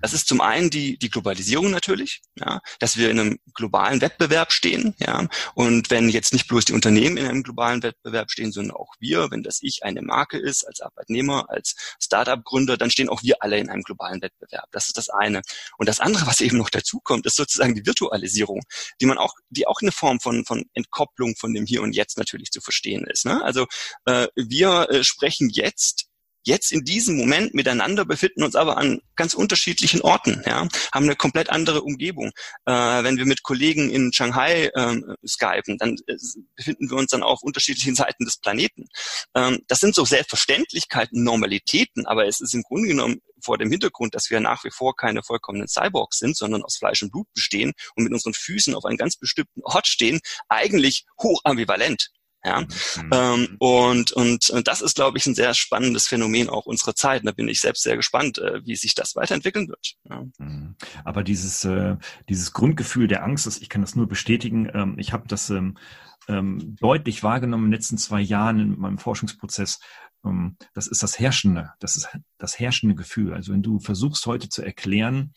Das 0.00 0.12
ist 0.12 0.28
zum 0.28 0.40
einen 0.40 0.70
die, 0.70 0.98
die 0.98 1.10
Globalisierung 1.10 1.70
natürlich, 1.70 2.22
ja, 2.38 2.60
dass 2.78 2.96
wir 2.96 3.10
in 3.10 3.20
einem 3.20 3.38
globalen 3.54 4.00
Wettbewerb 4.00 4.52
stehen, 4.52 4.94
ja, 4.98 5.26
und 5.54 5.90
wenn 5.90 6.08
jetzt 6.08 6.32
nicht 6.32 6.48
bloß 6.48 6.66
die 6.66 6.72
Unternehmen 6.72 7.16
in 7.16 7.26
einem 7.26 7.42
globalen 7.42 7.82
Wettbewerb 7.82 8.30
stehen, 8.30 8.52
sondern 8.52 8.76
auch 8.76 8.94
wir, 8.98 9.30
wenn 9.30 9.42
das 9.42 9.58
ich 9.62 9.84
eine 9.84 10.02
Marke 10.02 10.38
ist, 10.38 10.64
als 10.64 10.80
Arbeitnehmer, 10.80 11.50
als 11.50 11.74
Startup-Gründer, 12.00 12.76
dann 12.76 12.90
stehen 12.90 13.08
auch 13.08 13.22
wir 13.22 13.42
alle 13.42 13.58
in 13.58 13.68
einem 13.68 13.82
globalen 13.82 14.22
Wettbewerb. 14.22 14.68
Das 14.72 14.88
ist 14.88 14.96
das 14.96 15.08
eine. 15.08 15.42
Und 15.78 15.88
das 15.88 16.00
andere, 16.00 16.26
was 16.26 16.40
eben 16.40 16.58
noch 16.58 16.70
dazu 16.70 17.00
kommt, 17.00 17.26
ist 17.26 17.36
sozusagen 17.36 17.74
die 17.74 17.86
Virtualisierung, 17.86 18.62
die 19.00 19.06
man 19.06 19.18
auch, 19.18 19.34
die 19.50 19.66
auch 19.66 19.80
eine 19.80 19.92
Form 19.92 20.20
von, 20.20 20.44
von 20.44 20.64
Entkopplung 20.74 21.36
von 21.36 21.54
dem 21.54 21.66
Hier 21.66 21.82
und 21.82 21.94
Jetzt 21.94 22.18
natürlich 22.18 22.50
zu 22.50 22.60
verstehen 22.60 23.06
ist. 23.06 23.24
Ne? 23.24 23.42
Also 23.42 23.66
äh, 24.06 24.28
wir 24.36 24.88
äh, 24.90 25.04
sprechen 25.04 25.48
jetzt 25.50 26.06
jetzt 26.44 26.72
in 26.72 26.84
diesem 26.84 27.16
Moment 27.16 27.54
miteinander, 27.54 28.04
befinden 28.04 28.42
uns 28.42 28.54
aber 28.54 28.76
an 28.76 29.00
ganz 29.16 29.34
unterschiedlichen 29.34 30.00
Orten, 30.00 30.42
ja, 30.46 30.66
haben 30.92 31.04
eine 31.04 31.16
komplett 31.16 31.50
andere 31.50 31.82
Umgebung. 31.82 32.32
Äh, 32.66 32.72
wenn 32.72 33.16
wir 33.16 33.26
mit 33.26 33.42
Kollegen 33.42 33.90
in 33.90 34.12
Shanghai 34.12 34.70
ähm, 34.74 35.14
skypen, 35.26 35.78
dann 35.78 35.96
äh, 36.06 36.16
befinden 36.56 36.90
wir 36.90 36.96
uns 36.96 37.10
dann 37.10 37.22
auf 37.22 37.42
unterschiedlichen 37.42 37.94
Seiten 37.94 38.24
des 38.24 38.38
Planeten. 38.38 38.86
Ähm, 39.34 39.60
das 39.68 39.80
sind 39.80 39.94
so 39.94 40.04
Selbstverständlichkeiten, 40.04 41.22
Normalitäten, 41.22 42.06
aber 42.06 42.26
es 42.26 42.40
ist 42.40 42.54
im 42.54 42.62
Grunde 42.62 42.88
genommen 42.88 43.20
vor 43.42 43.58
dem 43.58 43.70
Hintergrund, 43.70 44.14
dass 44.14 44.30
wir 44.30 44.40
nach 44.40 44.64
wie 44.64 44.70
vor 44.70 44.94
keine 44.96 45.22
vollkommenen 45.22 45.68
Cyborgs 45.68 46.18
sind, 46.18 46.36
sondern 46.36 46.62
aus 46.62 46.76
Fleisch 46.76 47.02
und 47.02 47.10
Blut 47.10 47.26
bestehen 47.34 47.72
und 47.96 48.04
mit 48.04 48.12
unseren 48.12 48.34
Füßen 48.34 48.74
auf 48.74 48.84
einem 48.84 48.96
ganz 48.96 49.16
bestimmten 49.16 49.62
Ort 49.64 49.86
stehen, 49.86 50.20
eigentlich 50.48 51.04
hoch 51.20 51.40
ambivalent. 51.44 52.10
Ja? 52.44 52.60
Mhm. 52.60 53.10
Ähm, 53.12 53.56
und, 53.58 54.12
und, 54.12 54.50
und 54.50 54.68
das 54.68 54.80
ist, 54.80 54.96
glaube 54.96 55.18
ich, 55.18 55.26
ein 55.26 55.34
sehr 55.34 55.54
spannendes 55.54 56.06
Phänomen 56.06 56.48
auch 56.48 56.66
unserer 56.66 56.94
Zeit. 56.94 57.22
da 57.24 57.32
bin 57.32 57.48
ich 57.48 57.60
selbst 57.60 57.82
sehr 57.82 57.96
gespannt, 57.96 58.38
äh, 58.38 58.64
wie 58.64 58.76
sich 58.76 58.94
das 58.94 59.14
weiterentwickeln 59.16 59.68
wird. 59.68 59.94
Ja. 60.08 60.24
Mhm. 60.38 60.76
Aber 61.04 61.22
dieses, 61.22 61.64
äh, 61.64 61.96
dieses 62.28 62.52
Grundgefühl 62.52 63.06
der 63.06 63.24
Angst, 63.24 63.46
ich 63.60 63.68
kann 63.68 63.82
das 63.82 63.96
nur 63.96 64.08
bestätigen. 64.08 64.70
Ähm, 64.72 64.96
ich 64.98 65.12
habe 65.12 65.28
das 65.28 65.50
ähm, 65.50 65.78
ähm, 66.28 66.76
deutlich 66.80 67.22
wahrgenommen 67.22 67.64
in 67.64 67.70
den 67.70 67.78
letzten 67.78 67.98
zwei 67.98 68.20
Jahren 68.20 68.58
in 68.60 68.78
meinem 68.78 68.98
Forschungsprozess. 68.98 69.80
Ähm, 70.24 70.56
das 70.74 70.86
ist 70.86 71.02
das 71.02 71.18
herrschende, 71.18 71.72
das 71.80 71.96
ist 71.96 72.08
das 72.38 72.58
herrschende 72.58 72.94
Gefühl. 72.94 73.34
Also 73.34 73.52
wenn 73.52 73.62
du 73.62 73.78
versuchst 73.78 74.26
heute 74.26 74.48
zu 74.48 74.62
erklären, 74.62 75.32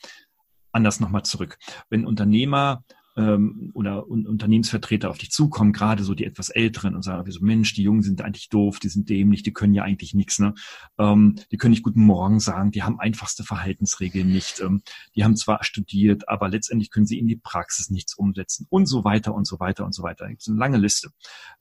anders 0.71 0.99
nochmal 0.99 1.23
zurück. 1.23 1.57
Wenn 1.89 2.05
Unternehmer 2.05 2.83
ähm, 3.17 3.71
oder 3.73 4.07
un 4.07 4.25
Unternehmensvertreter 4.27 5.09
auf 5.09 5.17
dich 5.17 5.31
zukommen, 5.31 5.73
gerade 5.73 6.03
so 6.03 6.13
die 6.13 6.25
etwas 6.25 6.49
Älteren 6.49 6.95
und 6.95 7.01
sagen, 7.01 7.29
so, 7.31 7.39
Mensch, 7.41 7.73
die 7.73 7.83
Jungen 7.83 8.01
sind 8.01 8.21
eigentlich 8.21 8.49
doof, 8.49 8.79
die 8.79 8.89
sind 8.89 9.09
dämlich, 9.09 9.43
die 9.43 9.53
können 9.53 9.73
ja 9.73 9.83
eigentlich 9.83 10.13
nichts, 10.13 10.39
ne? 10.39 10.53
Ähm, 10.97 11.35
die 11.51 11.57
können 11.57 11.71
nicht 11.71 11.83
Guten 11.83 12.01
Morgen 12.01 12.39
sagen, 12.39 12.71
die 12.71 12.83
haben 12.83 12.99
einfachste 12.99 13.43
Verhaltensregeln 13.43 14.27
nicht, 14.27 14.59
ähm, 14.59 14.81
die 15.15 15.23
haben 15.23 15.35
zwar 15.35 15.63
studiert, 15.63 16.27
aber 16.27 16.49
letztendlich 16.49 16.91
können 16.91 17.05
sie 17.05 17.19
in 17.19 17.27
die 17.27 17.37
Praxis 17.37 17.89
nichts 17.89 18.15
umsetzen 18.15 18.67
und 18.69 18.87
so 18.87 19.03
weiter 19.03 19.33
und 19.33 19.45
so 19.45 19.59
weiter 19.59 19.85
und 19.85 19.93
so 19.93 20.03
weiter. 20.03 20.25
Da 20.25 20.29
gibt 20.29 20.47
eine 20.47 20.57
lange 20.57 20.77
Liste. 20.77 21.11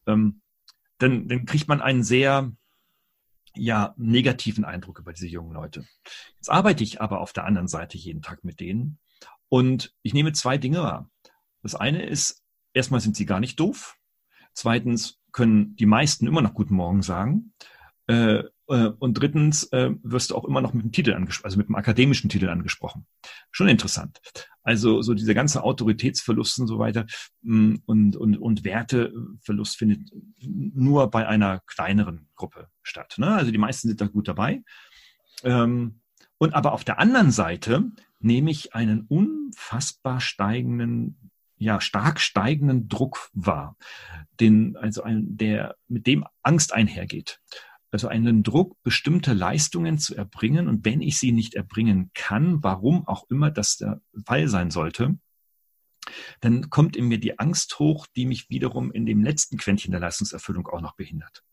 Ähm, 0.06 0.40
dann, 0.98 1.28
dann 1.28 1.44
kriegt 1.44 1.68
man 1.68 1.80
einen 1.80 2.02
sehr 2.02 2.52
ja, 3.56 3.94
negativen 3.96 4.64
Eindruck 4.64 4.98
über 4.98 5.12
diese 5.12 5.28
jungen 5.28 5.52
Leute. 5.52 5.86
Jetzt 6.36 6.50
arbeite 6.50 6.82
ich 6.82 7.00
aber 7.00 7.20
auf 7.20 7.32
der 7.32 7.44
anderen 7.44 7.68
Seite 7.68 7.96
jeden 7.96 8.22
Tag 8.22 8.44
mit 8.44 8.60
denen 8.60 8.98
und 9.48 9.94
ich 10.02 10.14
nehme 10.14 10.32
zwei 10.32 10.58
Dinge 10.58 10.82
wahr. 10.82 11.10
Das 11.64 11.74
eine 11.74 12.04
ist, 12.04 12.42
erstmal 12.74 13.00
sind 13.00 13.16
sie 13.16 13.26
gar 13.26 13.40
nicht 13.40 13.58
doof. 13.58 13.96
Zweitens 14.52 15.18
können 15.32 15.74
die 15.76 15.86
meisten 15.86 16.26
immer 16.26 16.42
noch 16.42 16.54
Guten 16.54 16.74
Morgen 16.74 17.02
sagen. 17.02 17.52
Äh, 18.06 18.44
äh, 18.68 18.90
und 18.98 19.14
drittens 19.14 19.64
äh, 19.72 19.90
wirst 20.02 20.30
du 20.30 20.36
auch 20.36 20.44
immer 20.44 20.60
noch 20.60 20.74
mit 20.74 20.84
dem 20.84 20.92
Titel 20.92 21.14
angesprochen, 21.14 21.46
also 21.46 21.58
mit 21.58 21.68
dem 21.68 21.74
akademischen 21.74 22.28
Titel 22.28 22.48
angesprochen. 22.48 23.06
Schon 23.50 23.68
interessant. 23.68 24.20
Also 24.62 25.02
so 25.02 25.14
dieser 25.14 25.34
ganze 25.34 25.64
Autoritätsverlust 25.64 26.60
und 26.60 26.66
so 26.66 26.78
weiter 26.78 27.06
mm, 27.42 27.76
und, 27.86 28.16
und, 28.16 28.36
und 28.36 28.64
Werteverlust 28.64 29.76
findet 29.76 30.10
nur 30.42 31.10
bei 31.10 31.26
einer 31.26 31.60
kleineren 31.66 32.28
Gruppe 32.36 32.68
statt. 32.82 33.14
Ne? 33.16 33.34
Also 33.34 33.50
die 33.50 33.58
meisten 33.58 33.88
sind 33.88 34.00
da 34.00 34.06
gut 34.06 34.28
dabei. 34.28 34.62
Ähm, 35.42 36.00
und 36.36 36.54
aber 36.54 36.72
auf 36.72 36.84
der 36.84 36.98
anderen 36.98 37.30
Seite 37.30 37.90
nehme 38.20 38.50
ich 38.50 38.74
einen 38.74 39.06
unfassbar 39.06 40.20
steigenden 40.20 41.30
ja, 41.64 41.80
stark 41.80 42.20
steigenden 42.20 42.88
Druck 42.88 43.30
wahr, 43.32 43.76
den, 44.38 44.76
also 44.76 45.02
ein, 45.02 45.36
der, 45.36 45.76
mit 45.88 46.06
dem 46.06 46.24
Angst 46.42 46.74
einhergeht. 46.74 47.40
Also 47.90 48.08
einen 48.08 48.42
Druck, 48.42 48.76
bestimmte 48.82 49.32
Leistungen 49.32 49.98
zu 49.98 50.14
erbringen 50.14 50.68
und 50.68 50.84
wenn 50.84 51.00
ich 51.00 51.18
sie 51.18 51.32
nicht 51.32 51.54
erbringen 51.54 52.10
kann, 52.12 52.62
warum 52.62 53.08
auch 53.08 53.24
immer 53.30 53.50
das 53.50 53.78
der 53.78 54.02
Fall 54.26 54.48
sein 54.48 54.70
sollte, 54.70 55.16
dann 56.40 56.68
kommt 56.68 56.96
in 56.96 57.06
mir 57.06 57.18
die 57.18 57.38
Angst 57.38 57.78
hoch, 57.78 58.06
die 58.14 58.26
mich 58.26 58.50
wiederum 58.50 58.92
in 58.92 59.06
dem 59.06 59.22
letzten 59.22 59.56
Quäntchen 59.56 59.92
der 59.92 60.00
Leistungserfüllung 60.00 60.66
auch 60.68 60.82
noch 60.82 60.96
behindert. 60.96 61.44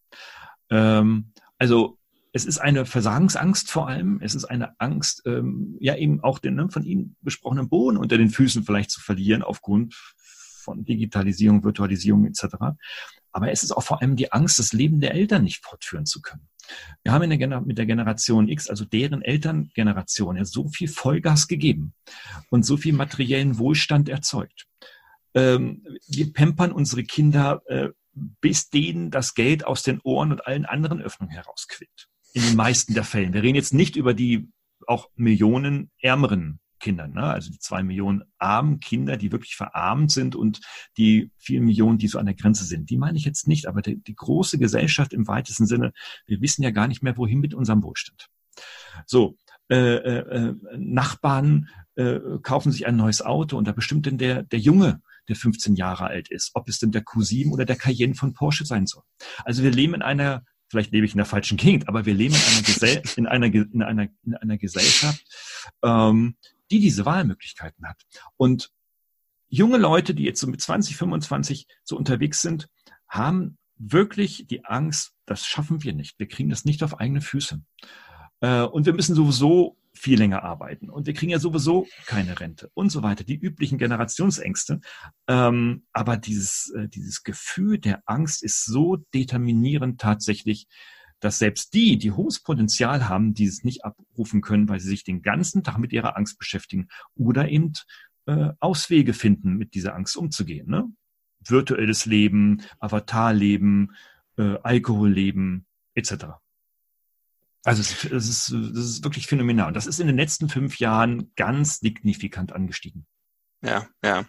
Ähm, 0.69 1.31
also 1.57 1.99
es 2.33 2.45
ist 2.45 2.59
eine 2.59 2.85
Versagensangst 2.85 3.69
vor 3.69 3.87
allem. 3.89 4.19
Es 4.21 4.35
ist 4.35 4.45
eine 4.45 4.79
Angst, 4.79 5.23
ähm, 5.25 5.75
ja 5.79 5.95
eben 5.95 6.21
auch 6.21 6.39
den 6.39 6.55
ne, 6.55 6.69
von 6.69 6.83
Ihnen 6.83 7.17
besprochenen 7.21 7.67
Boden 7.67 7.97
unter 7.97 8.17
den 8.17 8.29
Füßen 8.29 8.63
vielleicht 8.63 8.91
zu 8.91 9.01
verlieren 9.01 9.43
aufgrund 9.43 9.93
von 10.63 10.85
Digitalisierung, 10.85 11.63
Virtualisierung 11.63 12.25
etc. 12.25 12.45
Aber 13.31 13.51
es 13.51 13.63
ist 13.63 13.71
auch 13.71 13.83
vor 13.83 14.01
allem 14.01 14.15
die 14.15 14.31
Angst, 14.31 14.59
das 14.59 14.73
Leben 14.73 15.01
der 15.01 15.13
Eltern 15.13 15.43
nicht 15.43 15.63
fortführen 15.63 16.05
zu 16.05 16.21
können. 16.21 16.47
Wir 17.03 17.11
haben 17.11 17.37
der 17.37 17.61
mit 17.61 17.77
der 17.77 17.85
Generation 17.85 18.47
X, 18.47 18.69
also 18.69 18.85
deren 18.85 19.23
Elterngeneration, 19.23 20.37
ja 20.37 20.45
so 20.45 20.69
viel 20.69 20.87
Vollgas 20.87 21.47
gegeben 21.47 21.93
und 22.49 22.65
so 22.65 22.77
viel 22.77 22.93
materiellen 22.93 23.57
Wohlstand 23.57 24.07
erzeugt. 24.07 24.67
Ähm, 25.33 25.83
wir 26.07 26.31
pampern 26.31 26.71
unsere 26.71 27.03
Kinder, 27.03 27.61
äh, 27.65 27.89
bis 28.13 28.69
denen 28.69 29.09
das 29.09 29.33
Geld 29.33 29.65
aus 29.65 29.83
den 29.83 29.99
Ohren 30.01 30.31
und 30.31 30.45
allen 30.45 30.65
anderen 30.65 31.01
Öffnungen 31.01 31.33
herausquillt 31.33 32.10
in 32.33 32.43
den 32.43 32.55
meisten 32.55 32.93
der 32.93 33.03
Fällen. 33.03 33.33
Wir 33.33 33.43
reden 33.43 33.55
jetzt 33.55 33.73
nicht 33.73 33.95
über 33.95 34.13
die 34.13 34.49
auch 34.87 35.09
Millionen 35.15 35.91
ärmeren 35.99 36.59
Kinder, 36.81 37.07
ne? 37.07 37.23
also 37.23 37.51
die 37.51 37.59
zwei 37.59 37.83
Millionen 37.83 38.23
armen 38.39 38.79
Kinder, 38.79 39.15
die 39.15 39.31
wirklich 39.31 39.55
verarmt 39.55 40.11
sind 40.11 40.35
und 40.35 40.59
die 40.97 41.31
vielen 41.37 41.65
Millionen, 41.65 41.99
die 41.99 42.07
so 42.07 42.19
an 42.19 42.25
der 42.25 42.35
Grenze 42.35 42.65
sind. 42.65 42.89
Die 42.89 42.97
meine 42.97 43.17
ich 43.17 43.23
jetzt 43.23 43.47
nicht, 43.47 43.67
aber 43.67 43.81
die, 43.81 44.01
die 44.01 44.15
große 44.15 44.57
Gesellschaft 44.57 45.13
im 45.13 45.27
weitesten 45.27 45.67
Sinne, 45.67 45.93
wir 46.25 46.41
wissen 46.41 46.63
ja 46.63 46.71
gar 46.71 46.87
nicht 46.87 47.03
mehr, 47.03 47.15
wohin 47.17 47.39
mit 47.39 47.53
unserem 47.53 47.83
Wohlstand. 47.83 48.27
So, 49.05 49.37
äh, 49.69 49.75
äh, 49.75 50.49
äh 50.49 50.55
Nachbarn 50.75 51.69
äh, 51.95 52.19
kaufen 52.41 52.71
sich 52.71 52.87
ein 52.87 52.97
neues 52.97 53.21
Auto 53.21 53.57
und 53.57 53.67
da 53.67 53.71
bestimmt 53.71 54.07
denn 54.07 54.17
der, 54.17 54.43
der 54.43 54.59
Junge, 54.59 55.01
der 55.29 55.35
15 55.35 55.75
Jahre 55.75 56.05
alt 56.05 56.29
ist, 56.29 56.51
ob 56.55 56.67
es 56.67 56.79
denn 56.79 56.91
der 56.91 57.03
Q7 57.03 57.51
oder 57.51 57.65
der 57.65 57.75
Cayenne 57.75 58.15
von 58.15 58.33
Porsche 58.33 58.65
sein 58.65 58.87
soll. 58.87 59.03
Also 59.45 59.63
wir 59.63 59.71
leben 59.71 59.93
in 59.93 60.01
einer 60.01 60.43
vielleicht 60.71 60.91
lebe 60.91 61.05
ich 61.05 61.11
in 61.11 61.17
der 61.17 61.25
falschen 61.25 61.57
Gegend, 61.57 61.87
aber 61.87 62.05
wir 62.05 62.13
leben 62.13 62.33
in 62.33 62.41
einer, 62.41 62.61
Gesell 62.63 63.03
in 63.17 63.27
einer, 63.27 63.47
in 63.47 63.83
einer, 63.83 64.07
in 64.23 64.35
einer 64.35 64.57
Gesellschaft, 64.57 65.23
ähm, 65.83 66.35
die 66.71 66.79
diese 66.79 67.05
Wahlmöglichkeiten 67.05 67.85
hat. 67.87 68.01
Und 68.37 68.71
junge 69.49 69.77
Leute, 69.77 70.15
die 70.15 70.23
jetzt 70.23 70.39
so 70.39 70.47
mit 70.47 70.61
20, 70.61 70.95
25 70.95 71.67
so 71.83 71.97
unterwegs 71.97 72.41
sind, 72.41 72.69
haben 73.07 73.57
wirklich 73.77 74.47
die 74.47 74.63
Angst, 74.65 75.13
das 75.25 75.45
schaffen 75.45 75.83
wir 75.83 75.93
nicht. 75.93 76.17
Wir 76.19 76.27
kriegen 76.27 76.49
das 76.49 76.63
nicht 76.63 76.83
auf 76.83 76.99
eigene 76.99 77.21
Füße. 77.21 77.61
Äh, 78.39 78.61
und 78.61 78.85
wir 78.85 78.93
müssen 78.93 79.15
sowieso 79.15 79.77
viel 79.93 80.17
länger 80.17 80.43
arbeiten 80.43 80.89
und 80.89 81.05
wir 81.05 81.13
kriegen 81.13 81.31
ja 81.31 81.39
sowieso 81.39 81.87
keine 82.05 82.39
Rente 82.39 82.71
und 82.73 82.89
so 82.91 83.03
weiter, 83.03 83.23
die 83.23 83.35
üblichen 83.35 83.77
Generationsängste. 83.77 84.79
Ähm, 85.27 85.83
aber 85.91 86.17
dieses, 86.17 86.71
äh, 86.75 86.87
dieses 86.87 87.23
Gefühl 87.23 87.77
der 87.77 88.01
Angst 88.05 88.41
ist 88.43 88.65
so 88.65 88.97
determinierend 89.13 89.99
tatsächlich, 89.99 90.67
dass 91.19 91.39
selbst 91.39 91.73
die, 91.73 91.97
die 91.97 92.11
hohes 92.11 92.39
Potenzial 92.41 93.07
haben, 93.07 93.33
dieses 93.33 93.63
nicht 93.63 93.85
abrufen 93.85 94.41
können, 94.41 94.67
weil 94.69 94.79
sie 94.79 94.89
sich 94.89 95.03
den 95.03 95.21
ganzen 95.21 95.63
Tag 95.63 95.77
mit 95.77 95.93
ihrer 95.93 96.17
Angst 96.17 96.39
beschäftigen 96.39 96.87
oder 97.15 97.49
eben 97.49 97.73
äh, 98.25 98.49
Auswege 98.59 99.13
finden, 99.13 99.55
mit 99.55 99.73
dieser 99.75 99.95
Angst 99.95 100.17
umzugehen. 100.17 100.67
Ne? 100.69 100.91
Virtuelles 101.45 102.05
Leben, 102.05 102.61
Avatarleben, 102.79 103.95
äh, 104.37 104.57
Alkoholleben 104.63 105.65
etc. 105.93 106.40
Also 107.63 107.81
es, 107.81 108.05
es, 108.05 108.29
ist, 108.29 108.49
es 108.51 108.85
ist 108.85 109.03
wirklich 109.03 109.27
phänomenal. 109.27 109.67
Und 109.67 109.75
das 109.75 109.87
ist 109.87 109.99
in 109.99 110.07
den 110.07 110.17
letzten 110.17 110.49
fünf 110.49 110.79
Jahren 110.79 111.31
ganz 111.35 111.79
signifikant 111.79 112.53
angestiegen. 112.53 113.05
Ja, 113.61 113.87
ja 114.03 114.25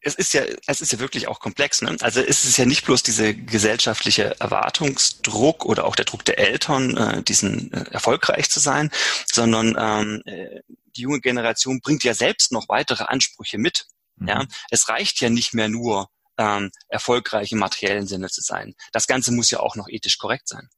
es 0.00 0.14
ist 0.14 0.34
ja, 0.34 0.42
es 0.66 0.80
ist 0.80 0.92
ja 0.92 0.98
wirklich 0.98 1.28
auch 1.28 1.40
komplex. 1.40 1.82
Ne? 1.82 1.96
Also 2.00 2.20
es 2.20 2.44
ist 2.44 2.56
ja 2.56 2.64
nicht 2.64 2.84
bloß 2.84 3.02
diese 3.02 3.34
gesellschaftliche 3.34 4.38
Erwartungsdruck 4.40 5.64
oder 5.64 5.84
auch 5.84 5.96
der 5.96 6.04
Druck 6.04 6.24
der 6.24 6.38
Eltern, 6.38 6.96
äh, 6.96 7.22
diesen 7.22 7.72
äh, 7.72 7.84
erfolgreich 7.90 8.50
zu 8.50 8.60
sein, 8.60 8.90
sondern 9.26 9.76
ähm, 9.78 10.22
äh, 10.26 10.60
die 10.96 11.02
junge 11.02 11.20
Generation 11.20 11.80
bringt 11.80 12.04
ja 12.04 12.14
selbst 12.14 12.52
noch 12.52 12.68
weitere 12.68 13.04
Ansprüche 13.04 13.58
mit. 13.58 13.86
Mhm. 14.16 14.28
Ja, 14.28 14.44
es 14.70 14.88
reicht 14.88 15.20
ja 15.20 15.28
nicht 15.28 15.54
mehr 15.54 15.68
nur 15.68 16.08
ähm, 16.38 16.70
erfolgreich 16.88 17.52
im 17.52 17.58
materiellen 17.58 18.06
Sinne 18.06 18.28
zu 18.28 18.40
sein. 18.40 18.74
Das 18.92 19.06
Ganze 19.06 19.32
muss 19.32 19.50
ja 19.50 19.60
auch 19.60 19.76
noch 19.76 19.88
ethisch 19.88 20.18
korrekt 20.18 20.48
sein. 20.48 20.68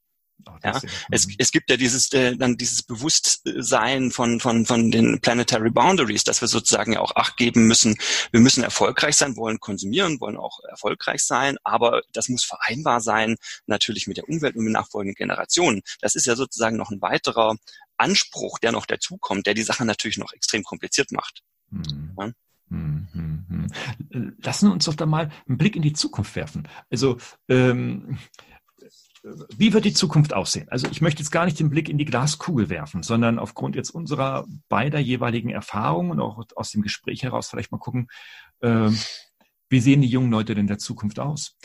Ja, 0.63 0.81
es, 1.11 1.27
es 1.39 1.51
gibt 1.51 1.71
ja 1.71 1.77
dieses 1.77 2.13
äh, 2.13 2.37
dann 2.37 2.57
dieses 2.57 2.83
Bewusstsein 2.83 4.11
von 4.11 4.39
von 4.41 4.65
von 4.65 4.91
den 4.91 5.21
planetary 5.21 5.71
boundaries, 5.71 6.25
dass 6.25 6.41
wir 6.41 6.49
sozusagen 6.49 6.93
ja 6.93 7.01
auch 7.01 7.17
Acht 7.17 7.37
geben 7.37 7.67
müssen. 7.67 7.97
Wir 8.31 8.41
müssen 8.41 8.63
erfolgreich 8.63 9.17
sein, 9.17 9.37
wollen 9.37 9.59
konsumieren, 9.59 10.21
wollen 10.21 10.37
auch 10.37 10.61
erfolgreich 10.69 11.25
sein, 11.25 11.57
aber 11.65 12.03
das 12.13 12.29
muss 12.29 12.45
vereinbar 12.45 13.01
sein 13.01 13.37
natürlich 13.67 14.07
mit 14.07 14.19
der 14.19 14.29
Umwelt 14.29 14.57
und 14.57 14.65
mit 14.65 14.73
nachfolgenden 14.73 15.17
Generationen. 15.17 15.83
Das 16.01 16.15
ist 16.15 16.27
ja 16.27 16.37
sozusagen 16.37 16.77
noch 16.77 16.91
ein 16.91 17.03
weiterer 17.03 17.57
Anspruch, 17.97 18.59
der 18.59 18.73
noch 18.73 18.87
dazukommt, 18.87 19.47
der 19.47 19.55
die 19.55 19.63
Sache 19.63 19.85
natürlich 19.85 20.19
noch 20.19 20.33
extrem 20.33 20.63
kompliziert 20.63 21.13
macht. 21.13 21.43
Mhm. 21.71 22.15
Ja? 22.19 22.31
Hm, 22.69 23.09
hm, 23.13 23.69
hm. 24.11 24.37
Lassen 24.43 24.69
wir 24.69 24.73
uns 24.73 24.87
doch 24.87 24.95
da 24.95 25.07
mal 25.07 25.31
einen 25.49 25.59
Blick 25.59 25.77
in 25.77 25.83
die 25.83 25.93
Zukunft 25.93 26.35
werfen. 26.35 26.69
Also 26.91 27.19
ähm, 27.49 28.19
wie 29.57 29.73
wird 29.73 29.85
die 29.85 29.93
Zukunft 29.93 30.35
aussehen? 30.35 30.69
Also 30.69 30.87
ich 30.91 31.01
möchte 31.01 31.23
jetzt 31.23 31.31
gar 31.31 31.45
nicht 31.45 31.59
den 31.59 31.71
Blick 31.71 31.89
in 31.89 31.99
die 31.99 32.05
Glaskugel 32.05 32.69
werfen, 32.69 33.03
sondern 33.03 33.39
aufgrund 33.39 33.77
jetzt 33.77 33.91
unserer 33.91 34.47
beider 34.69 34.99
jeweiligen 34.99 35.51
Erfahrungen 35.51 36.13
und 36.13 36.21
auch 36.21 36.43
aus 36.55 36.71
dem 36.71 36.83
Gespräch 36.83 37.23
heraus 37.23 37.49
vielleicht 37.49 37.73
mal 37.73 37.79
gucken, 37.79 38.09
äh, 38.61 38.91
wie 39.69 39.81
sehen 39.81 40.01
die 40.01 40.09
jungen 40.09 40.31
Leute 40.31 40.55
denn 40.55 40.69
der 40.69 40.79
Zukunft 40.79 41.19
aus? 41.19 41.57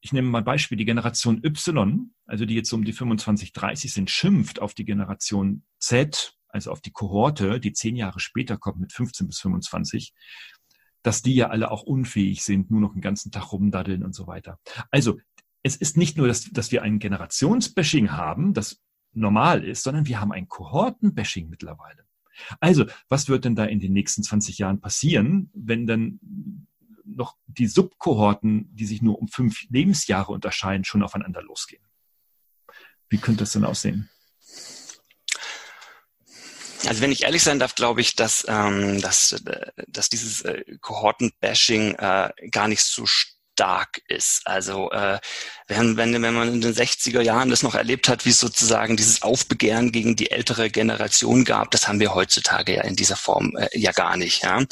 Ich 0.00 0.12
nehme 0.12 0.28
mal 0.28 0.42
Beispiel, 0.42 0.78
die 0.78 0.84
Generation 0.84 1.42
Y, 1.44 2.12
also 2.26 2.44
die 2.44 2.54
jetzt 2.54 2.72
um 2.72 2.84
die 2.84 2.92
25, 2.92 3.52
30 3.52 3.92
sind, 3.92 4.10
schimpft 4.10 4.60
auf 4.60 4.74
die 4.74 4.84
Generation 4.84 5.64
Z, 5.78 6.36
also 6.48 6.70
auf 6.70 6.80
die 6.80 6.92
Kohorte, 6.92 7.58
die 7.58 7.72
zehn 7.72 7.96
Jahre 7.96 8.20
später 8.20 8.56
kommt 8.56 8.78
mit 8.78 8.92
15 8.92 9.26
bis 9.26 9.40
25, 9.40 10.12
dass 11.02 11.22
die 11.22 11.34
ja 11.34 11.48
alle 11.48 11.70
auch 11.70 11.82
unfähig 11.82 12.44
sind, 12.44 12.70
nur 12.70 12.80
noch 12.80 12.92
den 12.92 13.02
ganzen 13.02 13.32
Tag 13.32 13.52
rumdaddeln 13.52 14.04
und 14.04 14.14
so 14.14 14.26
weiter. 14.26 14.58
Also 14.90 15.18
es 15.64 15.76
ist 15.76 15.96
nicht 15.96 16.16
nur, 16.16 16.28
dass, 16.28 16.44
dass 16.52 16.70
wir 16.70 16.82
ein 16.82 17.00
Generationsbashing 17.00 18.12
haben, 18.12 18.52
das 18.52 18.80
normal 19.14 19.64
ist, 19.64 19.82
sondern 19.82 20.06
wir 20.06 20.20
haben 20.20 20.30
ein 20.30 20.46
Kohortenbashing 20.46 21.48
mittlerweile. 21.48 22.04
Also, 22.60 22.84
was 23.08 23.28
wird 23.28 23.44
denn 23.44 23.56
da 23.56 23.64
in 23.64 23.80
den 23.80 23.92
nächsten 23.92 24.22
20 24.22 24.58
Jahren 24.58 24.80
passieren, 24.80 25.50
wenn 25.54 25.86
dann 25.86 26.20
noch 27.04 27.36
die 27.46 27.66
Subkohorten, 27.66 28.74
die 28.74 28.86
sich 28.86 29.02
nur 29.02 29.18
um 29.18 29.28
fünf 29.28 29.64
Lebensjahre 29.70 30.32
unterscheiden, 30.32 30.84
schon 30.84 31.02
aufeinander 31.02 31.42
losgehen? 31.42 31.84
Wie 33.08 33.18
könnte 33.18 33.40
das 33.40 33.52
denn 33.52 33.64
aussehen? 33.64 34.10
Also 36.86 37.00
wenn 37.00 37.12
ich 37.12 37.22
ehrlich 37.22 37.42
sein 37.42 37.58
darf, 37.58 37.74
glaube 37.74 38.02
ich, 38.02 38.16
dass, 38.16 38.44
ähm, 38.48 39.00
dass, 39.00 39.32
äh, 39.32 39.72
dass 39.88 40.10
dieses 40.10 40.42
äh, 40.42 40.64
Kohortenbashing 40.80 41.94
äh, 41.94 42.30
gar 42.50 42.68
nicht 42.68 42.82
so 42.82 43.06
stark 43.54 44.02
ist. 44.08 44.42
Also 44.46 44.90
äh, 44.90 45.18
wenn, 45.66 45.96
wenn, 45.96 46.20
wenn 46.22 46.34
man 46.34 46.52
in 46.52 46.60
den 46.60 46.74
60er 46.74 47.22
Jahren 47.22 47.48
das 47.48 47.62
noch 47.62 47.74
erlebt 47.74 48.08
hat, 48.08 48.26
wie 48.26 48.30
es 48.30 48.38
sozusagen 48.38 48.96
dieses 48.98 49.22
Aufbegehren 49.22 49.92
gegen 49.92 50.14
die 50.14 50.30
ältere 50.30 50.68
Generation 50.68 51.44
gab, 51.44 51.70
das 51.70 51.88
haben 51.88 52.00
wir 52.00 52.14
heutzutage 52.14 52.74
ja 52.74 52.82
in 52.82 52.96
dieser 52.96 53.16
Form 53.16 53.56
äh, 53.56 53.68
ja 53.72 53.92
gar 53.92 54.18
nicht. 54.18 54.42
Ja? 54.42 54.62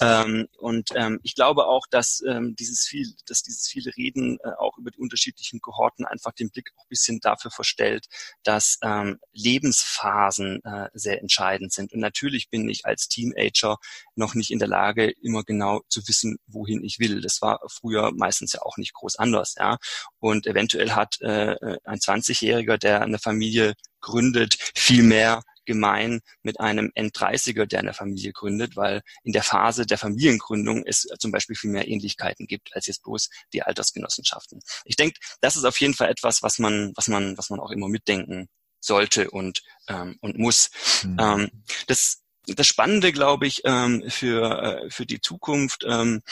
Ähm, 0.00 0.48
und 0.58 0.90
ähm, 0.96 1.20
ich 1.22 1.36
glaube 1.36 1.66
auch, 1.66 1.86
dass 1.88 2.22
ähm, 2.26 2.56
dieses 2.58 2.86
viel, 2.86 3.14
dass 3.26 3.42
dieses 3.42 3.68
viele 3.68 3.96
Reden 3.96 4.38
äh, 4.42 4.48
auch 4.58 4.78
über 4.78 4.90
die 4.90 4.98
unterschiedlichen 4.98 5.60
Kohorten 5.60 6.06
einfach 6.06 6.32
den 6.32 6.50
Blick 6.50 6.72
auch 6.76 6.84
ein 6.84 6.88
bisschen 6.88 7.20
dafür 7.20 7.52
verstellt, 7.52 8.06
dass 8.42 8.78
ähm, 8.82 9.20
Lebensphasen 9.32 10.60
äh, 10.64 10.88
sehr 10.92 11.20
entscheidend 11.20 11.72
sind. 11.72 11.92
Und 11.92 12.00
natürlich 12.00 12.50
bin 12.50 12.68
ich 12.68 12.84
als 12.84 13.06
Teenager 13.06 13.76
noch 14.16 14.34
nicht 14.34 14.50
in 14.50 14.58
der 14.58 14.68
Lage, 14.68 15.12
immer 15.22 15.44
genau 15.44 15.82
zu 15.88 16.00
wissen, 16.08 16.38
wohin 16.48 16.82
ich 16.82 16.98
will. 16.98 17.20
Das 17.20 17.40
war 17.42 17.60
früher 17.68 18.10
meistens 18.12 18.54
ja 18.54 18.62
auch 18.62 18.76
nicht 18.76 18.94
groß 18.94 19.16
anders, 19.16 19.54
ja. 19.56 19.78
Und 20.18 20.31
eventuell 20.46 20.92
hat 20.92 21.20
äh, 21.20 21.56
ein 21.84 21.98
20-Jähriger, 21.98 22.78
der 22.78 23.02
eine 23.02 23.18
Familie 23.18 23.74
gründet, 24.00 24.56
viel 24.74 25.02
mehr 25.02 25.42
gemein 25.64 26.20
mit 26.42 26.60
einem 26.60 26.90
N30er, 26.96 27.66
der 27.66 27.80
eine 27.80 27.94
Familie 27.94 28.32
gründet, 28.32 28.76
weil 28.76 29.02
in 29.22 29.32
der 29.32 29.42
Phase 29.42 29.86
der 29.86 29.98
Familiengründung 29.98 30.84
es 30.84 31.06
zum 31.18 31.30
Beispiel 31.30 31.56
viel 31.56 31.70
mehr 31.70 31.86
Ähnlichkeiten 31.86 32.46
gibt 32.46 32.74
als 32.74 32.86
jetzt 32.86 33.02
bloß 33.04 33.30
die 33.52 33.62
Altersgenossenschaften. 33.62 34.60
Ich 34.84 34.96
denke, 34.96 35.20
das 35.40 35.56
ist 35.56 35.64
auf 35.64 35.80
jeden 35.80 35.94
Fall 35.94 36.10
etwas, 36.10 36.42
was 36.42 36.58
man, 36.58 36.92
was 36.96 37.08
man, 37.08 37.38
was 37.38 37.50
man 37.50 37.60
auch 37.60 37.70
immer 37.70 37.88
mitdenken 37.88 38.48
sollte 38.80 39.30
und 39.30 39.62
ähm, 39.88 40.16
und 40.20 40.38
muss. 40.38 40.70
Mhm. 41.04 41.16
Ähm, 41.20 41.50
das 41.86 42.22
das 42.46 42.66
Spannende, 42.66 43.12
glaube 43.12 43.46
ich, 43.46 43.62
ähm, 43.64 44.04
für 44.08 44.62
äh, 44.84 44.90
für 44.90 45.06
die 45.06 45.20
Zukunft 45.20 45.84
ähm, 45.86 46.22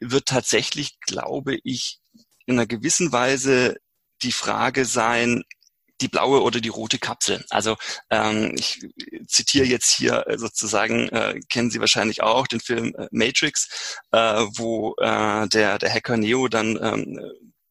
wird 0.00 0.26
tatsächlich, 0.26 0.98
glaube 1.00 1.58
ich, 1.62 2.00
in 2.46 2.54
einer 2.54 2.66
gewissen 2.66 3.12
Weise 3.12 3.76
die 4.22 4.32
Frage 4.32 4.84
sein, 4.84 5.44
die 6.00 6.08
blaue 6.08 6.42
oder 6.42 6.60
die 6.60 6.68
rote 6.68 6.98
Kapsel. 6.98 7.44
Also 7.50 7.76
ähm, 8.10 8.54
ich 8.58 8.80
zitiere 9.28 9.64
jetzt 9.64 9.94
hier 9.94 10.26
äh, 10.26 10.38
sozusagen, 10.38 11.08
äh, 11.10 11.40
kennen 11.48 11.70
Sie 11.70 11.80
wahrscheinlich 11.80 12.22
auch 12.22 12.46
den 12.46 12.60
Film 12.60 12.94
äh, 12.96 13.06
Matrix, 13.10 13.98
äh, 14.10 14.44
wo 14.56 14.94
äh, 14.98 15.48
der, 15.48 15.78
der 15.78 15.92
Hacker 15.92 16.16
Neo 16.16 16.48
dann 16.48 16.78
ähm, 16.82 17.20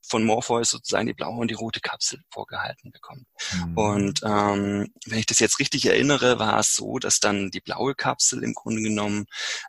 von 0.05 0.24
Morpheus 0.26 0.69
sozusagen 0.69 1.07
die 1.07 1.13
blaue 1.13 1.39
und 1.39 1.49
die 1.49 1.55
rote 1.55 1.80
Kapsel 1.80 2.19
vorgehalten 2.30 2.91
bekommt. 2.91 3.26
Mhm. 3.53 3.78
Und 3.78 4.21
ähm, 4.24 4.93
wenn 5.05 5.19
ich 5.19 5.26
das 5.26 5.39
jetzt 5.39 5.59
richtig 5.59 5.86
erinnere, 5.86 6.39
war 6.39 6.59
es 6.59 6.76
so, 6.76 6.99
dass 6.99 7.19
dann 7.19 7.51
die 7.51 7.61
blaue 7.61 7.95
Kapsel 7.95 8.43
im 8.43 8.53
Grunde 8.53 8.82
genommen 8.82 9.26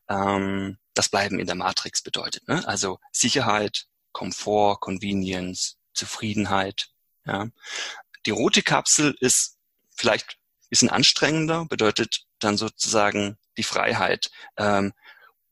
ähm, 0.09 0.77
das 0.95 1.09
Bleiben 1.09 1.39
in 1.39 1.47
der 1.47 1.55
Matrix 1.55 2.03
bedeutet. 2.03 2.47
Ne? 2.49 2.67
Also 2.67 2.99
Sicherheit, 3.13 3.87
Komfort, 4.15 4.81
Convenience, 4.81 5.77
Zufriedenheit. 5.93 6.89
Ja. 7.27 7.49
Die 8.25 8.31
rote 8.31 8.63
Kapsel 8.63 9.15
ist 9.21 9.59
vielleicht 9.95 10.39
ein 10.63 10.69
bisschen 10.71 10.91
anstrengender, 10.91 11.67
bedeutet 11.67 12.25
dann 12.39 12.57
sozusagen 12.57 13.37
die 13.59 13.63
Freiheit. 13.63 14.31
Ähm, 14.57 14.95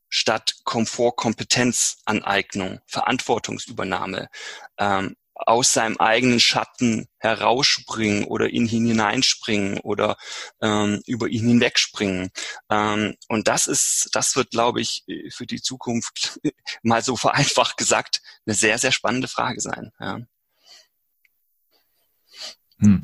statt 0.09 0.55
Komfort, 0.63 1.15
Kompetenzaneignung, 1.15 2.81
Verantwortungsübernahme, 2.87 4.29
ähm, 4.77 5.15
aus 5.35 5.73
seinem 5.73 5.97
eigenen 5.97 6.39
Schatten 6.39 7.07
herausspringen 7.17 8.25
oder 8.25 8.49
in 8.49 8.67
ihn 8.67 8.87
hineinspringen 8.87 9.79
oder 9.79 10.17
ähm, 10.61 11.01
über 11.07 11.27
ihn 11.27 11.47
hinwegspringen. 11.47 12.29
Ähm, 12.69 13.15
und 13.27 13.47
das 13.47 13.67
ist, 13.67 14.09
das 14.13 14.35
wird, 14.35 14.51
glaube 14.51 14.81
ich, 14.81 15.03
für 15.29 15.45
die 15.45 15.61
Zukunft 15.61 16.39
mal 16.83 17.01
so 17.01 17.15
vereinfacht 17.23 17.77
gesagt 17.77 18.21
eine 18.45 18.55
sehr, 18.55 18.77
sehr 18.77 18.91
spannende 18.91 19.27
Frage 19.27 19.59
sein. 19.59 19.91
Ja. 19.99 20.19
Hm. 22.79 23.01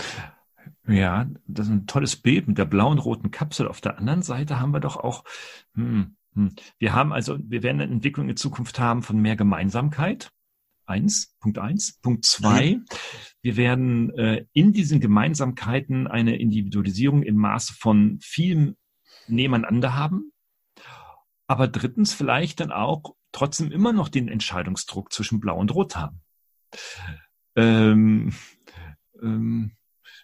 Ja, 0.88 1.28
das 1.46 1.68
ist 1.68 1.72
ein 1.72 1.88
tolles 1.88 2.16
Bild 2.16 2.48
mit 2.48 2.58
der 2.58 2.66
blauen 2.66 2.98
roten 2.98 3.30
Kapsel. 3.30 3.68
Auf 3.68 3.80
der 3.80 4.00
anderen 4.00 4.24
Seite 4.24 4.60
haben 4.60 4.72
wir 4.72 4.80
doch 4.80 4.98
auch, 4.98 5.24
hm, 5.76 6.16
hm. 6.34 6.56
wir 6.80 6.94
haben 6.94 7.14
also, 7.14 7.38
wir 7.40 7.62
werden 7.62 7.80
eine 7.80 7.92
Entwicklung 7.92 8.28
in 8.28 8.38
Zukunft 8.38 8.80
haben 8.80 9.04
von 9.04 9.20
mehr 9.20 9.36
Gemeinsamkeit 9.36 10.32
eins, 10.90 11.36
Punkt 11.40 11.58
eins. 11.58 12.00
Punkt 12.02 12.26
zwei, 12.26 12.76
mhm. 12.76 12.86
wir 13.42 13.56
werden 13.58 14.10
äh, 14.18 14.46
in 14.54 14.74
diesen 14.74 15.00
Gemeinsamkeiten 15.00 16.08
eine 16.08 16.38
Individualisierung 16.38 17.24
im 17.24 17.36
Maße 17.36 17.74
von 17.74 18.20
viel 18.22 18.76
nebeneinander 19.28 19.96
haben. 19.96 20.32
Aber 21.48 21.68
drittens 21.68 22.14
vielleicht 22.14 22.60
dann 22.60 22.72
auch 22.72 23.16
trotzdem 23.32 23.72
immer 23.72 23.94
noch 23.94 24.10
den 24.10 24.28
Entscheidungsdruck 24.28 25.14
zwischen 25.14 25.40
Blau 25.40 25.58
und 25.58 25.74
Rot 25.74 25.96
haben. 25.96 26.22
Ähm, 27.56 28.34
ähm, 29.22 29.72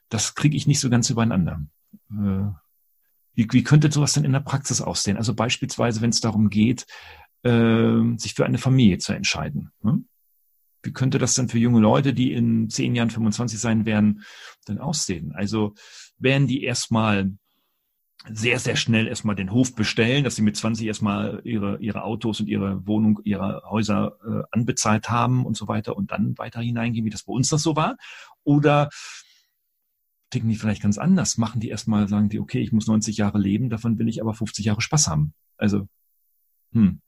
das 0.09 0.35
kriege 0.35 0.55
ich 0.55 0.67
nicht 0.67 0.79
so 0.79 0.89
ganz 0.89 1.09
übereinander. 1.09 1.61
Äh, 2.11 2.51
Wie, 3.33 3.47
wie 3.51 3.63
könnte 3.63 3.91
sowas 3.91 4.13
denn 4.13 4.23
in 4.23 4.33
der 4.33 4.39
Praxis 4.39 4.81
aussehen? 4.81 5.17
Also 5.17 5.33
beispielsweise, 5.33 6.01
wenn 6.01 6.11
es 6.11 6.21
darum 6.21 6.49
geht, 6.49 6.85
äh, 7.43 8.17
sich 8.17 8.33
für 8.33 8.45
eine 8.45 8.57
Familie 8.57 8.97
zu 8.99 9.13
entscheiden. 9.13 9.71
Ne? 9.81 10.03
Wie 10.85 10.93
könnte 10.93 11.17
das 11.17 11.33
denn 11.33 11.49
für 11.49 11.59
junge 11.59 11.79
Leute, 11.79 12.13
die 12.13 12.31
in 12.31 12.69
zehn 12.69 12.95
Jahren 12.95 13.09
25 13.09 13.59
sein 13.59 13.85
werden, 13.85 14.23
denn 14.67 14.79
aussehen? 14.79 15.33
Also 15.33 15.73
werden 16.17 16.47
die 16.47 16.63
erstmal 16.63 17.31
sehr, 18.29 18.59
sehr 18.59 18.75
schnell 18.75 19.07
erstmal 19.07 19.35
den 19.35 19.51
Hof 19.51 19.75
bestellen, 19.75 20.23
dass 20.23 20.35
sie 20.35 20.41
mit 20.41 20.57
20 20.57 20.87
erstmal 20.87 21.41
ihre, 21.43 21.77
ihre 21.79 22.03
Autos 22.03 22.39
und 22.39 22.47
ihre 22.47 22.85
Wohnung, 22.87 23.19
ihre 23.23 23.61
Häuser 23.69 24.17
äh, 24.25 24.43
anbezahlt 24.51 25.09
haben 25.09 25.45
und 25.45 25.55
so 25.55 25.67
weiter 25.67 25.95
und 25.95 26.11
dann 26.11 26.37
weiter 26.37 26.61
hineingehen, 26.61 27.05
wie 27.05 27.11
das 27.11 27.23
bei 27.23 27.33
uns 27.33 27.49
das 27.49 27.61
so 27.61 27.75
war? 27.75 27.97
Oder 28.43 28.89
ticken 30.31 30.49
die 30.49 30.55
vielleicht 30.55 30.81
ganz 30.81 30.97
anders? 30.97 31.37
Machen 31.37 31.61
die 31.61 31.69
erstmal, 31.69 32.07
sagen 32.07 32.29
die, 32.29 32.39
okay, 32.39 32.61
ich 32.61 32.71
muss 32.71 32.87
90 32.87 33.17
Jahre 33.17 33.37
leben, 33.37 33.69
davon 33.69 33.99
will 33.99 34.07
ich 34.07 34.21
aber 34.21 34.33
50 34.33 34.65
Jahre 34.65 34.81
Spaß 34.81 35.07
haben. 35.07 35.33
Also, 35.57 35.87
hm. 36.73 37.01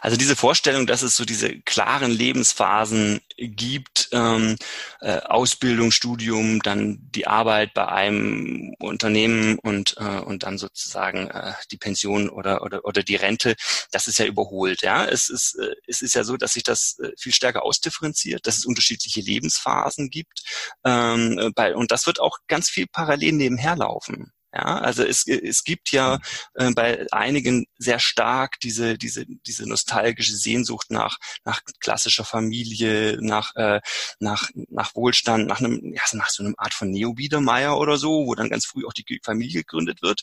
Also 0.00 0.16
diese 0.16 0.36
Vorstellung, 0.36 0.86
dass 0.86 1.02
es 1.02 1.16
so 1.16 1.24
diese 1.24 1.60
klaren 1.60 2.10
Lebensphasen 2.10 3.20
gibt, 3.36 4.08
ähm, 4.12 4.56
äh, 5.00 5.18
Ausbildung, 5.18 5.90
Studium, 5.90 6.62
dann 6.62 6.98
die 7.14 7.26
Arbeit 7.26 7.74
bei 7.74 7.86
einem 7.88 8.74
Unternehmen 8.78 9.58
und, 9.58 9.96
äh, 9.98 10.20
und 10.20 10.42
dann 10.42 10.58
sozusagen 10.58 11.28
äh, 11.28 11.52
die 11.70 11.76
Pension 11.76 12.28
oder, 12.28 12.62
oder, 12.62 12.84
oder 12.84 13.02
die 13.02 13.16
Rente, 13.16 13.56
das 13.90 14.06
ist 14.06 14.18
ja 14.18 14.26
überholt. 14.26 14.82
Ja? 14.82 15.04
Es, 15.04 15.28
ist, 15.28 15.58
äh, 15.58 15.74
es 15.86 16.02
ist 16.02 16.14
ja 16.14 16.24
so, 16.24 16.36
dass 16.36 16.52
sich 16.52 16.62
das 16.62 16.98
äh, 16.98 17.10
viel 17.18 17.32
stärker 17.32 17.62
ausdifferenziert, 17.62 18.46
dass 18.46 18.58
es 18.58 18.66
unterschiedliche 18.66 19.20
Lebensphasen 19.20 20.10
gibt 20.10 20.42
ähm, 20.84 21.38
äh, 21.38 21.50
bei, 21.50 21.74
und 21.74 21.90
das 21.90 22.06
wird 22.06 22.20
auch 22.20 22.38
ganz 22.46 22.70
viel 22.70 22.86
parallel 22.86 23.32
nebenher 23.32 23.76
laufen. 23.76 24.32
Ja, 24.56 24.78
also 24.78 25.02
es, 25.02 25.26
es 25.26 25.64
gibt 25.64 25.92
ja 25.92 26.18
äh, 26.54 26.70
bei 26.70 27.06
einigen 27.12 27.66
sehr 27.76 27.98
stark 27.98 28.58
diese, 28.60 28.96
diese, 28.96 29.26
diese 29.26 29.68
nostalgische 29.68 30.34
Sehnsucht 30.34 30.90
nach, 30.90 31.18
nach 31.44 31.60
klassischer 31.78 32.24
Familie, 32.24 33.18
nach, 33.20 33.54
äh, 33.56 33.82
nach, 34.18 34.48
nach 34.70 34.94
Wohlstand, 34.94 35.46
nach 35.46 35.60
einem, 35.60 35.92
ja, 35.92 36.00
nach 36.12 36.30
so 36.30 36.42
einem 36.42 36.54
Art 36.56 36.72
von 36.72 36.90
Neo-Biedermeier 36.90 37.76
oder 37.76 37.98
so, 37.98 38.24
wo 38.24 38.34
dann 38.34 38.48
ganz 38.48 38.64
früh 38.64 38.86
auch 38.86 38.94
die 38.94 39.20
Familie 39.22 39.60
gegründet 39.60 40.00
wird. 40.00 40.22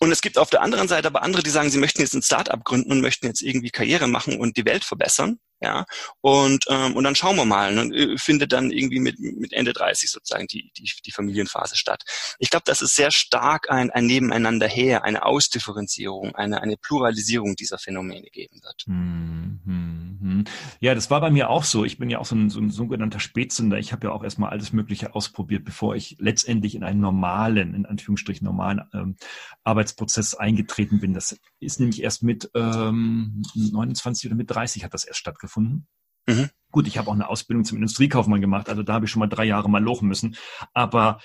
Und 0.00 0.10
es 0.10 0.22
gibt 0.22 0.38
auf 0.38 0.48
der 0.48 0.62
anderen 0.62 0.88
Seite 0.88 1.08
aber 1.08 1.22
andere, 1.22 1.42
die 1.42 1.50
sagen, 1.50 1.68
sie 1.68 1.78
möchten 1.78 2.00
jetzt 2.00 2.14
ein 2.14 2.22
Start-up 2.22 2.64
gründen 2.64 2.92
und 2.92 3.02
möchten 3.02 3.26
jetzt 3.26 3.42
irgendwie 3.42 3.70
Karriere 3.70 4.08
machen 4.08 4.40
und 4.40 4.56
die 4.56 4.64
Welt 4.64 4.84
verbessern. 4.84 5.38
Ja, 5.64 5.86
und, 6.20 6.66
ähm, 6.68 6.94
und 6.94 7.04
dann 7.04 7.14
schauen 7.14 7.36
wir 7.36 7.46
mal. 7.46 7.74
Ne? 7.74 7.96
Äh, 7.96 8.18
findet 8.18 8.52
dann 8.52 8.70
irgendwie 8.70 9.00
mit, 9.00 9.18
mit 9.18 9.54
Ende 9.54 9.72
30 9.72 10.10
sozusagen 10.10 10.46
die, 10.46 10.70
die, 10.76 10.90
die 11.06 11.10
Familienphase 11.10 11.74
statt. 11.74 12.02
Ich 12.38 12.50
glaube, 12.50 12.64
das 12.66 12.82
ist 12.82 12.94
sehr 12.94 13.10
stark 13.10 13.70
ein, 13.70 13.90
ein 13.90 14.04
Nebeneinander 14.04 14.68
her, 14.68 15.04
eine 15.04 15.24
Ausdifferenzierung, 15.24 16.34
eine, 16.34 16.60
eine 16.60 16.76
Pluralisierung 16.76 17.56
dieser 17.56 17.78
Phänomene 17.78 18.26
geben 18.26 18.60
wird. 18.62 18.82
Hm, 18.84 19.60
hm, 19.64 20.18
hm. 20.20 20.44
Ja, 20.80 20.94
das 20.94 21.10
war 21.10 21.22
bei 21.22 21.30
mir 21.30 21.48
auch 21.48 21.64
so. 21.64 21.86
Ich 21.86 21.96
bin 21.96 22.10
ja 22.10 22.18
auch 22.18 22.26
so 22.26 22.34
ein, 22.34 22.50
so 22.50 22.60
ein 22.60 22.68
sogenannter 22.68 23.20
Spätzünder. 23.20 23.78
Ich 23.78 23.94
habe 23.94 24.08
ja 24.08 24.12
auch 24.12 24.22
erstmal 24.22 24.50
alles 24.50 24.74
Mögliche 24.74 25.14
ausprobiert, 25.14 25.64
bevor 25.64 25.96
ich 25.96 26.16
letztendlich 26.18 26.74
in 26.74 26.84
einen 26.84 27.00
normalen, 27.00 27.74
in 27.74 27.86
Anführungsstrichen 27.86 28.44
normalen 28.44 28.82
ähm, 28.92 29.16
Arbeitsprozess 29.62 30.34
eingetreten 30.34 31.00
bin. 31.00 31.14
Das 31.14 31.38
ist 31.58 31.80
nämlich 31.80 32.02
erst 32.02 32.22
mit 32.22 32.50
ähm, 32.54 33.42
29 33.54 34.26
oder 34.26 34.36
mit 34.36 34.50
30 34.50 34.84
hat 34.84 34.92
das 34.92 35.04
erst 35.04 35.20
stattgefunden 35.20 35.53
gefunden. 35.54 35.86
Mhm. 36.26 36.50
Gut, 36.70 36.88
ich 36.88 36.98
habe 36.98 37.08
auch 37.08 37.14
eine 37.14 37.28
Ausbildung 37.28 37.64
zum 37.64 37.78
Industriekaufmann 37.78 38.40
gemacht, 38.40 38.68
also 38.68 38.82
da 38.82 38.94
habe 38.94 39.04
ich 39.04 39.10
schon 39.10 39.20
mal 39.20 39.28
drei 39.28 39.44
Jahre 39.44 39.70
mal 39.70 39.82
lochen 39.82 40.08
müssen. 40.08 40.36
Aber 40.72 41.20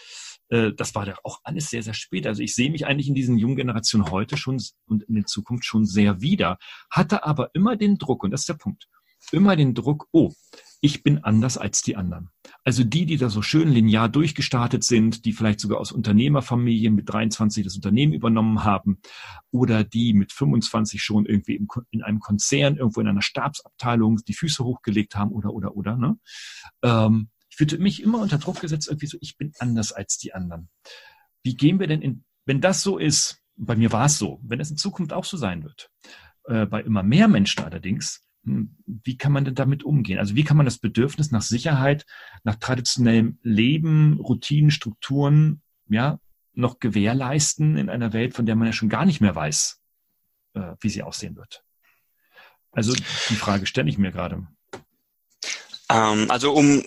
äh, 0.50 0.74
das 0.74 0.94
war 0.94 1.08
ja 1.08 1.16
auch 1.24 1.40
alles 1.44 1.70
sehr, 1.70 1.82
sehr 1.82 1.96
spät. 1.96 2.28
Also 2.28 2.44
ich 2.44 2.54
sehe 2.54 2.70
mich 2.70 2.86
eigentlich 2.86 3.08
in 3.08 3.16
diesen 3.16 3.38
jungen 3.38 3.56
Generationen 3.56 4.12
heute 4.12 4.38
schon 4.38 4.62
und 4.86 5.04
in 5.04 5.16
der 5.16 5.26
Zukunft 5.26 5.66
schon 5.66 5.86
sehr 5.86 6.22
wieder, 6.22 6.58
hatte 6.92 7.26
aber 7.26 7.50
immer 7.54 7.76
den 7.78 7.98
Druck, 7.98 8.24
und 8.24 8.32
das 8.32 8.42
ist 8.42 8.50
der 8.50 8.56
Punkt, 8.56 8.88
immer 9.32 9.56
den 9.56 9.74
Druck, 9.74 10.08
oh, 10.12 10.32
ich 10.82 11.04
bin 11.04 11.24
anders 11.24 11.58
als 11.58 11.82
die 11.82 11.98
anderen. 11.98 12.30
Also 12.64 12.84
die, 12.84 13.06
die 13.06 13.18
da 13.18 13.30
so 13.30 13.42
schön 13.42 13.70
linear 13.70 14.08
durchgestartet 14.08 14.84
sind, 14.84 15.26
die 15.26 15.34
vielleicht 15.34 15.60
sogar 15.60 15.80
aus 15.80 15.92
Unternehmerfamilien 15.92 16.96
mit 16.96 17.10
23 17.10 17.64
das 17.64 17.76
Unternehmen 17.76 18.14
übernommen 18.14 18.64
haben 18.64 19.00
oder 19.52 19.84
die 19.84 20.14
mit 20.14 20.32
25 20.32 21.02
schon 21.02 21.26
irgendwie 21.26 21.56
im, 21.56 21.68
in 21.92 22.02
einem 22.02 22.20
Konzern, 22.20 22.78
irgendwo 22.78 23.02
in 23.02 23.08
einer 23.08 23.22
Stabsabteilung 23.22 24.18
die 24.28 24.34
Füße 24.34 24.64
hochgelegt 24.64 25.16
haben 25.16 25.32
oder, 25.32 25.54
oder, 25.54 25.76
oder. 25.76 25.98
Ne? 25.98 26.18
Ähm, 26.82 27.30
ich 27.50 27.58
fühlte 27.58 27.78
mich 27.78 28.02
immer 28.02 28.20
unter 28.20 28.38
Druck 28.38 28.62
gesetzt, 28.62 28.88
irgendwie 28.88 29.08
so, 29.08 29.18
ich 29.20 29.38
bin 29.38 29.52
anders 29.60 29.92
als 29.92 30.18
die 30.18 30.34
anderen. 30.34 30.70
Wie 31.44 31.56
gehen 31.56 31.80
wir 31.80 31.88
denn 31.88 32.02
in, 32.02 32.24
wenn 32.46 32.62
das 32.62 32.84
so 32.84 32.98
ist, 32.98 33.42
bei 33.58 33.76
mir 33.76 33.92
war 33.92 34.06
es 34.06 34.18
so, 34.18 34.40
wenn 34.44 34.62
es 34.62 34.72
in 34.72 34.78
Zukunft 34.78 35.12
auch 35.12 35.26
so 35.26 35.36
sein 35.36 35.64
wird, 35.64 35.92
äh, 36.46 36.66
bei 36.66 36.82
immer 36.82 37.04
mehr 37.04 37.28
Menschen 37.28 37.64
allerdings, 37.66 38.29
wie 38.44 39.18
kann 39.18 39.32
man 39.32 39.46
denn 39.46 39.56
damit 39.56 39.84
umgehen? 39.84 40.20
Also 40.20 40.36
wie 40.36 40.44
kann 40.44 40.58
man 40.58 40.66
das 40.66 40.78
Bedürfnis 40.78 41.32
nach 41.32 41.42
Sicherheit, 41.42 42.06
nach 42.44 42.56
traditionellem 42.56 43.38
Leben, 43.44 44.20
Routinen, 44.20 44.72
Strukturen, 44.72 45.62
ja, 45.90 46.20
noch 46.54 46.80
gewährleisten 46.80 47.78
in 47.78 47.90
einer 47.90 48.14
Welt, 48.14 48.34
von 48.34 48.46
der 48.46 48.56
man 48.56 48.68
ja 48.68 48.74
schon 48.74 48.90
gar 48.90 49.06
nicht 49.06 49.22
mehr 49.22 49.36
weiß, 49.36 49.82
äh, 50.54 50.76
wie 50.80 50.90
sie 50.90 51.04
aussehen 51.04 51.36
wird? 51.36 51.64
Also 52.72 52.94
die 52.94 53.36
Frage 53.36 53.66
stelle 53.66 53.90
ich 53.90 53.98
mir 53.98 54.12
gerade. 54.12 54.48
Ähm, 55.92 56.30
also 56.30 56.54
um 56.54 56.84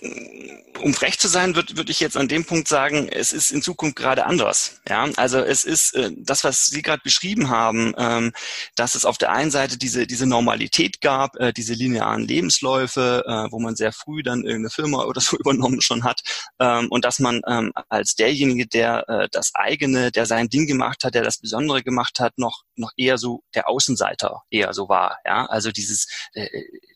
um 0.81 0.93
frech 0.93 1.19
zu 1.19 1.27
sein, 1.27 1.55
würde 1.55 1.77
würd 1.77 1.89
ich 1.89 1.99
jetzt 1.99 2.17
an 2.17 2.27
dem 2.27 2.45
Punkt 2.45 2.67
sagen, 2.67 3.07
es 3.07 3.31
ist 3.31 3.51
in 3.51 3.61
Zukunft 3.61 3.95
gerade 3.95 4.25
anders. 4.25 4.81
Ja, 4.87 5.07
also 5.15 5.39
es 5.39 5.63
ist 5.63 5.95
äh, 5.95 6.11
das, 6.17 6.43
was 6.43 6.65
Sie 6.65 6.81
gerade 6.81 7.01
beschrieben 7.03 7.49
haben, 7.49 7.93
ähm, 7.97 8.33
dass 8.75 8.95
es 8.95 9.05
auf 9.05 9.17
der 9.17 9.31
einen 9.31 9.51
Seite 9.51 9.77
diese 9.77 10.07
diese 10.07 10.25
Normalität 10.25 11.01
gab, 11.01 11.39
äh, 11.39 11.53
diese 11.53 11.73
linearen 11.73 12.27
Lebensläufe, 12.27 13.23
äh, 13.27 13.51
wo 13.51 13.59
man 13.59 13.75
sehr 13.75 13.93
früh 13.93 14.23
dann 14.23 14.43
irgendeine 14.43 14.69
Firma 14.69 15.03
oder 15.03 15.21
so 15.21 15.37
übernommen 15.39 15.81
schon 15.81 16.03
hat, 16.03 16.21
ähm, 16.59 16.87
und 16.89 17.05
dass 17.05 17.19
man 17.19 17.41
ähm, 17.47 17.71
als 17.89 18.15
derjenige, 18.15 18.67
der 18.67 19.07
äh, 19.09 19.27
das 19.31 19.51
eigene, 19.53 20.11
der 20.11 20.25
sein 20.25 20.49
Ding 20.49 20.67
gemacht 20.67 21.03
hat, 21.03 21.15
der 21.15 21.23
das 21.23 21.37
Besondere 21.37 21.83
gemacht 21.83 22.19
hat, 22.19 22.37
noch 22.37 22.63
noch 22.75 22.91
eher 22.97 23.17
so 23.17 23.43
der 23.55 23.69
Außenseiter 23.69 24.43
eher 24.49 24.73
so 24.73 24.89
war. 24.89 25.17
Ja, 25.25 25.45
also 25.45 25.71
dieses 25.71 26.07
äh, 26.33 26.47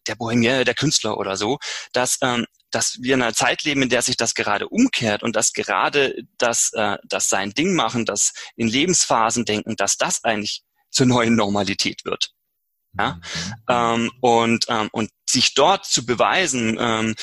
der 0.08 0.16
Bohemier, 0.16 0.66
der 0.66 0.76
Künstler 0.76 1.18
oder 1.18 1.38
so, 1.38 1.58
dass 1.94 2.18
ähm, 2.22 2.46
dass 2.72 2.98
wir 3.02 3.16
in 3.16 3.22
einer 3.22 3.34
Zeit 3.34 3.64
leben, 3.64 3.84
in 3.84 3.90
der 3.90 4.02
sich 4.02 4.18
das 4.18 4.36
gerade 4.36 4.68
umkehrt 4.68 5.24
und 5.24 5.36
dass 5.36 5.54
gerade 5.54 6.16
das, 6.38 6.72
äh, 6.74 6.98
das 7.06 7.30
sein 7.30 7.52
Ding 7.52 7.76
machen, 7.76 8.06
das 8.06 8.34
in 8.56 8.68
Lebensphasen 8.68 9.46
denken, 9.46 9.76
dass 9.76 9.98
das 9.98 10.24
eigentlich 10.24 10.64
zur 10.90 11.06
neuen 11.06 11.36
Normalität 11.36 12.04
wird. 12.06 12.34
Ja? 12.98 13.14
Mhm. 13.14 13.54
Ähm, 13.70 14.12
und, 14.22 14.66
ähm, 14.70 14.90
und 14.92 15.10
sich 15.30 15.54
dort 15.54 15.86
zu 15.86 16.06
beweisen, 16.06 16.78
ähm, 16.80 17.16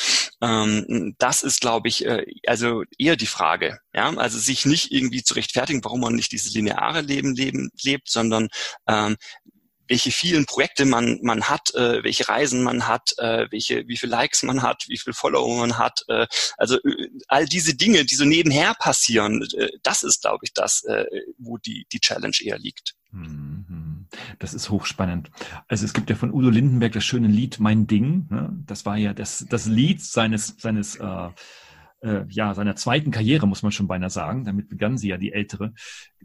ähm, 0.43 1.15
das 1.19 1.43
ist, 1.43 1.61
glaube 1.61 1.89
ich, 1.89 2.05
äh, 2.05 2.25
also 2.47 2.83
eher 2.99 3.17
die 3.17 3.27
Frage. 3.27 3.79
Ja? 3.95 4.15
Also 4.17 4.39
sich 4.39 4.67
nicht 4.67 4.93
irgendwie 4.93 5.23
zu 5.23 5.35
rechtfertigen, 5.35 5.85
warum 5.85 6.01
man 6.01 6.15
nicht 6.15 6.33
dieses 6.33 6.53
lineare 6.55 7.01
Leben, 7.01 7.35
leben 7.35 7.71
lebt, 7.83 8.11
sondern 8.11 8.49
ähm, 8.87 9.17
welche 9.89 10.11
vielen 10.11 10.47
Projekte 10.47 10.85
man, 10.85 11.19
man 11.23 11.45
hat, 11.45 11.75
äh, 11.75 12.03
welche 12.03 12.29
Reisen 12.29 12.63
man 12.63 12.87
hat, 12.87 13.13
äh, 13.19 13.47
welche, 13.51 13.87
wie 13.87 13.97
viele 13.97 14.13
Likes 14.13 14.43
man 14.43 14.63
hat, 14.63 14.85
wie 14.89 14.99
viele 14.99 15.15
Follower 15.15 15.59
man 15.59 15.79
hat. 15.79 16.01
Äh, 16.09 16.27
also 16.57 16.77
äh, 16.77 17.09
all 17.29 17.47
diese 17.47 17.75
Dinge, 17.75 18.05
die 18.05 18.15
so 18.15 18.25
nebenher 18.25 18.75
passieren, 18.75 19.47
äh, 19.57 19.69
das 19.83 20.03
ist, 20.03 20.23
glaube 20.23 20.41
ich, 20.45 20.53
das, 20.55 20.85
äh, 20.85 21.05
wo 21.39 21.59
die, 21.59 21.87
die 21.93 22.01
Challenge 22.01 22.37
eher 22.41 22.59
liegt. 22.59 22.95
Mhm. 23.15 24.07
Das 24.39 24.55
ist 24.55 24.71
hochspannend. 24.71 25.31
Also 25.69 25.85
es 25.85 25.93
gibt 25.93 26.11
ja 26.11 26.17
von 26.17 26.33
Udo 26.33 26.51
Lindenberg 26.51 26.93
das 26.93 27.05
schöne 27.05 27.29
Lied 27.29 27.61
Mein 27.61 27.87
Ding. 27.87 28.27
Ne? 28.31 28.57
Das 28.67 28.85
war 28.87 28.97
ja 28.97 29.15
das, 29.15 29.47
das 29.49 29.67
Lied 29.67 30.03
seines, 30.03 30.57
seines 30.59 30.97
äh, 30.97 31.31
äh, 32.01 32.25
ja, 32.29 32.55
seiner 32.55 32.77
zweiten 32.77 33.11
Karriere, 33.11 33.47
muss 33.47 33.63
man 33.63 33.73
schon 33.73 33.89
beinahe 33.89 34.11
sagen. 34.11 34.45
Damit 34.45 34.69
begann 34.69 34.99
sie 34.99 35.09
ja 35.09 35.17
die 35.17 35.33
ältere 35.33 35.73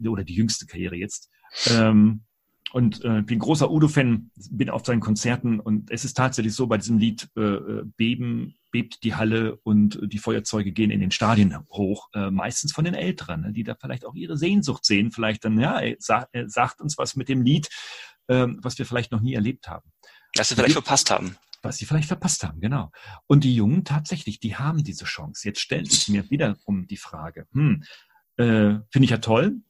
oder 0.06 0.24
die 0.24 0.34
jüngste 0.34 0.66
Karriere 0.66 0.96
jetzt. 0.96 1.30
Ähm, 1.70 2.22
und 2.72 3.04
äh, 3.04 3.22
bin 3.22 3.38
großer 3.38 3.70
Udo-Fan, 3.70 4.30
bin 4.50 4.70
auf 4.70 4.84
seinen 4.84 5.00
Konzerten 5.00 5.60
und 5.60 5.90
es 5.90 6.04
ist 6.04 6.16
tatsächlich 6.16 6.54
so, 6.54 6.66
bei 6.66 6.78
diesem 6.78 6.98
Lied 6.98 7.28
äh, 7.36 7.40
äh, 7.40 7.82
beben, 7.96 8.54
bebt 8.70 9.02
die 9.02 9.14
Halle 9.14 9.56
und 9.56 9.98
die 10.02 10.18
Feuerzeuge 10.18 10.72
gehen 10.72 10.90
in 10.90 11.00
den 11.00 11.10
Stadien 11.10 11.56
hoch, 11.70 12.08
äh, 12.14 12.30
meistens 12.30 12.72
von 12.72 12.84
den 12.84 12.94
Älteren, 12.94 13.42
ne, 13.42 13.52
die 13.52 13.64
da 13.64 13.74
vielleicht 13.74 14.04
auch 14.04 14.14
ihre 14.14 14.36
Sehnsucht 14.36 14.84
sehen, 14.84 15.10
vielleicht 15.10 15.44
dann, 15.44 15.58
ja, 15.58 15.78
ey, 15.80 15.96
sag, 15.98 16.28
äh, 16.32 16.44
sagt 16.46 16.80
uns 16.80 16.96
was 16.96 17.16
mit 17.16 17.28
dem 17.28 17.42
Lied, 17.42 17.68
äh, 18.28 18.46
was 18.58 18.78
wir 18.78 18.86
vielleicht 18.86 19.12
noch 19.12 19.20
nie 19.20 19.34
erlebt 19.34 19.68
haben. 19.68 19.90
Was 20.36 20.48
sie 20.48 20.54
vielleicht 20.54 20.74
verpasst 20.74 21.10
haben. 21.10 21.36
Was 21.62 21.76
sie 21.76 21.84
vielleicht 21.84 22.08
verpasst 22.08 22.44
haben, 22.44 22.60
genau. 22.60 22.90
Und 23.26 23.44
die 23.44 23.54
Jungen 23.54 23.84
tatsächlich, 23.84 24.40
die 24.40 24.56
haben 24.56 24.82
diese 24.82 25.04
Chance. 25.04 25.46
Jetzt 25.46 25.60
stellt 25.60 25.90
sich 25.90 26.08
mir 26.08 26.30
wiederum 26.30 26.86
die 26.86 26.96
Frage, 26.96 27.46
hm, 27.52 27.82
äh, 28.36 28.78
finde 28.90 29.04
ich 29.04 29.10
ja 29.10 29.18
toll, 29.18 29.60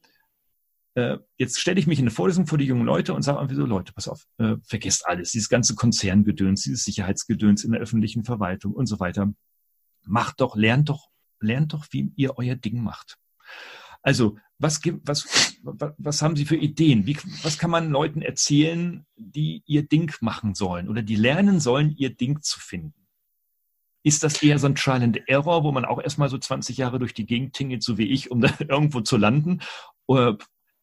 äh, 0.95 1.17
jetzt 1.37 1.59
stelle 1.59 1.79
ich 1.79 1.87
mich 1.87 1.99
in 1.99 2.03
eine 2.03 2.11
Vorlesung 2.11 2.47
vor 2.47 2.57
die 2.57 2.65
jungen 2.65 2.85
Leute 2.85 3.13
und 3.13 3.21
sage 3.21 3.39
einfach 3.39 3.55
so, 3.55 3.65
Leute, 3.65 3.93
pass 3.93 4.07
auf, 4.07 4.25
äh, 4.37 4.55
vergesst 4.63 5.05
alles, 5.07 5.31
dieses 5.31 5.49
ganze 5.49 5.75
Konzerngedöns, 5.75 6.63
dieses 6.63 6.83
Sicherheitsgedöns 6.83 7.63
in 7.63 7.71
der 7.71 7.81
öffentlichen 7.81 8.23
Verwaltung 8.23 8.73
und 8.73 8.87
so 8.87 8.99
weiter. 8.99 9.33
Macht 10.03 10.41
doch, 10.41 10.55
lernt 10.55 10.89
doch, 10.89 11.09
lernt 11.39 11.73
doch, 11.73 11.85
wie 11.91 12.11
ihr 12.15 12.37
euer 12.37 12.55
Ding 12.55 12.81
macht. 12.81 13.17
Also, 14.01 14.37
was 14.57 14.81
was, 15.03 15.57
was 15.63 16.21
haben 16.21 16.35
Sie 16.35 16.45
für 16.45 16.55
Ideen? 16.55 17.05
Wie, 17.05 17.17
was 17.43 17.57
kann 17.57 17.71
man 17.71 17.91
Leuten 17.91 18.21
erzählen, 18.21 19.05
die 19.15 19.63
ihr 19.65 19.87
Ding 19.87 20.13
machen 20.21 20.55
sollen 20.55 20.89
oder 20.89 21.01
die 21.01 21.15
lernen 21.15 21.59
sollen, 21.59 21.95
ihr 21.97 22.15
Ding 22.15 22.41
zu 22.41 22.59
finden? 22.59 23.07
Ist 24.03 24.23
das 24.23 24.41
eher 24.41 24.57
so 24.57 24.65
ein 24.65 24.75
Trial 24.75 25.03
and 25.03 25.19
Error, 25.27 25.63
wo 25.63 25.71
man 25.71 25.85
auch 25.85 26.01
erstmal 26.01 26.29
so 26.29 26.37
20 26.37 26.77
Jahre 26.77 26.97
durch 26.97 27.13
die 27.13 27.27
Gegend 27.27 27.53
tingelt, 27.53 27.83
so 27.83 27.97
wie 27.97 28.07
ich, 28.07 28.31
um 28.31 28.41
da 28.41 28.51
irgendwo 28.59 29.01
zu 29.01 29.17
landen? 29.17 29.61
Oder 30.07 30.37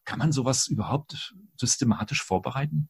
kann 0.09 0.19
man 0.19 0.33
sowas 0.33 0.69
überhaupt 0.69 1.35
systematisch 1.57 2.23
vorbereiten? 2.23 2.89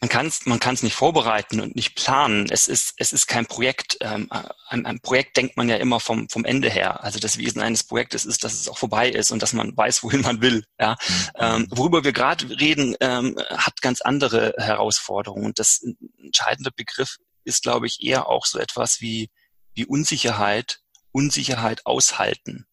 man 0.00 0.08
kann 0.10 0.26
es 0.26 0.46
man 0.46 0.60
kann's 0.60 0.82
nicht 0.82 0.94
vorbereiten 0.94 1.60
und 1.60 1.74
nicht 1.74 1.94
planen. 1.96 2.46
Es 2.50 2.68
ist, 2.68 2.94
es 2.96 3.12
ist 3.12 3.26
kein 3.26 3.46
Projekt. 3.46 3.96
Ähm, 4.00 4.30
ein, 4.68 4.86
ein 4.86 5.00
Projekt 5.00 5.36
denkt 5.36 5.56
man 5.56 5.68
ja 5.68 5.76
immer 5.76 6.00
vom, 6.00 6.28
vom 6.28 6.44
Ende 6.44 6.70
her. 6.70 7.02
Also 7.02 7.18
das 7.18 7.38
Wesen 7.38 7.60
eines 7.60 7.82
Projektes 7.82 8.24
ist, 8.24 8.44
dass 8.44 8.54
es 8.54 8.68
auch 8.68 8.78
vorbei 8.78 9.10
ist 9.10 9.30
und 9.30 9.42
dass 9.42 9.52
man 9.52 9.76
weiß, 9.76 10.02
wohin 10.02 10.20
man 10.20 10.40
will. 10.40 10.64
Ja? 10.78 10.92
Mhm. 10.92 11.30
Ähm, 11.36 11.66
worüber 11.70 12.04
wir 12.04 12.12
gerade 12.12 12.48
reden, 12.60 12.94
ähm, 13.00 13.36
hat 13.50 13.80
ganz 13.80 14.00
andere 14.00 14.54
Herausforderungen. 14.58 15.46
Und 15.46 15.58
das 15.58 15.84
entscheidende 16.22 16.70
Begriff 16.70 17.16
ist, 17.44 17.62
glaube 17.62 17.86
ich, 17.86 18.02
eher 18.02 18.28
auch 18.28 18.46
so 18.46 18.58
etwas 18.58 19.00
wie, 19.00 19.30
wie 19.74 19.86
Unsicherheit, 19.86 20.80
Unsicherheit 21.10 21.84
aushalten. 21.84 22.66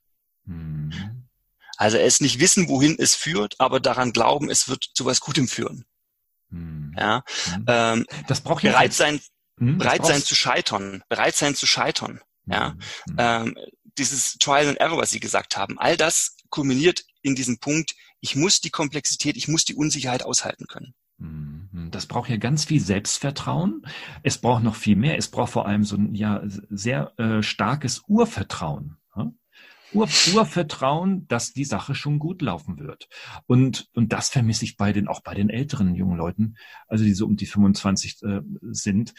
Mhm. 0.45 1.12
Also 1.84 1.98
es 1.98 2.22
nicht 2.22 2.40
wissen, 2.40 2.70
wohin 2.70 2.96
es 2.98 3.14
führt, 3.14 3.56
aber 3.60 3.82
daran 3.82 4.14
glauben, 4.14 4.50
es 4.50 4.70
wird 4.70 4.86
zu 4.94 5.04
was 5.04 5.20
Gutem 5.20 5.50
führen. 5.50 5.84
Hm. 6.50 6.96
Ja, 6.98 7.26
hm. 7.52 7.66
ähm, 7.68 8.06
das 8.30 8.40
braucht 8.40 8.64
ja 8.64 8.72
bereit 8.72 8.94
sein, 8.94 9.20
hm, 9.60 9.80
bereit 9.80 10.06
sein 10.06 10.24
zu 10.24 10.34
scheitern, 10.34 11.04
bereit 11.10 11.36
sein 11.36 11.56
zu 11.56 11.68
scheitern. 11.68 12.22
Ja, 12.46 12.70
hm, 12.70 12.80
hm. 13.10 13.16
ähm, 13.18 13.56
dieses 13.98 14.38
Trial 14.38 14.70
and 14.70 14.80
Error, 14.80 14.98
was 14.98 15.12
Sie 15.12 15.20
gesagt 15.20 15.58
haben, 15.58 15.78
all 15.78 15.98
das 15.98 16.38
kulminiert 16.50 17.04
in 17.22 17.36
diesem 17.36 17.58
Punkt. 17.58 17.96
Ich 18.22 18.38
muss 18.38 18.62
die 18.62 18.70
Komplexität, 18.70 19.36
ich 19.36 19.50
muss 19.50 19.66
die 19.66 19.76
Unsicherheit 19.76 20.24
aushalten 20.24 20.68
können. 20.68 20.94
Hm, 21.20 21.90
das 21.92 22.06
braucht 22.06 22.30
ja 22.30 22.38
ganz 22.38 22.64
viel 22.64 22.80
Selbstvertrauen. 22.80 23.86
Es 24.24 24.38
braucht 24.38 24.64
noch 24.64 24.76
viel 24.76 24.96
mehr. 24.96 25.18
Es 25.18 25.28
braucht 25.28 25.52
vor 25.52 25.66
allem 25.66 25.84
so 25.84 25.98
ein 25.98 26.16
ja 26.16 26.44
sehr 26.70 27.12
äh, 27.20 27.44
starkes 27.44 28.04
Urvertrauen. 28.08 28.96
Ur 29.94 30.08
Urvertrauen, 30.34 31.28
dass 31.28 31.54
die 31.54 31.66
Sache 31.66 31.96
schon 31.96 32.20
gut 32.20 32.41
laufen 32.41 32.80
wird. 32.80 33.08
Und, 33.46 33.88
und 33.94 34.14
das 34.14 34.30
vermisse 34.30 34.66
ich 34.66 34.78
bei 34.78 34.94
den, 34.94 35.08
auch 35.08 35.22
bei 35.22 35.34
den 35.34 35.50
älteren 35.50 35.96
jungen 35.96 36.18
Leuten, 36.18 36.56
also 36.88 37.04
die 37.04 37.14
so 37.14 37.26
um 37.26 37.36
die 37.36 37.46
25 37.46 38.24
äh, 38.24 38.41
sind. 38.72 39.14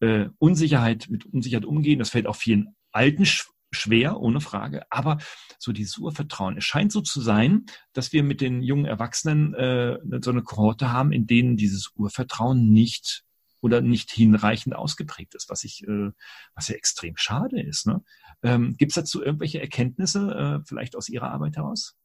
Äh, 0.00 0.28
Unsicherheit, 0.38 1.08
mit 1.10 1.26
Unsicherheit 1.26 1.64
umgehen, 1.64 1.98
das 1.98 2.10
fällt 2.10 2.26
auch 2.26 2.36
vielen 2.36 2.74
Alten 2.92 3.26
sch 3.26 3.50
schwer, 3.72 4.18
ohne 4.20 4.40
Frage. 4.40 4.82
Aber 4.90 5.18
so 5.58 5.72
dieses 5.72 5.96
Urvertrauen. 5.96 6.56
Es 6.56 6.64
scheint 6.64 6.90
so 6.90 7.00
zu 7.00 7.20
sein, 7.20 7.66
dass 7.92 8.12
wir 8.12 8.24
mit 8.24 8.40
den 8.40 8.62
jungen 8.62 8.84
Erwachsenen 8.84 9.54
äh, 9.54 9.98
so 10.20 10.30
eine 10.30 10.42
Kohorte 10.42 10.92
haben, 10.92 11.12
in 11.12 11.26
denen 11.28 11.56
dieses 11.56 11.92
Urvertrauen 11.94 12.72
nicht 12.72 13.24
oder 13.60 13.80
nicht 13.80 14.10
hinreichend 14.10 14.74
ausgeprägt 14.74 15.34
ist, 15.34 15.50
was 15.50 15.64
ich, 15.64 15.86
äh, 15.86 16.10
was 16.54 16.68
ja 16.68 16.74
extrem 16.74 17.16
schade 17.16 17.60
ist. 17.60 17.86
Ne? 17.86 18.02
Ähm, 18.42 18.76
Gibt 18.76 18.92
es 18.92 18.96
dazu 18.96 19.22
irgendwelche 19.22 19.60
Erkenntnisse, 19.60 20.60
äh, 20.62 20.66
vielleicht 20.66 20.96
aus 20.96 21.08
Ihrer 21.08 21.30
Arbeit 21.30 21.56
heraus? 21.56 21.96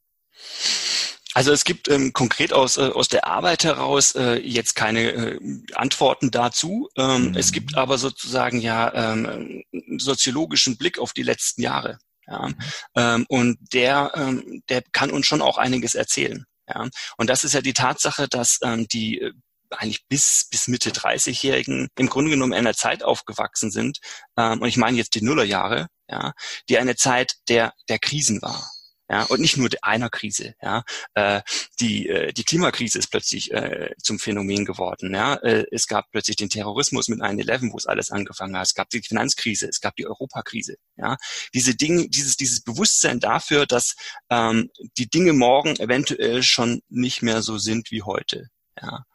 Also 1.36 1.52
es 1.52 1.66
gibt 1.66 1.90
ähm, 1.90 2.14
konkret 2.14 2.54
aus, 2.54 2.78
äh, 2.78 2.92
aus 2.94 3.10
der 3.10 3.28
Arbeit 3.28 3.66
heraus 3.66 4.16
äh, 4.16 4.36
jetzt 4.36 4.74
keine 4.74 5.12
äh, 5.12 5.40
Antworten 5.74 6.32
dazu. 6.32 6.88
Ähm, 6.96 7.32
mhm. 7.32 7.36
Es 7.36 7.52
gibt 7.52 7.76
aber 7.76 7.98
sozusagen 7.98 8.62
ja 8.62 8.94
ähm, 8.94 9.64
soziologischen 9.98 10.78
Blick 10.78 10.98
auf 10.98 11.12
die 11.12 11.24
letzten 11.24 11.62
Jahre. 11.62 12.00
Ja? 12.26 12.48
Mhm. 12.48 12.56
Ähm, 12.96 13.26
und 13.28 13.58
der, 13.74 14.14
ähm, 14.16 14.64
der 14.70 14.82
kann 14.94 15.12
uns 15.12 15.26
schon 15.26 15.42
auch 15.42 15.58
einiges 15.58 15.94
erzählen. 15.94 16.46
Ja? 16.70 16.88
Und 17.18 17.30
das 17.30 17.44
ist 17.44 17.54
ja 17.54 17.62
die 17.62 17.74
Tatsache, 17.74 18.30
dass 18.30 18.60
ähm, 18.64 18.88
die 18.88 19.20
äh, 19.20 19.34
eigentlich 19.70 20.08
bis, 20.08 20.48
bis 20.52 20.68
Mitte 20.68 20.92
30-Jährigen 20.92 21.90
im 21.98 22.10
Grunde 22.10 22.32
genommen 22.32 22.54
in 22.54 22.60
einer 22.60 22.74
Zeit 22.74 23.04
aufgewachsen 23.04 23.72
sind, 23.72 24.00
ähm, 24.38 24.62
und 24.62 24.68
ich 24.68 24.78
meine 24.78 24.98
jetzt 24.98 25.16
die 25.16 25.24
Nullerjahre, 25.24 25.88
ja, 26.10 26.34
die 26.70 26.78
eine 26.78 26.96
Zeit 26.96 27.36
der, 27.48 27.74
der 27.90 28.00
Krisen 28.00 28.42
war. 28.42 28.70
Ja, 29.08 29.22
und 29.24 29.40
nicht 29.40 29.56
nur 29.58 29.70
einer 29.84 30.10
Krise. 30.10 30.56
Ja, 30.64 30.84
äh, 31.14 31.42
die 31.80 32.08
äh, 32.10 32.34
die 32.34 32.44
Klimakrise 32.44 32.98
ist 32.98 33.12
plötzlich 33.12 33.52
äh, 33.52 33.92
zum 34.02 34.18
Phänomen 34.18 34.66
geworden. 34.66 35.14
Ja, 35.14 35.36
äh, 35.36 35.66
es 35.72 35.86
gab 35.86 36.10
plötzlich 36.12 36.38
den 36.38 36.50
Terrorismus 36.50 37.08
mit 37.08 37.20
9/11, 37.20 37.72
wo 37.72 37.78
es 37.78 37.86
alles 37.86 38.10
angefangen 38.10 38.58
hat. 38.58 38.66
Es 38.66 38.74
gab 38.74 38.90
die 38.90 39.04
Finanzkrise, 39.04 39.68
es 39.68 39.80
gab 39.80 39.96
die 39.96 40.08
Europakrise. 40.08 40.78
Ja, 40.98 41.18
diese 41.54 41.76
Dinge, 41.76 42.10
dieses 42.10 42.36
dieses 42.36 42.64
Bewusstsein 42.64 43.20
dafür, 43.20 43.68
dass 43.68 43.96
ähm, 44.32 44.72
die 44.98 45.08
Dinge 45.08 45.34
morgen 45.34 45.76
eventuell 45.76 46.42
schon 46.42 46.82
nicht 46.90 47.22
mehr 47.22 47.44
so 47.44 47.60
sind 47.60 47.92
wie 47.92 48.02
heute. 48.02 48.48
Ja, 48.82 49.06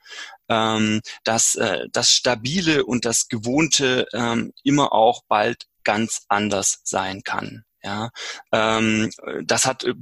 ähm, 0.49 1.01
dass 1.25 1.55
äh, 1.55 1.87
das 1.93 2.11
Stabile 2.11 2.85
und 2.85 3.05
das 3.05 3.29
Gewohnte 3.29 4.07
ähm, 4.13 4.53
immer 4.63 4.93
auch 4.93 5.23
bald 5.29 5.67
ganz 5.85 6.23
anders 6.29 6.81
sein 6.85 7.23
kann. 7.23 7.65
Ja, 7.83 8.11
ähm, 8.53 9.11
das 9.43 9.65
hat 9.65 9.85
äh, 9.85 9.95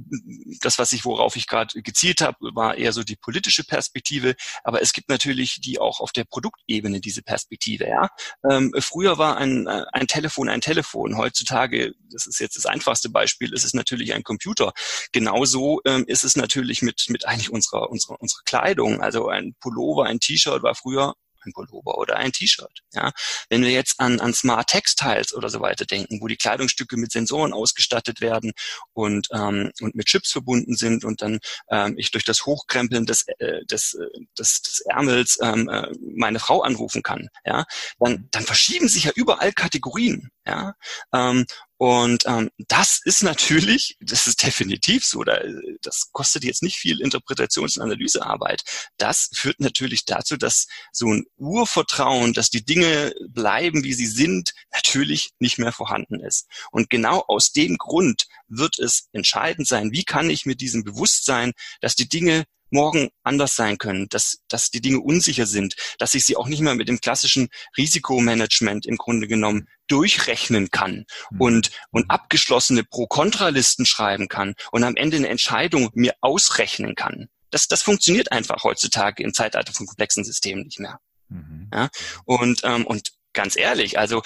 das, 0.61 0.79
was 0.79 0.91
ich 0.91 1.05
worauf 1.05 1.35
ich 1.37 1.47
gerade 1.47 1.81
gezielt 1.81 2.21
habe, 2.21 2.37
war 2.53 2.75
eher 2.77 2.91
so 2.91 3.03
die 3.03 3.15
politische 3.15 3.63
Perspektive. 3.63 4.35
Aber 4.63 4.81
es 4.81 4.91
gibt 4.91 5.09
natürlich 5.09 5.61
die 5.61 5.79
auch 5.79 6.01
auf 6.01 6.11
der 6.11 6.25
Produktebene 6.25 6.99
diese 6.99 7.21
Perspektive. 7.21 7.87
Ja, 7.87 8.09
ähm, 8.49 8.73
früher 8.79 9.17
war 9.17 9.37
ein 9.37 9.67
äh, 9.67 9.85
ein 9.93 10.07
Telefon 10.07 10.49
ein 10.49 10.61
Telefon. 10.61 11.17
Heutzutage, 11.17 11.93
das 12.11 12.27
ist 12.27 12.39
jetzt 12.39 12.57
das 12.57 12.65
einfachste 12.65 13.09
Beispiel, 13.09 13.53
ist 13.53 13.63
es 13.63 13.73
natürlich 13.73 14.13
ein 14.13 14.23
Computer. 14.23 14.73
Genauso 15.13 15.79
ähm, 15.85 16.03
ist 16.07 16.23
es 16.25 16.35
natürlich 16.35 16.81
mit 16.81 17.05
mit 17.09 17.25
eigentlich 17.25 17.49
unserer 17.49 17.89
unserer 17.89 18.19
unserer 18.21 18.43
Kleidung. 18.45 19.01
Also 19.01 19.29
ein 19.29 19.55
Pullover, 19.61 20.05
ein 20.05 20.19
T-Shirt 20.19 20.63
war 20.63 20.75
früher 20.75 21.15
ein 21.45 21.53
Pullover 21.53 21.97
oder 21.97 22.17
ein 22.17 22.31
T-Shirt. 22.31 22.81
Ja, 22.93 23.11
wenn 23.49 23.63
wir 23.63 23.71
jetzt 23.71 23.99
an, 23.99 24.19
an 24.19 24.33
Smart 24.33 24.67
Textiles 24.67 25.33
oder 25.33 25.49
so 25.49 25.59
weiter 25.61 25.85
denken, 25.85 26.21
wo 26.21 26.27
die 26.27 26.37
Kleidungsstücke 26.37 26.97
mit 26.97 27.11
Sensoren 27.11 27.53
ausgestattet 27.53 28.21
werden 28.21 28.53
und 28.93 29.19
und 29.19 29.27
ähm, 29.33 29.71
mit 29.93 30.07
Chips 30.07 30.31
verbunden 30.31 30.75
sind 30.75 31.03
und 31.03 31.21
dann 31.21 31.39
ähm, 31.69 31.95
ich 31.97 32.11
durch 32.11 32.23
das 32.23 32.45
Hochkrempeln 32.45 33.05
des 33.05 33.25
äh, 33.39 33.65
des, 33.65 33.95
äh, 33.95 34.05
des, 34.37 34.61
des 34.61 34.81
Ärmels 34.81 35.37
ähm, 35.41 35.69
äh, 35.69 35.89
meine 36.15 36.39
Frau 36.39 36.61
anrufen 36.61 37.03
kann. 37.03 37.29
Ja, 37.45 37.65
dann 37.99 38.27
dann 38.31 38.43
verschieben 38.43 38.87
sich 38.87 39.05
ja 39.05 39.11
überall 39.15 39.51
Kategorien. 39.53 40.29
Ja, 40.45 40.75
ähm, 41.13 41.45
und 41.79 42.25
ähm, 42.27 42.49
das 42.67 42.99
ist 43.05 43.23
natürlich, 43.23 43.95
das 44.01 44.27
ist 44.27 44.43
definitiv 44.43 45.05
so, 45.05 45.23
da, 45.23 45.39
das 45.81 46.09
kostet 46.11 46.43
jetzt 46.43 46.61
nicht 46.61 46.75
viel 46.75 47.01
Interpretations- 47.01 47.77
und 47.77 47.83
Analysearbeit. 47.83 48.63
Das 48.97 49.29
führt 49.33 49.61
natürlich 49.61 50.03
dazu, 50.03 50.35
dass 50.35 50.67
so 50.91 51.07
ein 51.07 51.25
Urvertrauen, 51.37 52.33
dass 52.33 52.49
die 52.49 52.65
Dinge 52.65 53.13
bleiben, 53.29 53.85
wie 53.85 53.93
sie 53.93 54.07
sind, 54.07 54.53
natürlich 54.73 55.31
nicht 55.39 55.57
mehr 55.57 55.71
vorhanden 55.71 56.19
ist. 56.19 56.47
Und 56.71 56.89
genau 56.89 57.23
aus 57.29 57.53
dem 57.53 57.77
Grund 57.77 58.27
wird 58.49 58.77
es 58.77 59.07
entscheidend 59.13 59.65
sein, 59.65 59.93
wie 59.93 60.03
kann 60.03 60.29
ich 60.29 60.45
mit 60.45 60.59
diesem 60.59 60.83
Bewusstsein, 60.83 61.53
dass 61.79 61.95
die 61.95 62.09
Dinge 62.09 62.43
morgen 62.71 63.09
anders 63.23 63.55
sein 63.55 63.77
können, 63.77 64.07
dass, 64.09 64.39
dass 64.47 64.69
die 64.71 64.81
Dinge 64.81 64.99
unsicher 64.99 65.45
sind, 65.45 65.75
dass 65.97 66.13
ich 66.13 66.25
sie 66.25 66.35
auch 66.35 66.47
nicht 66.47 66.61
mehr 66.61 66.75
mit 66.75 66.87
dem 66.87 66.99
klassischen 66.99 67.49
Risikomanagement 67.77 68.85
im 68.85 68.97
Grunde 68.97 69.27
genommen 69.27 69.67
durchrechnen 69.87 70.69
kann 70.69 71.05
mhm. 71.31 71.41
und, 71.41 71.71
und 71.91 72.09
abgeschlossene 72.09 72.83
Pro-Kontra-Listen 72.83 73.85
schreiben 73.85 74.27
kann 74.27 74.55
und 74.71 74.83
am 74.83 74.95
Ende 74.95 75.17
eine 75.17 75.29
Entscheidung 75.29 75.89
mir 75.93 76.13
ausrechnen 76.21 76.95
kann. 76.95 77.29
Das, 77.51 77.67
das 77.67 77.81
funktioniert 77.81 78.31
einfach 78.31 78.63
heutzutage 78.63 79.23
im 79.23 79.33
Zeitalter 79.33 79.73
von 79.73 79.87
komplexen 79.87 80.23
Systemen 80.23 80.65
nicht 80.65 80.79
mehr. 80.79 80.99
Mhm. 81.29 81.69
Ja? 81.73 81.89
Und, 82.25 82.61
ähm, 82.63 82.85
und 82.85 83.11
ganz 83.33 83.55
ehrlich, 83.55 83.97
also 83.97 84.21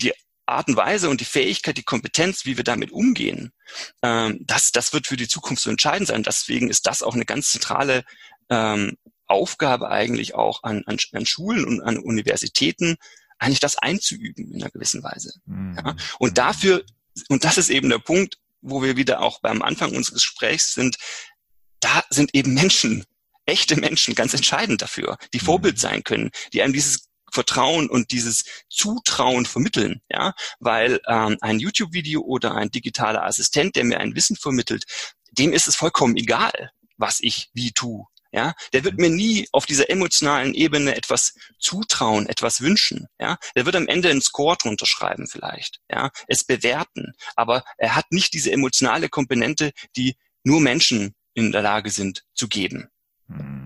die 0.00 0.12
Art 0.48 0.68
und 0.68 0.76
Weise 0.76 1.08
und 1.08 1.20
die 1.20 1.26
Fähigkeit, 1.26 1.76
die 1.76 1.82
Kompetenz, 1.82 2.44
wie 2.44 2.56
wir 2.56 2.64
damit 2.64 2.90
umgehen, 2.90 3.52
ähm, 4.02 4.40
das, 4.40 4.72
das 4.72 4.92
wird 4.92 5.06
für 5.06 5.16
die 5.16 5.28
Zukunft 5.28 5.62
so 5.62 5.70
entscheidend 5.70 6.08
sein. 6.08 6.22
Deswegen 6.22 6.68
ist 6.68 6.86
das 6.86 7.02
auch 7.02 7.14
eine 7.14 7.24
ganz 7.24 7.50
zentrale 7.50 8.04
ähm, 8.50 8.96
Aufgabe 9.26 9.90
eigentlich 9.90 10.34
auch 10.34 10.62
an, 10.62 10.82
an, 10.86 10.96
an 11.12 11.26
Schulen 11.26 11.64
und 11.64 11.80
an 11.82 11.98
Universitäten, 11.98 12.96
eigentlich 13.38 13.60
das 13.60 13.76
einzuüben 13.78 14.52
in 14.52 14.62
einer 14.62 14.70
gewissen 14.70 15.02
Weise. 15.02 15.32
Mhm. 15.46 15.76
Ja? 15.76 15.96
Und 16.18 16.38
dafür, 16.38 16.84
und 17.28 17.44
das 17.44 17.58
ist 17.58 17.70
eben 17.70 17.88
der 17.88 17.98
Punkt, 17.98 18.38
wo 18.60 18.82
wir 18.82 18.96
wieder 18.96 19.20
auch 19.20 19.40
beim 19.40 19.62
Anfang 19.62 19.94
unseres 19.94 20.22
Gesprächs 20.22 20.74
sind, 20.74 20.96
da 21.80 22.02
sind 22.10 22.34
eben 22.34 22.54
Menschen, 22.54 23.04
echte 23.46 23.76
Menschen 23.76 24.14
ganz 24.14 24.34
entscheidend 24.34 24.82
dafür, 24.82 25.16
die 25.32 25.38
Vorbild 25.38 25.76
mhm. 25.76 25.80
sein 25.80 26.04
können, 26.04 26.30
die 26.52 26.62
einem 26.62 26.72
dieses 26.72 27.07
Vertrauen 27.32 27.88
und 27.88 28.10
dieses 28.10 28.44
Zutrauen 28.68 29.46
vermitteln, 29.46 30.00
ja, 30.10 30.34
weil 30.60 31.00
ähm, 31.08 31.36
ein 31.40 31.58
YouTube-Video 31.58 32.22
oder 32.22 32.54
ein 32.54 32.70
digitaler 32.70 33.24
Assistent, 33.24 33.76
der 33.76 33.84
mir 33.84 34.00
ein 34.00 34.14
Wissen 34.14 34.36
vermittelt, 34.36 34.84
dem 35.32 35.52
ist 35.52 35.68
es 35.68 35.76
vollkommen 35.76 36.16
egal, 36.16 36.70
was 36.96 37.20
ich 37.20 37.50
wie 37.52 37.72
tue. 37.72 38.04
Ja, 38.30 38.52
der 38.74 38.84
wird 38.84 38.98
mir 38.98 39.08
nie 39.08 39.48
auf 39.52 39.64
dieser 39.64 39.88
emotionalen 39.88 40.52
Ebene 40.52 40.94
etwas 40.94 41.32
zutrauen, 41.58 42.26
etwas 42.26 42.60
wünschen. 42.60 43.06
Ja, 43.18 43.38
der 43.56 43.64
wird 43.64 43.74
am 43.74 43.88
Ende 43.88 44.10
einen 44.10 44.20
Score 44.20 44.56
drunter 44.58 44.84
schreiben 44.84 45.26
vielleicht. 45.26 45.80
Ja, 45.90 46.10
es 46.26 46.44
bewerten. 46.44 47.14
Aber 47.36 47.64
er 47.78 47.94
hat 47.94 48.12
nicht 48.12 48.34
diese 48.34 48.52
emotionale 48.52 49.08
Komponente, 49.08 49.72
die 49.96 50.16
nur 50.42 50.60
Menschen 50.60 51.14
in 51.32 51.52
der 51.52 51.62
Lage 51.62 51.90
sind 51.90 52.24
zu 52.34 52.48
geben. 52.48 52.90
Mhm. 53.28 53.57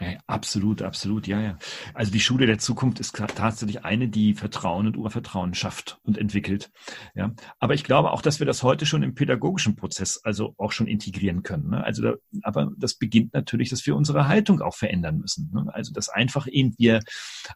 Ja, 0.00 0.16
absolut, 0.28 0.80
absolut, 0.80 1.26
ja, 1.26 1.40
ja. 1.40 1.58
Also 1.92 2.12
die 2.12 2.20
Schule 2.20 2.46
der 2.46 2.58
Zukunft 2.58 3.00
ist 3.00 3.16
tatsächlich 3.16 3.84
eine, 3.84 4.08
die 4.08 4.34
Vertrauen 4.34 4.86
und 4.86 4.96
Urvertrauen 4.96 5.54
schafft 5.54 5.98
und 6.04 6.16
entwickelt. 6.18 6.70
Ja, 7.16 7.34
aber 7.58 7.74
ich 7.74 7.82
glaube 7.82 8.12
auch, 8.12 8.22
dass 8.22 8.38
wir 8.38 8.46
das 8.46 8.62
heute 8.62 8.86
schon 8.86 9.02
im 9.02 9.16
pädagogischen 9.16 9.74
Prozess 9.74 10.20
also 10.22 10.54
auch 10.56 10.70
schon 10.70 10.86
integrieren 10.86 11.42
können. 11.42 11.70
Ne? 11.70 11.82
Also, 11.82 12.02
da, 12.02 12.14
aber 12.42 12.70
das 12.76 12.94
beginnt 12.94 13.34
natürlich, 13.34 13.70
dass 13.70 13.84
wir 13.86 13.96
unsere 13.96 14.28
Haltung 14.28 14.60
auch 14.60 14.76
verändern 14.76 15.18
müssen. 15.18 15.50
Ne? 15.52 15.66
Also, 15.74 15.92
dass 15.92 16.08
einfach 16.08 16.46
eben 16.46 16.74
wir 16.78 17.00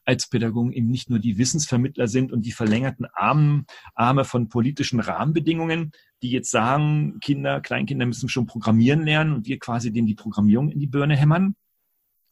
als 0.05 0.29
Pädagogen 0.29 0.73
eben 0.73 0.89
nicht 0.89 1.11
nur 1.11 1.21
die 1.21 1.39
Wissensvermittler 1.39 2.09
sind 2.09 2.33
und 2.33 2.45
die 2.45 2.53
verlängerten 2.53 3.07
Arme, 3.15 3.67
Arme 3.95 4.25
von 4.25 4.49
politischen 4.49 4.99
Rahmenbedingungen, 4.99 5.93
die 6.23 6.31
jetzt 6.31 6.51
sagen, 6.51 7.19
Kinder, 7.21 7.61
Kleinkinder 7.61 8.07
müssen 8.07 8.29
schon 8.29 8.47
programmieren 8.47 9.05
lernen 9.05 9.33
und 9.33 9.47
wir 9.47 9.61
quasi 9.61 9.93
denen 9.93 10.09
die 10.09 10.15
Programmierung 10.15 10.71
in 10.71 10.81
die 10.81 10.87
Birne 10.89 11.17
hämmern, 11.17 11.55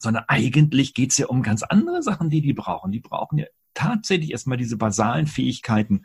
sondern 0.00 0.24
eigentlich 0.26 0.94
geht's 0.94 1.18
ja 1.18 1.26
um 1.26 1.42
ganz 1.42 1.62
andere 1.62 2.02
Sachen, 2.02 2.30
die 2.30 2.40
die 2.40 2.54
brauchen. 2.54 2.90
Die 2.90 3.00
brauchen 3.00 3.38
ja 3.38 3.46
tatsächlich 3.74 4.32
erstmal 4.32 4.58
diese 4.58 4.76
basalen 4.76 5.26
Fähigkeiten, 5.26 6.02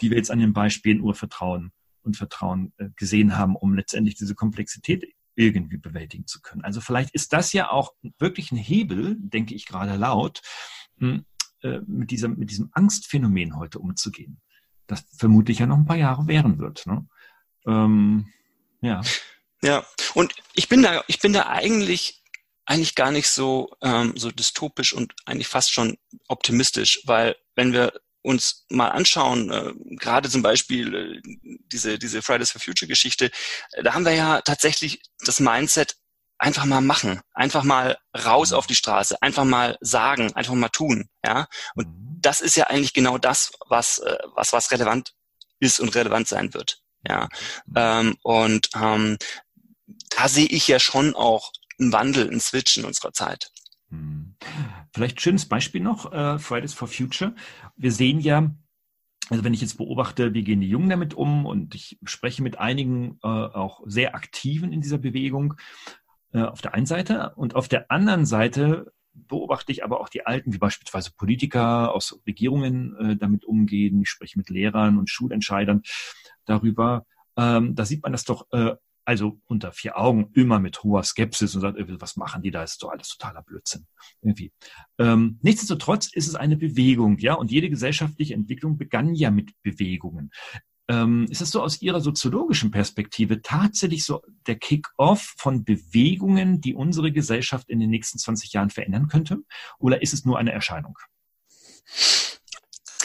die 0.00 0.10
wir 0.10 0.16
jetzt 0.16 0.30
an 0.30 0.38
den 0.38 0.52
Beispielen 0.52 1.00
Urvertrauen 1.00 1.72
und 2.02 2.16
Vertrauen 2.16 2.72
äh, 2.76 2.90
gesehen 2.96 3.36
haben, 3.36 3.56
um 3.56 3.74
letztendlich 3.74 4.14
diese 4.14 4.34
Komplexität 4.34 5.04
irgendwie 5.34 5.78
bewältigen 5.78 6.26
zu 6.26 6.40
können. 6.40 6.62
Also 6.62 6.80
vielleicht 6.80 7.10
ist 7.14 7.32
das 7.32 7.52
ja 7.52 7.70
auch 7.70 7.94
wirklich 8.18 8.52
ein 8.52 8.58
Hebel, 8.58 9.16
denke 9.18 9.54
ich 9.54 9.66
gerade 9.66 9.96
laut, 9.96 10.42
hm, 10.98 11.24
äh, 11.62 11.80
mit 11.86 12.10
diesem, 12.10 12.36
mit 12.38 12.50
diesem 12.50 12.70
Angstphänomen 12.72 13.56
heute 13.56 13.78
umzugehen. 13.78 14.40
Das 14.86 15.04
vermutlich 15.16 15.60
ja 15.60 15.66
noch 15.66 15.78
ein 15.78 15.86
paar 15.86 15.96
Jahre 15.96 16.26
währen 16.26 16.58
wird. 16.58 16.86
Ne? 16.86 17.06
Ähm, 17.66 18.28
ja. 18.82 19.00
Ja, 19.62 19.84
und 20.14 20.34
ich 20.54 20.68
bin 20.68 20.82
da, 20.82 21.02
ich 21.06 21.20
bin 21.20 21.32
da 21.32 21.46
eigentlich 21.48 22.19
eigentlich 22.66 22.94
gar 22.94 23.10
nicht 23.10 23.28
so 23.28 23.70
ähm, 23.82 24.14
so 24.16 24.30
dystopisch 24.30 24.92
und 24.92 25.14
eigentlich 25.26 25.48
fast 25.48 25.72
schon 25.72 25.98
optimistisch, 26.28 27.00
weil 27.04 27.36
wenn 27.54 27.72
wir 27.72 27.92
uns 28.22 28.66
mal 28.68 28.88
anschauen, 28.88 29.50
äh, 29.50 29.72
gerade 29.96 30.28
zum 30.28 30.42
Beispiel 30.42 30.94
äh, 30.94 31.58
diese 31.72 31.98
diese 31.98 32.22
Fridays 32.22 32.52
for 32.52 32.60
Future 32.60 32.88
Geschichte, 32.88 33.30
äh, 33.72 33.82
da 33.82 33.94
haben 33.94 34.04
wir 34.04 34.14
ja 34.14 34.40
tatsächlich 34.42 35.02
das 35.24 35.40
Mindset 35.40 35.96
einfach 36.38 36.64
mal 36.64 36.80
machen, 36.80 37.20
einfach 37.34 37.64
mal 37.64 37.98
raus 38.24 38.52
auf 38.52 38.66
die 38.66 38.74
Straße, 38.74 39.20
einfach 39.20 39.44
mal 39.44 39.76
sagen, 39.80 40.32
einfach 40.34 40.54
mal 40.54 40.68
tun, 40.70 41.08
ja. 41.24 41.46
Und 41.74 41.88
mhm. 41.88 42.18
das 42.20 42.40
ist 42.40 42.56
ja 42.56 42.64
eigentlich 42.68 42.94
genau 42.94 43.18
das, 43.18 43.52
was 43.68 43.98
äh, 43.98 44.18
was 44.34 44.52
was 44.52 44.70
relevant 44.70 45.12
ist 45.60 45.80
und 45.80 45.94
relevant 45.94 46.28
sein 46.28 46.54
wird. 46.54 46.78
Ja, 47.06 47.28
ähm, 47.74 48.16
und 48.22 48.68
ähm, 48.74 49.18
da 50.10 50.28
sehe 50.28 50.46
ich 50.46 50.68
ja 50.68 50.78
schon 50.78 51.14
auch 51.14 51.52
einen 51.80 51.92
Wandel, 51.92 52.28
einen 52.28 52.40
Switch 52.40 52.76
in 52.76 52.84
unserer 52.84 53.12
Zeit. 53.12 53.50
Hm. 53.90 54.36
Vielleicht 54.92 55.20
schönes 55.20 55.46
Beispiel 55.46 55.80
noch, 55.80 56.12
äh, 56.12 56.38
Fridays 56.38 56.74
for 56.74 56.88
Future. 56.88 57.34
Wir 57.76 57.92
sehen 57.92 58.20
ja, 58.20 58.54
also 59.28 59.44
wenn 59.44 59.54
ich 59.54 59.60
jetzt 59.60 59.78
beobachte, 59.78 60.34
wie 60.34 60.42
gehen 60.42 60.60
die 60.60 60.68
Jungen 60.68 60.90
damit 60.90 61.14
um 61.14 61.46
und 61.46 61.74
ich 61.74 61.98
spreche 62.04 62.42
mit 62.42 62.58
einigen 62.58 63.18
äh, 63.22 63.28
auch 63.28 63.82
sehr 63.86 64.14
Aktiven 64.14 64.72
in 64.72 64.80
dieser 64.80 64.98
Bewegung 64.98 65.54
äh, 66.32 66.42
auf 66.42 66.60
der 66.60 66.74
einen 66.74 66.86
Seite 66.86 67.32
und 67.36 67.54
auf 67.54 67.68
der 67.68 67.90
anderen 67.90 68.26
Seite 68.26 68.92
beobachte 69.12 69.72
ich 69.72 69.84
aber 69.84 70.00
auch 70.00 70.08
die 70.08 70.24
Alten, 70.24 70.52
wie 70.52 70.58
beispielsweise 70.58 71.10
Politiker 71.16 71.92
aus 71.92 72.20
Regierungen 72.26 73.18
damit 73.18 73.44
umgehen. 73.44 74.00
Ich 74.02 74.08
spreche 74.08 74.38
mit 74.38 74.50
Lehrern 74.50 74.98
und 74.98 75.10
Schulentscheidern 75.10 75.82
darüber. 76.44 77.04
Ähm, 77.36 77.74
da 77.74 77.84
sieht 77.84 78.04
man 78.04 78.12
das 78.12 78.24
doch 78.24 78.46
also 79.10 79.40
unter 79.48 79.72
vier 79.72 79.98
Augen 79.98 80.30
immer 80.34 80.60
mit 80.60 80.84
hoher 80.84 81.02
Skepsis 81.02 81.56
und 81.56 81.62
sagt, 81.62 81.76
was 82.00 82.16
machen 82.16 82.42
die 82.42 82.52
da? 82.52 82.62
ist 82.62 82.80
doch 82.80 82.90
alles 82.90 83.08
totaler 83.08 83.42
Blödsinn. 83.42 83.88
Irgendwie. 84.22 84.52
Ähm, 84.98 85.40
nichtsdestotrotz 85.42 86.12
ist 86.12 86.28
es 86.28 86.36
eine 86.36 86.56
Bewegung, 86.56 87.18
ja, 87.18 87.34
und 87.34 87.50
jede 87.50 87.68
gesellschaftliche 87.68 88.34
Entwicklung 88.34 88.78
begann 88.78 89.16
ja 89.16 89.32
mit 89.32 89.50
Bewegungen. 89.64 90.30
Ähm, 90.88 91.26
ist 91.28 91.40
das 91.40 91.50
so 91.50 91.60
aus 91.60 91.82
Ihrer 91.82 92.00
soziologischen 92.00 92.70
Perspektive 92.70 93.42
tatsächlich 93.42 94.04
so 94.04 94.22
der 94.46 94.54
Kick-off 94.54 95.34
von 95.36 95.64
Bewegungen, 95.64 96.60
die 96.60 96.76
unsere 96.76 97.10
Gesellschaft 97.10 97.68
in 97.68 97.80
den 97.80 97.90
nächsten 97.90 98.18
20 98.18 98.52
Jahren 98.52 98.70
verändern 98.70 99.08
könnte? 99.08 99.38
Oder 99.80 100.02
ist 100.02 100.12
es 100.12 100.24
nur 100.24 100.38
eine 100.38 100.52
Erscheinung? 100.52 100.96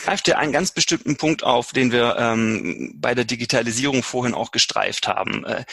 Greift 0.06 0.28
ja 0.28 0.38
einen 0.38 0.52
ganz 0.52 0.72
bestimmten 0.72 1.18
Punkt 1.18 1.44
auf, 1.44 1.72
den 1.72 1.92
wir 1.92 2.16
ähm, 2.20 2.94
bei 2.96 3.16
der 3.16 3.26
Digitalisierung 3.26 4.04
vorhin 4.04 4.36
auch 4.36 4.52
gestreift 4.52 5.08
haben. 5.08 5.44
Äh, 5.46 5.66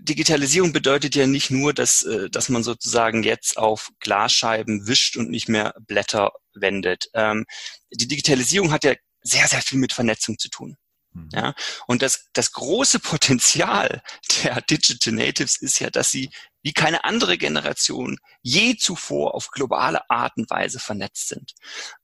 Digitalisierung 0.00 0.72
bedeutet 0.72 1.14
ja 1.14 1.28
nicht 1.28 1.52
nur, 1.52 1.72
dass, 1.72 2.02
äh, 2.02 2.28
dass 2.30 2.48
man 2.48 2.64
sozusagen 2.64 3.22
jetzt 3.22 3.56
auf 3.56 3.90
Glasscheiben 4.00 4.88
wischt 4.88 5.16
und 5.16 5.30
nicht 5.30 5.48
mehr 5.48 5.72
Blätter 5.86 6.32
wendet. 6.52 7.10
Ähm, 7.14 7.46
die 7.92 8.08
Digitalisierung 8.08 8.72
hat 8.72 8.82
ja 8.82 8.94
sehr, 9.22 9.46
sehr 9.46 9.62
viel 9.62 9.78
mit 9.78 9.92
Vernetzung 9.92 10.36
zu 10.36 10.48
tun. 10.48 10.76
Mhm. 11.12 11.28
Ja, 11.32 11.54
und 11.86 12.02
das, 12.02 12.28
das 12.32 12.52
große 12.52 13.00
Potenzial 13.00 14.02
der 14.42 14.60
Digital 14.62 15.14
Natives 15.14 15.56
ist 15.56 15.78
ja, 15.80 15.90
dass 15.90 16.10
sie 16.10 16.30
wie 16.62 16.72
keine 16.72 17.04
andere 17.04 17.38
Generation 17.38 18.18
je 18.42 18.76
zuvor 18.76 19.34
auf 19.34 19.50
globale 19.50 20.08
Art 20.10 20.36
und 20.36 20.50
Weise 20.50 20.78
vernetzt 20.78 21.28
sind. 21.28 21.54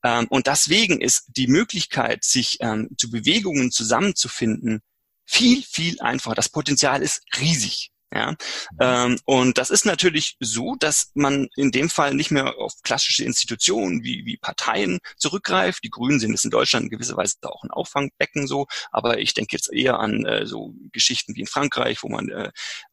Ähm, 0.02 0.26
und 0.28 0.46
deswegen 0.46 1.00
ist 1.00 1.24
die 1.28 1.46
Möglichkeit, 1.46 2.24
sich 2.24 2.58
ähm, 2.60 2.88
zu 2.96 3.10
Bewegungen 3.10 3.70
zusammenzufinden, 3.70 4.80
viel, 5.26 5.62
viel 5.62 6.00
einfacher. 6.00 6.34
Das 6.34 6.48
Potenzial 6.48 7.02
ist 7.02 7.22
riesig. 7.38 7.90
Ja, 8.14 8.36
ähm, 8.80 9.18
und 9.24 9.58
das 9.58 9.70
ist 9.70 9.84
natürlich 9.84 10.36
so, 10.38 10.76
dass 10.76 11.10
man 11.14 11.48
in 11.56 11.72
dem 11.72 11.90
Fall 11.90 12.14
nicht 12.14 12.30
mehr 12.30 12.56
auf 12.56 12.72
klassische 12.84 13.24
Institutionen 13.24 14.04
wie, 14.04 14.24
wie 14.24 14.36
Parteien 14.36 15.00
zurückgreift. 15.16 15.82
Die 15.82 15.90
Grünen 15.90 16.20
sind 16.20 16.32
es 16.32 16.44
in 16.44 16.50
Deutschland 16.50 16.84
in 16.84 16.90
gewisser 16.90 17.16
Weise 17.16 17.34
auch 17.42 17.64
ein 17.64 17.72
Auffangbecken 17.72 18.46
so, 18.46 18.68
aber 18.92 19.18
ich 19.18 19.34
denke 19.34 19.56
jetzt 19.56 19.72
eher 19.72 19.98
an 19.98 20.24
äh, 20.24 20.46
so 20.46 20.72
Geschichten 20.92 21.34
wie 21.34 21.40
in 21.40 21.46
Frankreich, 21.48 22.02
wo 22.04 22.08
man 22.08 22.28
äh, 22.28 22.52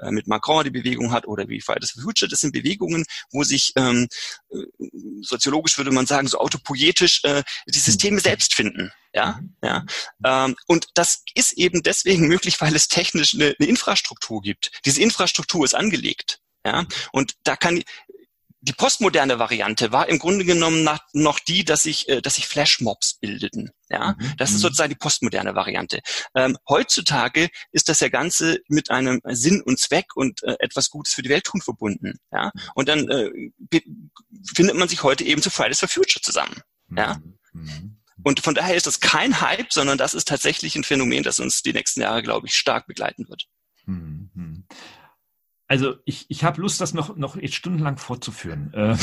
mit 0.10 0.28
Macron 0.28 0.64
die 0.64 0.72
Bewegung 0.72 1.12
hat 1.12 1.28
oder 1.28 1.48
wie 1.48 1.62
Fridays 1.62 1.92
for 1.92 2.02
Future. 2.02 2.30
Das 2.30 2.40
sind 2.40 2.52
Bewegungen, 2.52 3.06
wo 3.32 3.44
sich 3.44 3.72
ähm, 3.76 4.08
äh, 4.50 4.64
soziologisch 5.22 5.78
würde 5.78 5.92
man 5.92 6.08
sagen, 6.08 6.28
so 6.28 6.40
autopoetisch 6.40 7.24
äh, 7.24 7.44
die 7.68 7.80
Systeme 7.80 8.20
selbst 8.20 8.56
finden. 8.56 8.92
Ja, 9.14 9.40
mhm. 9.40 9.56
ja. 9.64 9.86
Ähm, 10.26 10.56
und 10.68 10.88
das 10.96 11.24
ist 11.36 11.54
eben 11.54 11.84
deswegen 11.84 12.28
möglich, 12.28 12.60
weil 12.62 12.76
es 12.76 12.88
technisch 12.88 13.34
eine, 13.34 13.56
eine 13.58 13.70
Infrastruktur 13.70 14.42
gibt. 14.42 14.72
Diese 14.86 15.02
Infrastruktur 15.02 15.64
ist 15.66 15.76
angelegt. 15.76 16.40
Ja, 16.66 16.86
und 17.12 17.34
da 17.44 17.58
kann 17.58 17.84
die 18.66 18.72
postmoderne 18.72 19.40
Variante 19.40 19.92
war 19.92 20.08
im 20.08 20.20
Grunde 20.20 20.46
genommen 20.46 20.86
nach, 20.86 21.02
noch 21.12 21.40
die, 21.40 21.66
dass 21.66 21.84
sich, 21.84 22.08
äh, 22.08 22.22
dass 22.22 22.36
sich 22.36 22.48
Flashmobs 22.48 23.16
bildeten. 23.16 23.72
Ja, 23.90 24.16
mhm. 24.18 24.34
das 24.38 24.52
ist 24.52 24.58
mhm. 24.58 24.62
sozusagen 24.62 24.90
die 24.90 24.98
postmoderne 24.98 25.54
Variante. 25.54 26.00
Ähm, 26.34 26.58
heutzutage 26.68 27.50
ist 27.74 27.90
das 27.90 28.00
ja 28.00 28.08
Ganze 28.08 28.60
mit 28.70 28.90
einem 28.90 29.20
Sinn 29.26 29.62
und 29.62 29.80
Zweck 29.80 30.16
und 30.16 30.44
äh, 30.44 30.56
etwas 30.60 30.90
Gutes 30.90 31.14
für 31.14 31.22
die 31.22 31.30
Welt 31.30 31.44
tun 31.44 31.62
verbunden. 31.62 32.20
Ja, 32.32 32.52
und 32.74 32.88
dann 32.88 33.10
äh, 33.10 33.30
findet 34.56 34.78
man 34.78 34.88
sich 34.88 35.04
heute 35.04 35.26
eben 35.26 35.42
zu 35.42 35.50
Fridays 35.50 35.82
for 35.82 35.90
Future 35.90 36.22
zusammen. 36.22 36.62
Ja. 36.96 37.20
Mhm. 37.52 37.98
Und 38.22 38.42
von 38.42 38.54
daher 38.54 38.76
ist 38.76 38.88
das 38.88 39.00
kein 39.00 39.42
Hype, 39.42 39.72
sondern 39.72 39.98
das 39.98 40.14
ist 40.14 40.28
tatsächlich 40.28 40.76
ein 40.76 40.84
Phänomen, 40.84 41.24
das 41.24 41.40
uns 41.40 41.62
die 41.62 41.74
nächsten 41.74 42.02
Jahre, 42.02 42.22
glaube 42.22 42.48
ich, 42.48 42.56
stark 42.56 42.88
begleiten 42.88 43.28
wird. 43.28 43.48
Mhm. 43.86 44.66
Also 45.68 45.96
ich, 46.06 46.26
ich 46.30 46.44
habe 46.44 46.62
Lust, 46.62 46.82
das 46.82 46.94
noch, 46.94 47.16
noch 47.16 47.36
jetzt 47.36 47.56
stundenlang 47.56 47.98
fortzuführen. 47.98 48.72
Äh, 48.74 48.96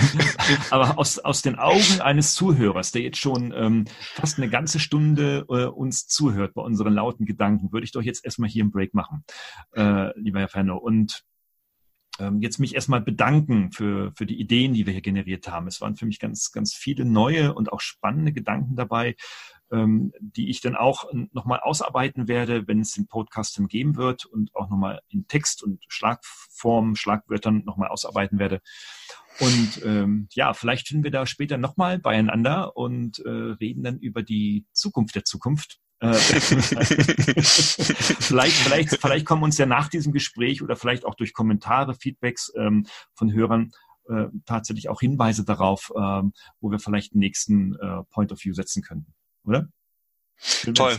aber 0.70 0.96
aus, 0.96 1.18
aus 1.18 1.42
den 1.42 1.56
Augen 1.56 2.00
eines 2.00 2.34
Zuhörers, 2.34 2.92
der 2.92 3.02
jetzt 3.02 3.18
schon 3.18 3.52
ähm, 3.56 3.86
fast 4.14 4.38
eine 4.38 4.48
ganze 4.48 4.78
Stunde 4.78 5.44
äh, 5.48 5.64
uns 5.64 6.06
zuhört 6.06 6.54
bei 6.54 6.62
unseren 6.62 6.94
lauten 6.94 7.26
Gedanken, 7.26 7.72
würde 7.72 7.84
ich 7.84 7.90
doch 7.90 8.02
jetzt 8.02 8.24
erstmal 8.24 8.48
hier 8.48 8.62
einen 8.62 8.70
Break 8.70 8.94
machen, 8.94 9.24
äh, 9.72 10.16
lieber 10.16 10.38
Herr 10.38 10.48
Fenno. 10.48 10.76
Und 10.76 11.24
ähm, 12.18 12.40
jetzt 12.40 12.58
mich 12.58 12.74
erstmal 12.74 13.00
bedanken 13.00 13.72
für, 13.72 14.12
für 14.16 14.26
die 14.26 14.40
Ideen, 14.40 14.74
die 14.74 14.86
wir 14.86 14.92
hier 14.92 15.02
generiert 15.02 15.48
haben. 15.48 15.66
Es 15.66 15.80
waren 15.80 15.96
für 15.96 16.06
mich 16.06 16.18
ganz, 16.18 16.52
ganz 16.52 16.74
viele 16.74 17.04
neue 17.04 17.54
und 17.54 17.72
auch 17.72 17.80
spannende 17.80 18.32
Gedanken 18.32 18.76
dabei, 18.76 19.16
ähm, 19.72 20.12
die 20.20 20.50
ich 20.50 20.60
dann 20.60 20.76
auch 20.76 21.10
nochmal 21.32 21.60
ausarbeiten 21.60 22.28
werde, 22.28 22.68
wenn 22.68 22.80
es 22.80 22.92
den 22.92 23.06
Podcast 23.06 23.60
geben 23.68 23.96
wird 23.96 24.24
und 24.26 24.54
auch 24.54 24.70
nochmal 24.70 25.00
in 25.08 25.26
Text 25.26 25.62
und 25.62 25.82
Schlagform, 25.88 26.96
Schlagwörtern 26.96 27.64
nochmal 27.64 27.88
ausarbeiten 27.88 28.38
werde. 28.38 28.60
Und 29.40 29.82
ähm, 29.84 30.28
ja, 30.32 30.54
vielleicht 30.54 30.88
finden 30.88 31.02
wir 31.02 31.10
da 31.10 31.26
später 31.26 31.58
nochmal 31.58 31.98
beieinander 31.98 32.76
und 32.76 33.18
äh, 33.20 33.28
reden 33.28 33.82
dann 33.82 33.98
über 33.98 34.22
die 34.22 34.66
Zukunft 34.72 35.16
der 35.16 35.24
Zukunft 35.24 35.80
vielleicht, 37.42 38.56
vielleicht, 38.56 38.90
vielleicht 39.00 39.26
kommen 39.26 39.42
uns 39.42 39.58
ja 39.58 39.66
nach 39.66 39.88
diesem 39.88 40.12
Gespräch 40.12 40.62
oder 40.62 40.76
vielleicht 40.76 41.04
auch 41.04 41.14
durch 41.14 41.32
Kommentare, 41.32 41.94
Feedbacks 41.94 42.52
ähm, 42.56 42.86
von 43.14 43.32
Hörern 43.32 43.72
äh, 44.08 44.26
tatsächlich 44.44 44.88
auch 44.88 45.00
Hinweise 45.00 45.44
darauf, 45.44 45.92
ähm, 45.96 46.32
wo 46.60 46.70
wir 46.70 46.78
vielleicht 46.78 47.14
den 47.14 47.20
nächsten 47.20 47.74
äh, 47.76 48.02
Point 48.10 48.32
of 48.32 48.44
View 48.44 48.54
setzen 48.54 48.82
könnten, 48.82 49.14
oder? 49.44 49.68
Schön 50.38 50.74
Toll. 50.74 50.98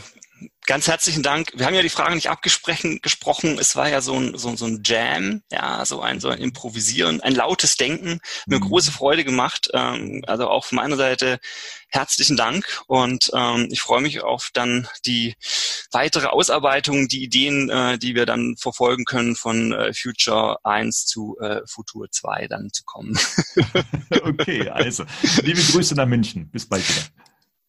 ganz 0.66 0.88
herzlichen 0.88 1.24
Dank. 1.24 1.52
Wir 1.56 1.66
haben 1.66 1.76
ja 1.76 1.82
die 1.82 1.90
Fragen 1.90 2.16
nicht 2.16 2.30
abgesprochen. 2.30 3.00
Gesprochen. 3.02 3.58
Es 3.60 3.76
war 3.76 3.90
ja 3.90 4.02
so 4.02 4.16
ein, 4.16 4.38
so, 4.38 4.56
so 4.56 4.66
ein 4.66 4.82
Jam, 4.84 5.42
ja, 5.52 5.86
so 5.86 6.02
ein, 6.02 6.20
so 6.20 6.30
ein 6.30 6.40
Improvisieren, 6.40 7.22
ein 7.22 7.36
lautes 7.36 7.78
Denken. 7.78 8.20
Mir 8.48 8.58
mhm. 8.58 8.68
große 8.68 8.92
Freude 8.92 9.24
gemacht. 9.24 9.70
Ähm, 9.74 10.24
also 10.28 10.48
auch 10.48 10.66
von 10.66 10.78
meiner 10.78 10.98
Seite 10.98 11.40
herzlichen 11.90 12.36
Dank 12.36 12.82
und 12.88 13.32
ähm, 13.34 13.70
ich 13.72 13.82
freue 13.82 14.02
mich 14.02 14.22
auf 14.22 14.50
dann 14.54 14.88
die 15.06 15.36
weitere 15.92 16.28
Ausarbeitung, 16.28 17.08
die 17.08 17.24
Ideen, 17.24 17.70
äh, 17.70 17.98
die 17.98 18.16
wir 18.16 18.26
dann 18.26 18.58
verfolgen 18.58 19.06
können 19.06 19.36
von 19.36 19.72
äh, 19.72 19.94
Future 19.94 20.58
1 20.64 21.06
zu 21.06 21.38
äh, 21.40 21.62
Futur 21.66 22.12
2 22.12 22.48
dann 22.48 22.70
zu 22.74 22.84
kommen. 22.84 23.18
okay, 24.24 24.70
also 24.70 25.06
liebe 25.42 25.62
Grüße 25.62 25.96
nach 25.96 26.06
München. 26.08 26.50
Bis 26.50 26.68
bald 26.68 26.88
wieder. 26.90 27.06